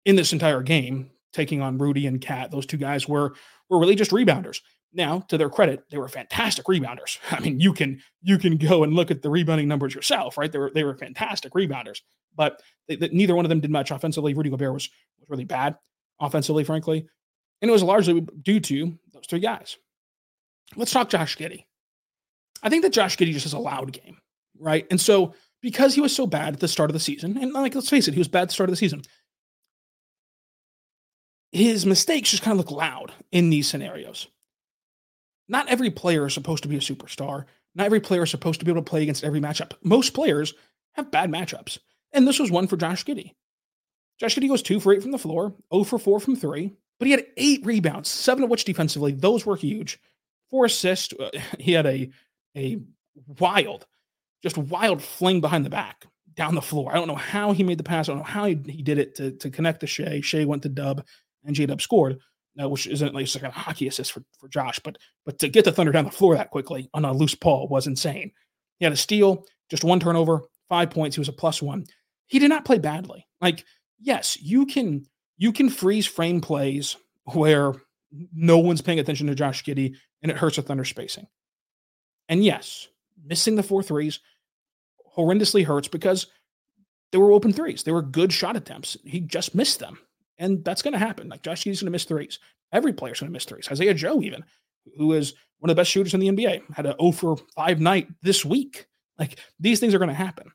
in 0.05 0.17
this 0.17 0.33
entire 0.33 0.63
game, 0.63 1.11
taking 1.33 1.61
on 1.61 1.79
Rudy 1.79 2.07
and 2.07 2.21
KAT. 2.21 2.51
Those 2.51 2.67
two 2.67 2.77
guys 2.77 3.09
were 3.09 3.35
were 3.69 3.79
really 3.79 3.95
just 3.95 4.11
rebounders. 4.11 4.61
Now, 4.95 5.21
to 5.29 5.39
their 5.39 5.49
credit, 5.49 5.85
they 5.91 5.97
were 5.97 6.09
fantastic 6.09 6.67
rebounders. 6.67 7.19
I 7.31 7.41
mean, 7.41 7.61
you 7.61 7.73
can 7.73 8.01
you 8.23 8.39
can 8.39 8.57
go 8.57 8.85
and 8.85 8.95
look 8.95 9.11
at 9.11 9.23
the 9.23 9.31
rebounding 9.31 9.69
numbers 9.69 9.95
yourself, 9.95 10.37
right? 10.37 10.51
They 10.51 10.59
were 10.59 10.71
they 10.71 10.85
were 10.85 10.97
fantastic 10.97 11.53
rebounders, 11.53 12.01
but 12.37 12.63
they, 12.89 12.97
they, 12.97 13.09
neither 13.09 13.35
one 13.35 13.45
of 13.45 13.49
them 13.49 13.61
did 13.61 13.71
much 13.71 13.91
offensively. 13.91 14.35
Rudy 14.35 14.51
Gobert 14.51 14.73
was 14.73 14.91
was 15.19 15.31
really 15.31 15.45
bad 15.45 15.77
offensively, 16.21 16.65
frankly, 16.65 17.07
and 17.61 17.69
it 17.69 17.73
was 17.73 17.83
largely 17.83 18.21
due 18.43 18.61
to 18.61 18.99
those 19.13 19.27
three 19.29 19.41
guys. 19.41 19.77
Let's 20.77 20.93
talk 20.93 21.09
Josh 21.09 21.37
Giddey. 21.37 21.65
I 22.63 22.69
think 22.69 22.83
that 22.83 22.93
Josh 22.93 23.17
Giddey 23.17 23.33
just 23.33 23.45
has 23.45 23.53
a 23.53 23.59
loud 23.59 23.93
game, 23.93 24.19
right? 24.59 24.87
And 24.91 25.01
so 25.01 25.35
because 25.61 25.95
he 25.95 26.01
was 26.01 26.15
so 26.15 26.27
bad 26.27 26.55
at 26.55 26.61
the 26.61 26.69
start 26.69 26.91
of 26.91 26.95
the 26.95 27.01
season, 27.01 27.39
and 27.39 27.53
like 27.53 27.75
let's 27.75 27.89
face 27.89 28.09
it, 28.09 28.15
he 28.15 28.21
was 28.21 28.29
bad 28.29 28.43
at 28.43 28.49
the 28.49 28.55
start 28.55 28.69
of 28.69 28.73
the 28.73 28.77
season. 28.77 29.03
His 31.53 31.87
mistakes 31.87 32.31
just 32.31 32.43
kind 32.43 32.59
of 32.59 32.59
look 32.59 32.77
loud 32.77 33.13
in 33.31 33.51
these 33.51 33.69
scenarios 33.69 34.29
not 35.53 35.69
every 35.69 35.91
player 35.91 36.27
is 36.27 36.35
supposed 36.35 36.63
to 36.63 36.69
be 36.69 36.77
a 36.77 36.81
superstar. 36.81 37.45
Not 37.75 37.87
every 37.87 38.01
player 38.01 38.23
is 38.23 38.31
supposed 38.31 38.59
to 38.61 38.65
be 38.65 38.73
able 38.73 38.83
to 38.83 38.91
play 38.91 39.03
against 39.03 39.23
every 39.23 39.41
matchup. 39.41 39.73
Most 39.83 40.15
players 40.15 40.55
have 40.95 41.11
bad 41.11 41.31
matchups. 41.31 41.79
And 42.13 42.27
this 42.27 42.39
was 42.39 42.51
one 42.51 42.67
for 42.67 42.77
Josh 42.77 43.05
Giddey. 43.05 43.35
Josh 44.19 44.35
Giddey 44.35 44.49
goes 44.49 44.63
two 44.63 44.81
for 44.81 44.93
eight 44.93 45.03
from 45.03 45.11
the 45.11 45.19
floor, 45.19 45.55
0 45.73 45.85
for 45.85 45.99
four 45.99 46.21
from 46.21 46.37
three, 46.37 46.75
but 46.99 47.07
he 47.07 47.13
had 47.13 47.27
eight 47.37 47.65
rebounds, 47.65 48.09
seven 48.09 48.45
of 48.45 48.51
which 48.51 48.65
defensively. 48.65 49.13
Those 49.13 49.45
were 49.45 49.57
huge. 49.57 49.99
Four 50.51 50.67
assists. 50.67 51.15
Uh, 51.19 51.31
he 51.59 51.73
had 51.73 51.87
a, 51.87 52.11
a 52.57 52.79
wild, 53.39 53.87
just 54.43 54.59
wild 54.59 55.03
fling 55.03 55.41
behind 55.41 55.67
the 55.67 55.71
back 55.71 56.07
down 56.35 56.55
the 56.55 56.63
floor. 56.63 56.93
I 56.93 56.95
don't 56.95 57.09
know 57.09 57.15
how 57.15 57.53
he 57.53 57.63
made 57.63 57.79
the 57.79 57.85
pass. 57.85 58.09
I 58.09 58.13
don't 58.13 58.21
know 58.21 58.25
how 58.25 58.47
he, 58.47 58.59
he 58.67 58.83
did 58.83 58.99
it 58.99 59.15
to, 59.17 59.33
to 59.33 59.51
connect 59.51 59.81
to 59.81 59.87
Shai. 59.87 60.21
Shai 60.23 60.45
went 60.45 60.63
to 60.63 60.71
Dub, 60.71 61.05
and 61.45 61.55
J 61.55 61.67
Dub 61.67 61.81
scored 61.81 62.19
uh, 62.61 62.69
which 62.69 62.87
isn't 62.87 63.15
like, 63.15 63.35
like 63.35 63.45
a 63.45 63.51
hockey 63.51 63.89
assist 63.89 64.13
for, 64.13 64.23
for 64.39 64.49
Josh, 64.49 64.79
but 64.81 64.99
but 65.25 65.39
to 65.39 65.49
get 65.49 65.65
the 65.65 65.73
Thunder 65.73 65.93
down 65.93 66.05
the 66.05 66.11
floor 66.11 66.35
that 66.37 66.51
quickly 66.51 66.89
on 66.93 67.05
a 67.05 67.13
loose 67.13 67.35
ball 67.35 67.69
was 67.69 67.87
insane. 67.87 68.33
He 68.79 68.85
had 68.85 68.93
a 68.93 68.97
steal, 68.97 69.47
just 69.71 69.85
one 69.85 70.01
turnover, 70.01 70.43
five 70.69 70.91
points. 70.91 71.17
He 71.17 71.21
was 71.21 71.29
a 71.29 71.33
plus 71.33 71.63
one. 71.63 71.85
He 72.27 72.39
did 72.39 72.49
not 72.49 72.65
play 72.65 72.79
badly. 72.79 73.27
Like, 73.41 73.65
yes, 73.99 74.41
you 74.41 74.67
can 74.67 75.07
you 75.39 75.53
can 75.53 75.71
freeze 75.71 76.07
frame 76.07 76.41
plays 76.41 76.97
where 77.25 77.75
no 78.35 78.59
one's 78.59 78.83
paying 78.83 78.99
attention 78.99 79.27
to 79.29 79.35
Josh 79.35 79.65
Giddey 79.65 79.97
and 80.23 80.31
it 80.31 80.37
hurts 80.37 80.57
the 80.57 80.63
Thunder 80.63 80.85
spacing. 80.85 81.27
And 82.29 82.45
yes, 82.45 82.89
missing 83.25 83.57
the 83.57 83.63
four 83.63 83.83
threes 83.83 84.21
horrendously 85.17 85.65
hurts 85.65 85.89
because 85.89 86.27
they 87.11 87.19
were 87.19 87.33
open 87.33 87.53
threes. 87.53 87.83
They 87.83 87.93
were 87.93 88.03
good 88.03 88.33
shot 88.33 88.57
attempts. 88.57 88.97
He 89.05 89.21
just 89.21 89.55
missed 89.55 89.79
them. 89.79 89.99
And 90.39 90.65
that's 90.65 90.83
going 90.83 90.93
to 90.93 90.99
happen. 90.99 91.29
Like 91.29 91.43
Josh 91.43 91.65
Giddey's 91.65 91.81
going 91.81 91.87
to 91.87 91.93
miss 91.93 92.05
threes. 92.05 92.39
Every 92.73 92.93
player's 92.93 93.21
going 93.21 93.31
to 93.31 93.33
miss 93.33 93.45
threes. 93.45 93.69
Isaiah 93.71 93.95
Joe, 93.95 94.23
even, 94.23 94.45
who 94.97 95.13
is 95.13 95.35
one 95.59 95.71
of 95.71 95.77
the 95.77 95.81
best 95.81 95.91
shooters 95.91 96.15
in 96.15 96.21
the 96.21 96.29
NBA, 96.29 96.75
had 96.75 96.87
an 96.87 96.95
0 96.99 97.13
for 97.13 97.37
5 97.55 97.81
night 97.81 98.09
this 98.23 98.45
week. 98.45 98.87
Like 99.19 99.39
these 99.61 99.79
things 99.79 99.95
are 99.95 99.99
going 99.99 100.09
to 100.09 100.15
happen. 100.15 100.51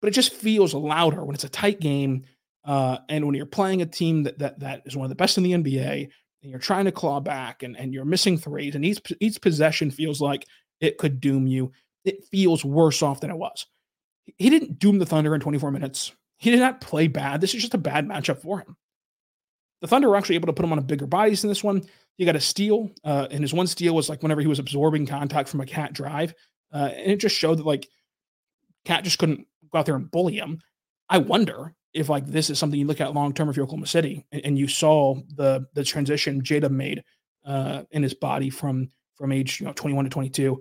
But 0.00 0.08
it 0.08 0.12
just 0.12 0.32
feels 0.32 0.74
louder 0.74 1.24
when 1.24 1.34
it's 1.34 1.44
a 1.44 1.48
tight 1.48 1.80
game. 1.80 2.24
Uh, 2.64 2.98
and 3.08 3.24
when 3.24 3.34
you're 3.34 3.46
playing 3.46 3.82
a 3.82 3.86
team 3.86 4.24
that, 4.24 4.38
that 4.38 4.60
that 4.60 4.82
is 4.84 4.96
one 4.96 5.04
of 5.04 5.08
the 5.08 5.14
best 5.14 5.38
in 5.38 5.44
the 5.44 5.52
NBA, 5.52 6.08
and 6.42 6.50
you're 6.50 6.58
trying 6.58 6.84
to 6.86 6.92
claw 6.92 7.20
back 7.20 7.62
and, 7.62 7.76
and 7.76 7.94
you're 7.94 8.04
missing 8.04 8.36
threes, 8.36 8.74
and 8.74 8.84
each 8.84 9.00
each 9.20 9.40
possession 9.40 9.90
feels 9.90 10.20
like 10.20 10.46
it 10.80 10.98
could 10.98 11.20
doom 11.20 11.46
you. 11.46 11.72
It 12.04 12.24
feels 12.30 12.64
worse 12.64 13.02
off 13.02 13.20
than 13.20 13.30
it 13.30 13.36
was. 13.36 13.66
He 14.38 14.50
didn't 14.50 14.78
doom 14.78 14.98
the 14.98 15.06
Thunder 15.06 15.34
in 15.34 15.40
24 15.40 15.70
minutes. 15.70 16.12
He 16.36 16.50
did 16.50 16.60
not 16.60 16.80
play 16.80 17.08
bad. 17.08 17.40
This 17.40 17.54
is 17.54 17.60
just 17.60 17.74
a 17.74 17.78
bad 17.78 18.06
matchup 18.06 18.40
for 18.40 18.60
him. 18.60 18.76
The 19.80 19.86
Thunder 19.86 20.08
were 20.08 20.16
actually 20.16 20.34
able 20.36 20.46
to 20.46 20.52
put 20.52 20.64
him 20.64 20.72
on 20.72 20.78
a 20.78 20.82
bigger 20.82 21.06
bodies 21.06 21.42
in 21.42 21.48
this 21.48 21.64
one. 21.64 21.82
He 22.16 22.24
got 22.26 22.36
a 22.36 22.40
steal, 22.40 22.90
uh, 23.04 23.28
and 23.30 23.40
his 23.40 23.54
one 23.54 23.66
steal 23.66 23.94
was 23.94 24.08
like 24.08 24.22
whenever 24.22 24.40
he 24.40 24.46
was 24.46 24.58
absorbing 24.58 25.06
contact 25.06 25.48
from 25.48 25.60
a 25.60 25.66
KAT 25.66 25.94
drive, 25.94 26.34
uh, 26.72 26.90
and 26.94 27.12
it 27.12 27.16
just 27.16 27.36
showed 27.36 27.58
that 27.58 27.66
like 27.66 27.88
KAT 28.84 29.04
just 29.04 29.18
couldn't 29.18 29.46
go 29.72 29.78
out 29.78 29.86
there 29.86 29.96
and 29.96 30.10
bully 30.10 30.34
him. 30.34 30.60
I 31.08 31.18
wonder 31.18 31.74
if 31.94 32.08
like 32.08 32.26
this 32.26 32.50
is 32.50 32.58
something 32.58 32.78
you 32.78 32.86
look 32.86 33.00
at 33.00 33.14
long 33.14 33.32
term 33.32 33.48
if 33.48 33.56
you're 33.56 33.64
Oklahoma 33.64 33.86
City 33.86 34.24
and, 34.30 34.42
and, 34.44 34.58
you 34.58 34.68
saw 34.68 35.16
the 35.34 35.66
the 35.74 35.82
transition 35.82 36.42
Jada 36.42 36.70
made 36.70 37.02
uh, 37.44 37.82
in 37.90 38.02
his 38.02 38.14
body 38.14 38.50
from 38.50 38.90
from 39.14 39.32
age 39.32 39.60
you 39.60 39.66
know 39.66 39.72
21 39.72 40.04
to 40.04 40.10
22. 40.10 40.60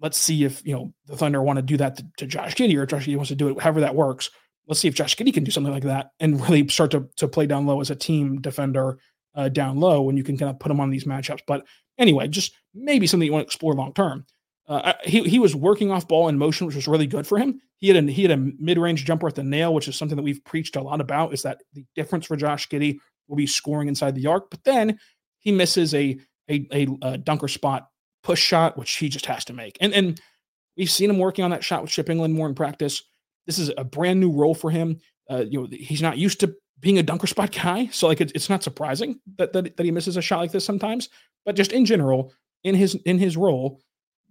Let's 0.00 0.18
see 0.18 0.44
if 0.44 0.64
you 0.66 0.74
know 0.74 0.92
the 1.06 1.16
Thunder 1.16 1.42
want 1.42 1.58
to 1.58 1.62
do 1.62 1.76
that 1.78 1.96
to, 1.96 2.06
to 2.18 2.26
Josh 2.26 2.54
Giddey 2.54 2.76
or 2.76 2.84
Josh 2.84 3.06
Giddey 3.06 3.16
wants 3.16 3.28
to 3.28 3.36
do 3.36 3.48
it, 3.48 3.60
however 3.60 3.80
that 3.80 3.94
works 3.94 4.30
let's 4.66 4.80
see 4.80 4.88
if 4.88 4.94
Josh 4.94 5.16
Giddey 5.16 5.32
can 5.32 5.44
do 5.44 5.50
something 5.50 5.72
like 5.72 5.84
that 5.84 6.10
and 6.20 6.40
really 6.48 6.66
start 6.68 6.90
to, 6.92 7.08
to 7.16 7.28
play 7.28 7.46
down 7.46 7.66
low 7.66 7.80
as 7.80 7.90
a 7.90 7.96
team 7.96 8.40
defender 8.40 8.98
uh, 9.34 9.48
down 9.48 9.78
low 9.78 10.02
when 10.02 10.16
you 10.16 10.24
can 10.24 10.36
kind 10.36 10.50
of 10.50 10.58
put 10.58 10.70
him 10.70 10.80
on 10.80 10.90
these 10.90 11.04
matchups. 11.04 11.42
But 11.46 11.64
anyway, 11.98 12.28
just 12.28 12.54
maybe 12.74 13.06
something 13.06 13.26
you 13.26 13.32
want 13.32 13.42
to 13.42 13.46
explore 13.46 13.74
long 13.74 13.92
term. 13.92 14.24
Uh, 14.68 14.94
he 15.04 15.22
he 15.22 15.38
was 15.38 15.54
working 15.54 15.92
off 15.92 16.08
ball 16.08 16.28
in 16.28 16.38
motion, 16.38 16.66
which 16.66 16.74
was 16.74 16.88
really 16.88 17.06
good 17.06 17.26
for 17.26 17.38
him. 17.38 17.60
He 17.78 17.88
had 17.88 18.02
a 18.02 18.10
he 18.10 18.22
had 18.22 18.32
a 18.32 18.36
mid 18.36 18.78
range 18.78 19.04
jumper 19.04 19.28
at 19.28 19.36
the 19.36 19.44
nail, 19.44 19.72
which 19.72 19.86
is 19.86 19.94
something 19.94 20.16
that 20.16 20.22
we've 20.22 20.44
preached 20.44 20.74
a 20.74 20.82
lot 20.82 21.00
about. 21.00 21.32
Is 21.32 21.42
that 21.42 21.62
the 21.72 21.84
difference 21.94 22.26
for 22.26 22.36
Josh 22.36 22.68
Giddey 22.68 22.98
will 23.28 23.36
be 23.36 23.46
scoring 23.46 23.86
inside 23.86 24.16
the 24.16 24.26
arc, 24.26 24.50
but 24.50 24.64
then 24.64 24.98
he 25.38 25.52
misses 25.52 25.94
a 25.94 26.18
a, 26.48 26.66
a, 26.72 26.86
a 27.02 27.18
dunker 27.18 27.48
spot 27.48 27.88
push 28.24 28.40
shot, 28.40 28.76
which 28.76 28.96
he 28.96 29.08
just 29.08 29.26
has 29.26 29.44
to 29.44 29.52
make. 29.52 29.78
And 29.80 29.94
and 29.94 30.20
we've 30.76 30.90
seen 30.90 31.10
him 31.10 31.18
working 31.18 31.44
on 31.44 31.52
that 31.52 31.62
shot 31.62 31.82
with 31.82 31.92
Chip 31.92 32.08
Engelland 32.08 32.32
more 32.32 32.48
in 32.48 32.54
practice. 32.56 33.04
This 33.46 33.58
is 33.58 33.70
a 33.76 33.84
brand 33.84 34.20
new 34.20 34.30
role 34.30 34.54
for 34.54 34.70
him. 34.70 34.98
Uh, 35.30 35.44
you 35.48 35.60
know, 35.60 35.68
he's 35.70 36.02
not 36.02 36.18
used 36.18 36.40
to 36.40 36.54
being 36.80 36.98
a 36.98 37.02
dunker 37.02 37.26
spot 37.26 37.52
guy, 37.62 37.86
so 37.86 38.06
like 38.06 38.20
it, 38.20 38.32
it's 38.34 38.50
not 38.50 38.62
surprising 38.62 39.20
that, 39.38 39.52
that 39.52 39.76
that 39.76 39.84
he 39.84 39.90
misses 39.90 40.16
a 40.16 40.22
shot 40.22 40.40
like 40.40 40.52
this 40.52 40.64
sometimes. 40.64 41.08
But 41.44 41.56
just 41.56 41.72
in 41.72 41.84
general, 41.84 42.32
in 42.64 42.74
his 42.74 42.94
in 43.06 43.18
his 43.18 43.36
role, 43.36 43.80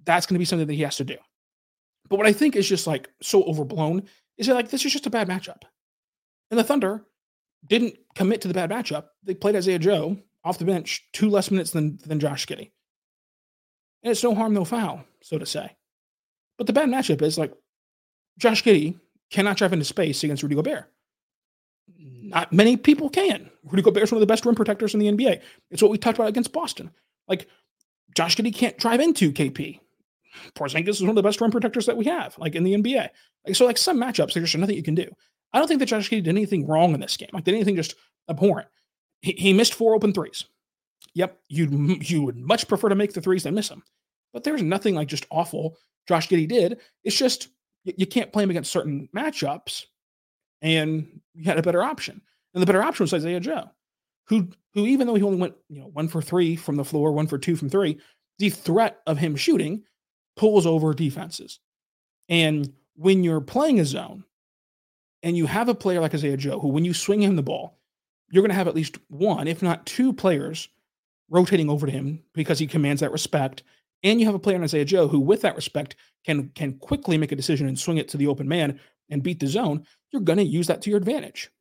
that's 0.04 0.26
going 0.26 0.36
to 0.36 0.40
be 0.40 0.46
something 0.46 0.68
that 0.68 0.74
he 0.74 0.84
has 0.84 0.98
to 0.98 1.04
do. 1.04 1.18
But 2.10 2.18
what 2.18 2.28
I 2.28 2.34
think 2.34 2.56
is 2.56 2.68
just 2.68 2.88
like 2.88 3.10
so 3.22 3.44
overblown 3.44 4.04
is 4.38 4.48
that 4.48 4.56
like 4.56 4.70
this 4.70 4.86
is 4.86 4.94
just 4.94 5.08
a 5.08 5.10
bad 5.12 5.28
matchup, 5.28 5.64
and 6.52 6.60
the 6.60 6.64
Thunder 6.64 7.06
didn't 7.66 7.96
commit 8.14 8.42
to 8.42 8.48
the 8.48 8.54
bad 8.54 8.70
matchup. 8.70 9.06
They 9.24 9.34
played 9.34 9.56
Isaiah 9.56 9.80
Joe 9.80 10.18
off 10.44 10.60
the 10.60 10.66
bench 10.66 11.08
two 11.14 11.30
less 11.30 11.50
minutes 11.50 11.72
than 11.72 11.98
than 12.06 12.20
Josh 12.20 12.46
Giddey, 12.46 12.72
and 14.04 14.12
it's 14.12 14.24
no 14.24 14.36
harm, 14.36 14.54
no 14.54 14.66
foul, 14.66 15.04
so 15.22 15.38
to 15.38 15.46
say. 15.46 15.76
But 16.58 16.68
the 16.68 16.74
bad 16.74 16.90
matchup 16.90 17.22
is 17.22 17.38
like 17.38 17.54
Josh 18.38 18.64
Giddey 18.64 19.00
cannot 19.32 19.58
drive 19.58 19.74
into 19.74 19.86
space 19.86 20.24
against 20.24 20.44
Rudy 20.44 20.56
Gobert. 20.56 20.92
Mm. 21.92 22.30
Not 22.30 22.54
many 22.54 22.78
people 22.78 23.10
can. 23.10 23.50
Rudy 23.64 23.82
Gobert 23.82 24.04
is 24.04 24.12
one 24.12 24.18
of 24.18 24.28
the 24.28 24.32
best 24.32 24.46
rim 24.46 24.56
protectors 24.56 24.94
in 24.94 25.00
the 25.00 25.12
NBA. 25.12 25.42
It's 25.72 25.82
what 25.82 25.92
we 25.92 25.98
talked 25.98 26.18
about 26.18 26.30
against 26.30 26.54
Boston. 26.54 26.92
Like 27.28 27.48
Josh 28.16 28.36
Giddey 28.36 28.54
can't 28.54 28.78
drive 28.78 29.00
into 29.00 29.32
KP. 29.32 29.80
Porzingis 30.54 30.90
is 30.90 31.02
one 31.02 31.10
of 31.10 31.16
the 31.16 31.24
best 31.24 31.40
rim 31.42 31.52
protectors 31.52 31.86
that 31.86 31.98
we 31.98 32.06
have, 32.06 32.38
like 32.38 32.56
in 32.56 32.64
the 32.64 32.74
NBA. 32.74 33.10
Like 33.46 33.56
so, 33.56 33.66
like 33.66 33.78
some 33.78 34.00
matchups, 34.00 34.34
there's 34.34 34.52
just 34.52 34.58
nothing 34.58 34.76
you 34.76 34.84
can 34.84 34.96
do. 34.96 35.08
I 35.54 35.60
don't 35.60 35.68
think 35.68 35.80
that 35.80 35.86
Josh 35.88 36.10
Giddey 36.10 36.24
did 36.24 36.28
anything 36.30 36.68
wrong 36.68 36.94
in 36.94 37.00
this 37.00 37.18
game. 37.18 37.30
Like 37.32 37.46
did 37.46 37.56
anything 37.56 37.76
just 37.76 37.96
abhorrent. 38.30 38.68
He, 39.22 39.32
he 39.34 39.54
missed 39.54 39.74
four 39.74 39.96
open 39.96 40.14
threes. 40.14 40.46
Yep, 41.14 41.40
you 41.48 41.98
you 42.02 42.24
would 42.24 42.38
much 42.38 42.68
prefer 42.68 42.90
to 42.90 42.96
make 42.96 43.14
the 43.14 43.22
threes 43.22 43.44
than 43.44 43.56
miss 43.56 43.70
them. 43.70 43.84
But 44.34 44.44
there's 44.44 44.62
nothing 44.62 44.96
like 44.96 45.08
just 45.08 45.26
awful 45.32 45.78
Josh 46.08 46.28
Giddey 46.28 46.48
did. 46.48 46.80
It's 47.04 47.18
just 47.18 47.50
you 47.86 48.06
can't 48.06 48.34
play 48.34 48.44
him 48.44 48.50
against 48.50 48.72
certain 48.72 49.10
matchups, 49.16 49.86
and 50.62 51.22
you 51.34 51.46
had 51.46 51.58
a 51.58 51.64
better 51.64 51.84
option. 51.84 52.22
And 52.54 52.62
the 52.62 52.66
better 52.66 52.84
option 52.84 53.04
was 53.04 53.14
Isaiah 53.14 53.40
Joe, 53.40 53.70
who 54.28 54.50
who 54.74 54.86
even 54.86 55.08
though 55.08 55.16
he 55.16 55.24
only 55.24 55.38
went 55.38 55.56
you 55.70 55.80
know 55.80 55.88
one 55.88 56.08
for 56.08 56.22
three 56.22 56.56
from 56.56 56.76
the 56.76 56.86
floor, 56.86 57.12
one 57.12 57.28
for 57.28 57.38
two 57.38 57.56
from 57.56 57.70
three, 57.70 58.00
the 58.40 58.50
threat 58.50 59.02
of 59.08 59.18
him 59.18 59.36
shooting 59.36 59.84
pulls 60.36 60.66
over 60.66 60.94
defenses. 60.94 61.60
And 62.28 62.74
when 62.96 63.24
you're 63.24 63.42
playing 63.42 63.80
a 63.80 63.86
zone, 63.86 64.24
and 65.24 65.36
you 65.36 65.46
have 65.48 65.70
a 65.70 65.76
player 65.76 66.02
like 66.02 66.14
Isaiah 66.14 66.38
Joe, 66.38 66.60
who 66.60 66.70
when 66.70 66.86
you 66.86 66.94
swing 66.94 67.22
him 67.22 67.36
the 67.36 67.44
ball, 67.44 67.80
you're 68.30 68.42
going 68.42 68.52
to 68.52 68.56
have 68.56 68.68
at 68.68 68.76
least 68.76 68.98
one, 69.10 69.48
if 69.48 69.62
not 69.62 69.86
two 69.86 70.14
players 70.14 70.70
rotating 71.30 71.70
over 71.70 71.86
to 71.86 71.92
him 71.92 72.24
because 72.34 72.60
he 72.60 72.68
commands 72.68 73.02
that 73.02 73.12
respect 73.12 73.64
and 74.06 74.20
you 74.20 74.26
have 74.28 74.36
a 74.36 74.40
player 74.40 74.56
in 74.56 74.64
Isaiah 74.64 74.86
Joe 74.86 75.08
who, 75.10 75.20
with 75.20 75.42
that 75.42 75.56
respect, 75.56 75.98
can 76.26 76.50
can 76.50 76.78
quickly 76.78 77.18
make 77.18 77.34
a 77.34 77.36
decision 77.36 77.68
and 77.68 77.78
swing 77.78 77.98
it 77.98 78.08
to 78.10 78.18
the 78.18 78.28
open 78.28 78.48
man 78.48 78.80
and 79.10 79.22
beat 79.22 79.40
the 79.40 79.48
zone, 79.48 79.86
you're 80.12 80.22
going 80.22 80.38
to 80.38 80.46
use 80.46 80.68
that 80.68 80.82
to 80.84 80.90
your 80.90 80.98
advantage. 80.98 81.52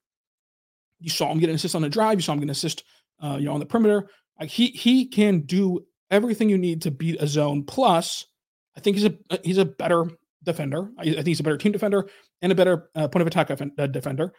You 1.01 1.11
saw 1.11 1.33
him 1.33 1.39
get 1.39 1.51
an 1.51 1.57
assist 1.57 1.75
on 1.75 1.83
the 1.83 1.89
drive. 1.89 2.19
You 2.19 2.23
saw 2.23 2.33
him 2.33 2.39
get 2.39 2.45
an 2.45 2.51
assist, 2.51 2.85
uh, 3.23 3.37
you 3.39 3.47
know, 3.47 3.55
on 3.55 3.61
the 3.61 3.67
perimeter. 3.67 4.09
Like 4.39 4.51
he 4.51 4.69
he 4.69 5.07
can 5.07 5.41
do 5.41 5.85
everything 6.11 6.49
you 6.49 6.59
need 6.59 6.83
to 6.83 6.91
beat 6.91 7.21
a 7.21 7.27
zone. 7.27 7.65
Plus, 7.65 8.27
I 8.77 8.81
think 8.81 8.97
he's 8.97 9.07
a 9.07 9.15
he's 9.43 9.59
a 9.59 9.65
better 9.65 10.07
defender. 10.43 10.91
I, 10.99 11.05
think 11.05 11.27
he's 11.27 11.41
a 11.41 11.43
better 11.43 11.57
team 11.57 11.73
defender 11.73 12.09
and 12.43 12.53
a 12.53 12.55
better 12.55 12.91
uh, 12.95 13.09
point 13.09 13.23
of 13.23 13.27
attack 13.27 13.51
uh, 13.51 13.87
defender. 13.87 14.35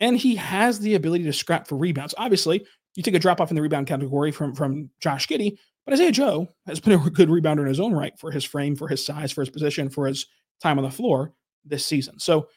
and 0.00 0.16
he 0.16 0.36
has 0.36 0.78
the 0.78 0.94
ability 0.94 1.24
to 1.24 1.32
scrap 1.32 1.66
for 1.66 1.76
rebounds. 1.76 2.14
Obviously, 2.16 2.64
you 2.94 3.02
take 3.02 3.14
a 3.14 3.18
drop 3.18 3.40
off 3.40 3.50
in 3.50 3.56
the 3.56 3.62
rebound 3.62 3.86
category 3.86 4.30
from 4.30 4.54
from 4.54 4.90
Josh 5.00 5.26
Giddey, 5.26 5.58
but 5.88 5.94
Isaiah 5.94 6.12
Joe 6.12 6.48
has 6.66 6.80
been 6.80 6.92
a 6.92 7.10
good 7.10 7.30
rebounder 7.30 7.60
in 7.60 7.68
his 7.68 7.80
own 7.80 7.94
right 7.94 8.12
for 8.18 8.30
his 8.30 8.44
frame, 8.44 8.76
for 8.76 8.88
his 8.88 9.02
size, 9.02 9.32
for 9.32 9.40
his 9.40 9.48
position, 9.48 9.88
for 9.88 10.06
his 10.06 10.26
time 10.60 10.76
on 10.76 10.84
the 10.84 10.90
floor 10.90 11.32
this 11.64 11.86
season. 11.86 12.18
So 12.18 12.48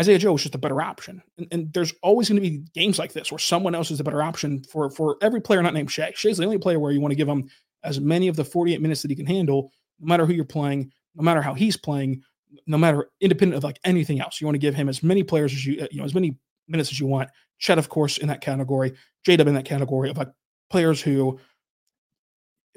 Isaiah 0.00 0.16
Joe 0.16 0.34
is 0.36 0.42
just 0.42 0.54
a 0.54 0.58
better 0.58 0.80
option. 0.80 1.22
And, 1.36 1.48
and 1.50 1.72
there's 1.74 1.92
always 2.02 2.30
going 2.30 2.42
to 2.42 2.48
be 2.48 2.64
games 2.74 2.98
like 2.98 3.12
this 3.12 3.30
where 3.30 3.38
someone 3.38 3.74
else 3.74 3.90
is 3.90 4.00
a 4.00 4.04
better 4.04 4.22
option 4.22 4.64
for 4.64 4.88
for 4.88 5.18
every 5.20 5.42
player 5.42 5.62
not 5.62 5.74
named 5.74 5.90
Shai. 5.90 6.12
Shai's 6.14 6.38
the 6.38 6.46
only 6.46 6.56
player 6.56 6.80
where 6.80 6.92
you 6.92 7.00
want 7.02 7.12
to 7.12 7.16
give 7.16 7.28
him 7.28 7.46
as 7.84 8.00
many 8.00 8.26
of 8.26 8.36
the 8.36 8.44
48 8.44 8.80
minutes 8.80 9.02
that 9.02 9.10
he 9.10 9.16
can 9.16 9.26
handle, 9.26 9.70
no 10.00 10.06
matter 10.06 10.24
who 10.24 10.32
you're 10.32 10.46
playing, 10.46 10.90
no 11.14 11.22
matter 11.22 11.42
how 11.42 11.52
he's 11.52 11.76
playing, 11.76 12.22
no 12.66 12.78
matter 12.78 13.10
independent 13.20 13.58
of 13.58 13.64
like 13.64 13.78
anything 13.84 14.18
else. 14.18 14.40
You 14.40 14.46
want 14.46 14.54
to 14.54 14.60
give 14.60 14.74
him 14.74 14.88
as 14.88 15.02
many 15.02 15.22
players 15.22 15.52
as 15.52 15.66
you, 15.66 15.82
uh, 15.82 15.88
you 15.90 15.98
know, 15.98 16.06
as 16.06 16.14
many 16.14 16.38
minutes 16.68 16.90
as 16.90 16.98
you 16.98 17.06
want. 17.06 17.28
Chet, 17.58 17.76
of 17.76 17.90
course, 17.90 18.16
in 18.16 18.28
that 18.28 18.40
category. 18.40 18.94
J 19.26 19.36
Dub 19.36 19.46
in 19.46 19.54
that 19.54 19.66
category 19.66 20.08
of 20.08 20.16
like 20.16 20.30
players 20.70 21.02
who, 21.02 21.38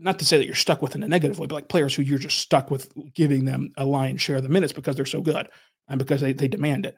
not 0.01 0.19
to 0.19 0.25
say 0.25 0.37
that 0.37 0.45
you're 0.45 0.55
stuck 0.55 0.81
with 0.81 0.95
in 0.95 1.03
a 1.03 1.07
negative 1.07 1.39
way, 1.39 1.47
but 1.47 1.55
like 1.55 1.69
players 1.69 1.93
who 1.93 2.01
you're 2.01 2.19
just 2.19 2.39
stuck 2.39 2.71
with 2.71 2.91
giving 3.13 3.45
them 3.45 3.71
a 3.77 3.85
lion's 3.85 4.21
share 4.21 4.37
of 4.37 4.43
the 4.43 4.49
minutes 4.49 4.73
because 4.73 4.95
they're 4.95 5.05
so 5.05 5.21
good 5.21 5.47
and 5.87 5.99
because 5.99 6.21
they, 6.21 6.33
they 6.33 6.47
demand 6.47 6.85
it. 6.85 6.97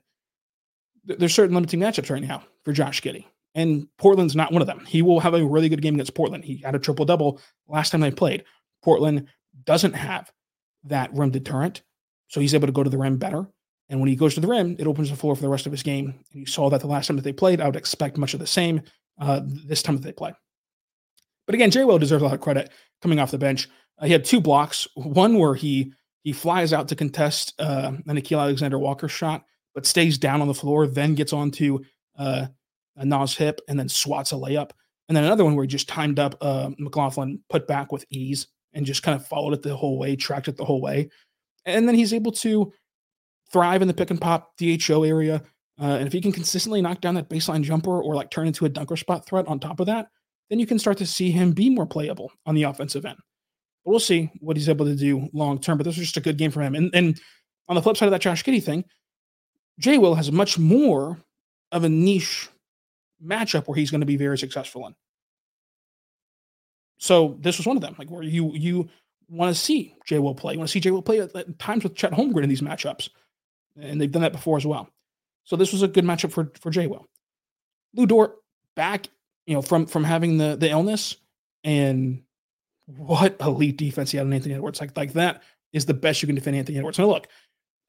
There's 1.03 1.33
certain 1.33 1.55
limiting 1.55 1.79
matchups 1.79 2.09
right 2.09 2.21
now 2.21 2.43
for 2.63 2.73
Josh 2.73 3.01
Giddey. 3.01 3.25
And 3.53 3.87
Portland's 3.97 4.35
not 4.35 4.53
one 4.53 4.61
of 4.61 4.67
them. 4.67 4.85
He 4.85 5.01
will 5.01 5.19
have 5.19 5.33
a 5.33 5.45
really 5.45 5.67
good 5.67 5.81
game 5.81 5.95
against 5.95 6.15
Portland. 6.15 6.45
He 6.45 6.57
had 6.57 6.75
a 6.75 6.79
triple 6.79 7.05
double 7.05 7.41
last 7.67 7.89
time 7.89 8.01
they 8.01 8.11
played. 8.11 8.45
Portland 8.83 9.27
doesn't 9.65 9.93
have 9.93 10.31
that 10.85 11.13
rim 11.13 11.31
deterrent, 11.31 11.81
so 12.27 12.39
he's 12.39 12.53
able 12.53 12.67
to 12.67 12.73
go 12.73 12.83
to 12.83 12.89
the 12.89 12.97
rim 12.97 13.17
better. 13.17 13.47
And 13.89 13.99
when 13.99 14.07
he 14.07 14.15
goes 14.15 14.35
to 14.35 14.39
the 14.39 14.47
rim, 14.47 14.77
it 14.79 14.87
opens 14.87 15.09
the 15.09 15.17
floor 15.17 15.35
for 15.35 15.41
the 15.41 15.49
rest 15.49 15.65
of 15.65 15.73
his 15.73 15.83
game. 15.83 16.05
And 16.31 16.39
you 16.39 16.45
saw 16.45 16.69
that 16.69 16.79
the 16.79 16.87
last 16.87 17.07
time 17.07 17.17
that 17.17 17.23
they 17.23 17.33
played. 17.33 17.59
I 17.59 17.65
would 17.65 17.75
expect 17.75 18.17
much 18.17 18.33
of 18.33 18.39
the 18.39 18.47
same 18.47 18.83
uh, 19.19 19.41
this 19.43 19.83
time 19.83 19.97
that 19.97 20.03
they 20.03 20.13
play. 20.13 20.33
But 21.51 21.55
again, 21.55 21.71
Jay 21.71 21.83
Will 21.83 21.99
deserves 21.99 22.21
a 22.21 22.25
lot 22.27 22.33
of 22.33 22.39
credit 22.39 22.71
coming 23.01 23.19
off 23.19 23.31
the 23.31 23.37
bench. 23.37 23.67
Uh, 23.99 24.05
he 24.05 24.13
had 24.13 24.23
two 24.23 24.39
blocks. 24.39 24.87
One 24.95 25.37
where 25.37 25.53
he 25.53 25.91
he 26.23 26.31
flies 26.31 26.71
out 26.71 26.87
to 26.87 26.95
contest 26.95 27.55
uh, 27.59 27.91
an 28.07 28.15
Nickeil 28.15 28.39
Alexander 28.39 28.79
Walker 28.79 29.09
shot, 29.09 29.43
but 29.75 29.85
stays 29.85 30.17
down 30.17 30.39
on 30.39 30.47
the 30.47 30.53
floor, 30.53 30.87
then 30.87 31.13
gets 31.13 31.33
onto 31.33 31.79
uh, 32.17 32.47
a 32.95 33.05
Naz 33.05 33.35
hip 33.35 33.59
and 33.67 33.77
then 33.77 33.89
swats 33.89 34.31
a 34.31 34.35
layup. 34.35 34.71
And 35.09 35.17
then 35.17 35.25
another 35.25 35.43
one 35.43 35.57
where 35.57 35.65
he 35.65 35.67
just 35.67 35.89
timed 35.89 36.19
up 36.19 36.37
uh, 36.39 36.69
McLaughlin 36.77 37.41
put 37.49 37.67
back 37.67 37.91
with 37.91 38.05
ease 38.09 38.47
and 38.71 38.85
just 38.85 39.03
kind 39.03 39.19
of 39.19 39.27
followed 39.27 39.53
it 39.53 39.61
the 39.61 39.75
whole 39.75 39.99
way, 39.99 40.15
tracked 40.15 40.47
it 40.47 40.55
the 40.55 40.63
whole 40.63 40.79
way. 40.79 41.09
And 41.65 41.85
then 41.85 41.95
he's 41.95 42.13
able 42.13 42.31
to 42.31 42.71
thrive 43.51 43.81
in 43.81 43.89
the 43.89 43.93
pick 43.93 44.09
and 44.09 44.21
pop 44.21 44.53
DHO 44.55 45.03
area. 45.03 45.43
Uh, 45.77 45.97
and 45.97 46.07
if 46.07 46.13
he 46.13 46.21
can 46.21 46.31
consistently 46.31 46.81
knock 46.81 47.01
down 47.01 47.15
that 47.15 47.29
baseline 47.29 47.61
jumper 47.61 48.01
or 48.01 48.15
like 48.15 48.31
turn 48.31 48.47
into 48.47 48.63
a 48.63 48.69
dunker 48.69 48.95
spot 48.95 49.25
threat 49.25 49.49
on 49.49 49.59
top 49.59 49.81
of 49.81 49.87
that, 49.87 50.07
then 50.51 50.59
you 50.59 50.67
can 50.67 50.77
start 50.77 50.97
to 50.97 51.05
see 51.05 51.31
him 51.31 51.53
be 51.53 51.69
more 51.69 51.85
playable 51.85 52.31
on 52.45 52.53
the 52.53 52.63
offensive 52.63 53.05
end. 53.05 53.17
But 53.85 53.91
we'll 53.91 53.99
see 53.99 54.29
what 54.41 54.57
he's 54.57 54.69
able 54.69 54.85
to 54.85 54.95
do 54.95 55.29
long 55.33 55.59
term. 55.59 55.77
But 55.77 55.85
this 55.85 55.95
was 55.95 56.05
just 56.05 56.17
a 56.17 56.21
good 56.21 56.37
game 56.37 56.51
for 56.51 56.61
him. 56.61 56.75
And, 56.75 56.93
and 56.93 57.19
on 57.69 57.75
the 57.75 57.81
flip 57.81 57.95
side 57.95 58.07
of 58.07 58.11
that 58.11 58.21
Josh 58.21 58.43
Giddey 58.43 58.61
thing, 58.61 58.83
Jay 59.79 59.97
Will 59.97 60.13
has 60.13 60.31
much 60.31 60.59
more 60.59 61.17
of 61.71 61.85
a 61.85 61.89
niche 61.89 62.49
matchup 63.25 63.67
where 63.67 63.75
he's 63.75 63.89
going 63.89 64.01
to 64.01 64.05
be 64.05 64.17
very 64.17 64.37
successful 64.37 64.85
in. 64.87 64.93
So 66.97 67.37
this 67.39 67.57
was 67.57 67.65
one 67.65 67.77
of 67.77 67.81
them, 67.81 67.95
like 67.97 68.11
where 68.11 68.21
you 68.21 68.51
you 68.53 68.89
want 69.29 69.55
to 69.55 69.59
see 69.59 69.95
Jay 70.05 70.19
Will 70.19 70.35
play. 70.35 70.53
You 70.53 70.59
want 70.59 70.67
to 70.67 70.71
see 70.73 70.81
Jay 70.81 70.91
Will 70.91 71.01
play 71.01 71.21
at, 71.21 71.35
at 71.35 71.57
times 71.57 71.83
with 71.83 71.95
Chet 71.95 72.11
Holmgren 72.11 72.43
in 72.43 72.49
these 72.49 72.61
matchups 72.61 73.09
and 73.79 73.99
they've 73.99 74.11
done 74.11 74.21
that 74.21 74.31
before 74.31 74.57
as 74.57 74.65
well. 74.65 74.89
So 75.43 75.55
this 75.55 75.71
was 75.71 75.81
a 75.81 75.87
good 75.87 76.05
matchup 76.05 76.31
for 76.31 76.51
for 76.59 76.69
Jay 76.69 76.87
Will. 76.87 77.05
Lu 77.95 78.05
Dort 78.05 78.35
back, 78.75 79.07
you 79.45 79.53
know, 79.53 79.61
from 79.61 79.85
from 79.85 80.03
having 80.03 80.37
the 80.37 80.55
the 80.55 80.69
illness 80.69 81.15
and 81.63 82.23
what 82.85 83.37
elite 83.39 83.77
defense 83.77 84.11
he 84.11 84.17
had 84.17 84.27
on 84.27 84.33
Anthony 84.33 84.55
Edwards. 84.55 84.79
Like 84.79 84.95
like 84.95 85.13
that 85.13 85.43
is 85.73 85.85
the 85.85 85.93
best 85.93 86.21
you 86.21 86.27
can 86.27 86.35
defend 86.35 86.55
Anthony 86.55 86.77
Edwards. 86.77 86.99
Now 86.99 87.07
look, 87.07 87.27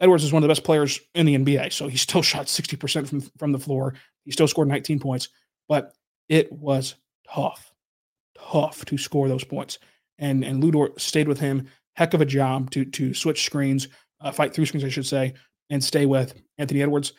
Edwards 0.00 0.24
is 0.24 0.32
one 0.32 0.42
of 0.42 0.48
the 0.48 0.50
best 0.50 0.64
players 0.64 1.00
in 1.14 1.26
the 1.26 1.36
NBA, 1.36 1.72
so 1.72 1.88
he 1.88 1.96
still 1.96 2.22
shot 2.22 2.46
60% 2.46 3.09
from 3.09 3.20
from 3.38 3.53
the 3.53 3.59
floor. 3.59 3.94
He 4.24 4.32
still 4.32 4.48
scored 4.48 4.68
19 4.68 5.00
points, 5.00 5.28
but 5.68 5.92
it 6.28 6.53
was 6.53 6.94
tough, 7.28 7.72
tough 8.38 8.84
to 8.86 8.98
score 8.98 9.28
those 9.28 9.44
points. 9.44 9.78
And 10.18 10.44
and 10.44 10.62
Lu 10.62 10.70
Dort 10.70 11.00
stayed 11.00 11.28
with 11.28 11.40
him. 11.40 11.68
Heck 11.94 12.14
of 12.14 12.20
a 12.20 12.26
job 12.26 12.70
to 12.70 12.84
to 12.84 13.14
switch 13.14 13.44
screens, 13.44 13.88
uh, 14.20 14.32
fight 14.32 14.55
through 14.55 14.66
screens, 14.66 14.84
I 14.84 14.88
should 14.88 15.07
say, 15.07 15.34
and 15.70 15.82
stay 15.82 16.07
with 16.07 16.34
Anthony 16.59 16.82
Edwards, 16.82 17.12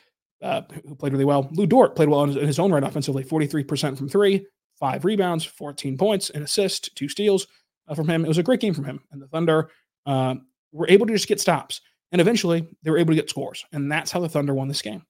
uh, 0.43 0.61
who 0.87 0.95
played 0.95 1.13
really 1.13 1.25
well. 1.25 1.49
Lu 1.53 1.65
Dort 1.65 1.95
played 1.95 2.09
well 2.09 2.23
in 2.23 2.45
his 2.45 2.59
own 2.59 2.71
right 2.71 2.83
offensively, 2.83 3.23
43% 3.23 3.97
from 3.97 4.09
three, 4.09 4.45
five 4.79 5.05
rebounds, 5.05 5.45
14 5.45 5.97
points, 5.97 6.29
an 6.31 6.43
assist, 6.43 6.95
two 6.95 7.07
steals 7.07 7.47
uh, 7.87 7.95
from 7.95 8.09
him. 8.09 8.25
It 8.25 8.27
was 8.27 8.37
a 8.37 8.43
great 8.43 8.59
game 8.59 8.73
from 8.73 8.85
him. 8.85 8.99
And 9.11 9.21
the 9.21 9.27
Thunder 9.27 9.69
uh, 10.05 10.35
were 10.71 10.89
able 10.89 11.05
to 11.07 11.13
just 11.13 11.27
get 11.27 11.39
stops. 11.39 11.81
And 12.11 12.21
eventually 12.21 12.67
they 12.83 12.91
were 12.91 12.97
able 12.97 13.11
to 13.11 13.15
get 13.15 13.29
scores. 13.29 13.65
And 13.71 13.91
that's 13.91 14.11
how 14.11 14.19
the 14.19 14.29
Thunder 14.29 14.53
won 14.53 14.67
this 14.67 14.81
game. 14.81 15.03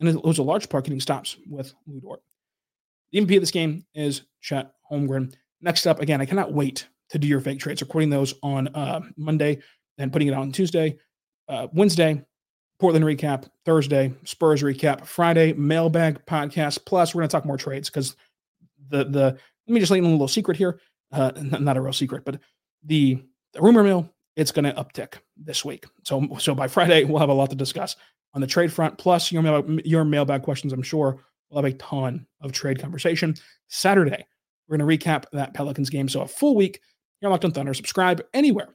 And 0.00 0.08
it 0.08 0.24
was 0.24 0.38
a 0.38 0.42
large 0.42 0.68
part 0.68 0.84
getting 0.84 1.00
stops 1.00 1.36
with 1.46 1.74
Lu 1.86 2.00
Dort. 2.00 2.22
The 3.12 3.20
MVP 3.20 3.36
of 3.36 3.42
this 3.42 3.50
game 3.50 3.84
is 3.94 4.22
Chet 4.40 4.72
Holmgren. 4.90 5.34
Next 5.60 5.86
up, 5.86 6.00
again, 6.00 6.20
I 6.20 6.26
cannot 6.26 6.52
wait 6.52 6.88
to 7.10 7.18
do 7.18 7.28
your 7.28 7.40
fake 7.40 7.60
trades. 7.60 7.82
Recording 7.82 8.08
those 8.08 8.34
on 8.42 8.68
uh, 8.68 9.00
Monday 9.16 9.58
and 9.98 10.12
putting 10.12 10.28
it 10.28 10.34
out 10.34 10.40
on 10.40 10.52
Tuesday. 10.52 10.96
Uh, 11.48 11.66
Wednesday, 11.72 12.24
Portland 12.80 13.04
recap 13.04 13.48
Thursday, 13.64 14.12
Spurs 14.24 14.62
recap 14.62 15.06
Friday, 15.06 15.52
mailbag 15.52 16.24
podcast. 16.26 16.84
Plus, 16.86 17.14
we're 17.14 17.20
going 17.20 17.28
to 17.28 17.32
talk 17.32 17.44
more 17.44 17.58
trades 17.58 17.90
because 17.90 18.16
the 18.88 19.04
the 19.04 19.38
let 19.66 19.74
me 19.74 19.80
just 19.80 19.92
you 19.92 20.00
know 20.00 20.08
a 20.08 20.12
little 20.12 20.28
secret 20.28 20.56
here. 20.56 20.80
Uh, 21.12 21.32
not 21.36 21.76
a 21.76 21.80
real 21.80 21.92
secret, 21.92 22.24
but 22.24 22.40
the, 22.84 23.22
the 23.52 23.60
rumor 23.60 23.82
mill 23.82 24.08
it's 24.36 24.52
going 24.52 24.64
to 24.64 24.72
uptick 24.72 25.14
this 25.36 25.64
week. 25.64 25.84
So 26.04 26.26
so 26.38 26.54
by 26.54 26.68
Friday 26.68 27.04
we'll 27.06 27.18
have 27.18 27.28
a 27.28 27.34
lot 27.34 27.50
to 27.50 27.56
discuss 27.56 27.96
on 28.32 28.40
the 28.40 28.46
trade 28.46 28.72
front. 28.72 28.96
Plus 28.96 29.30
your 29.30 29.42
mail, 29.42 29.64
your 29.84 30.04
mailbag 30.04 30.42
questions. 30.42 30.72
I'm 30.72 30.82
sure 30.82 31.18
we'll 31.50 31.62
have 31.62 31.72
a 31.72 31.76
ton 31.76 32.26
of 32.40 32.52
trade 32.52 32.80
conversation. 32.80 33.34
Saturday 33.68 34.26
we're 34.70 34.78
going 34.78 34.98
to 34.98 35.06
recap 35.06 35.24
that 35.32 35.52
Pelicans 35.52 35.90
game. 35.90 36.08
So 36.08 36.22
a 36.22 36.28
full 36.28 36.54
week. 36.54 36.80
You're 37.20 37.30
locked 37.30 37.44
on 37.44 37.50
Thunder. 37.50 37.74
Subscribe 37.74 38.22
anywhere 38.32 38.68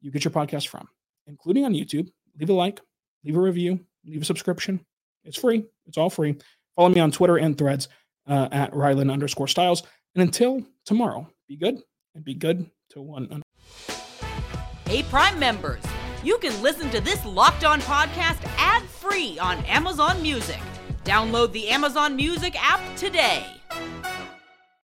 you 0.00 0.10
get 0.10 0.24
your 0.24 0.30
podcast 0.30 0.68
from, 0.68 0.86
including 1.26 1.64
on 1.64 1.72
YouTube. 1.72 2.08
Leave 2.38 2.50
a 2.50 2.52
like, 2.52 2.80
leave 3.24 3.36
a 3.36 3.40
review, 3.40 3.80
leave 4.04 4.22
a 4.22 4.24
subscription. 4.24 4.84
It's 5.24 5.38
free. 5.38 5.64
It's 5.86 5.98
all 5.98 6.10
free. 6.10 6.36
Follow 6.76 6.88
me 6.88 7.00
on 7.00 7.10
Twitter 7.10 7.36
and 7.36 7.56
threads 7.56 7.88
uh, 8.26 8.48
at 8.52 8.72
Rylan 8.72 9.12
underscore 9.12 9.48
Stiles. 9.48 9.82
And 10.14 10.22
until 10.22 10.64
tomorrow, 10.84 11.28
be 11.48 11.56
good 11.56 11.78
and 12.14 12.24
be 12.24 12.34
good 12.34 12.70
to 12.90 13.02
one 13.02 13.24
another. 13.24 13.42
Hey, 14.86 15.02
Prime 15.04 15.38
members, 15.38 15.82
you 16.24 16.38
can 16.38 16.60
listen 16.62 16.90
to 16.90 17.00
this 17.00 17.24
locked 17.24 17.64
on 17.64 17.80
podcast 17.82 18.44
ad 18.56 18.82
free 18.82 19.38
on 19.38 19.58
Amazon 19.66 20.20
Music. 20.22 20.58
Download 21.04 21.52
the 21.52 21.68
Amazon 21.68 22.16
Music 22.16 22.56
app 22.60 22.80
today. 22.96 23.46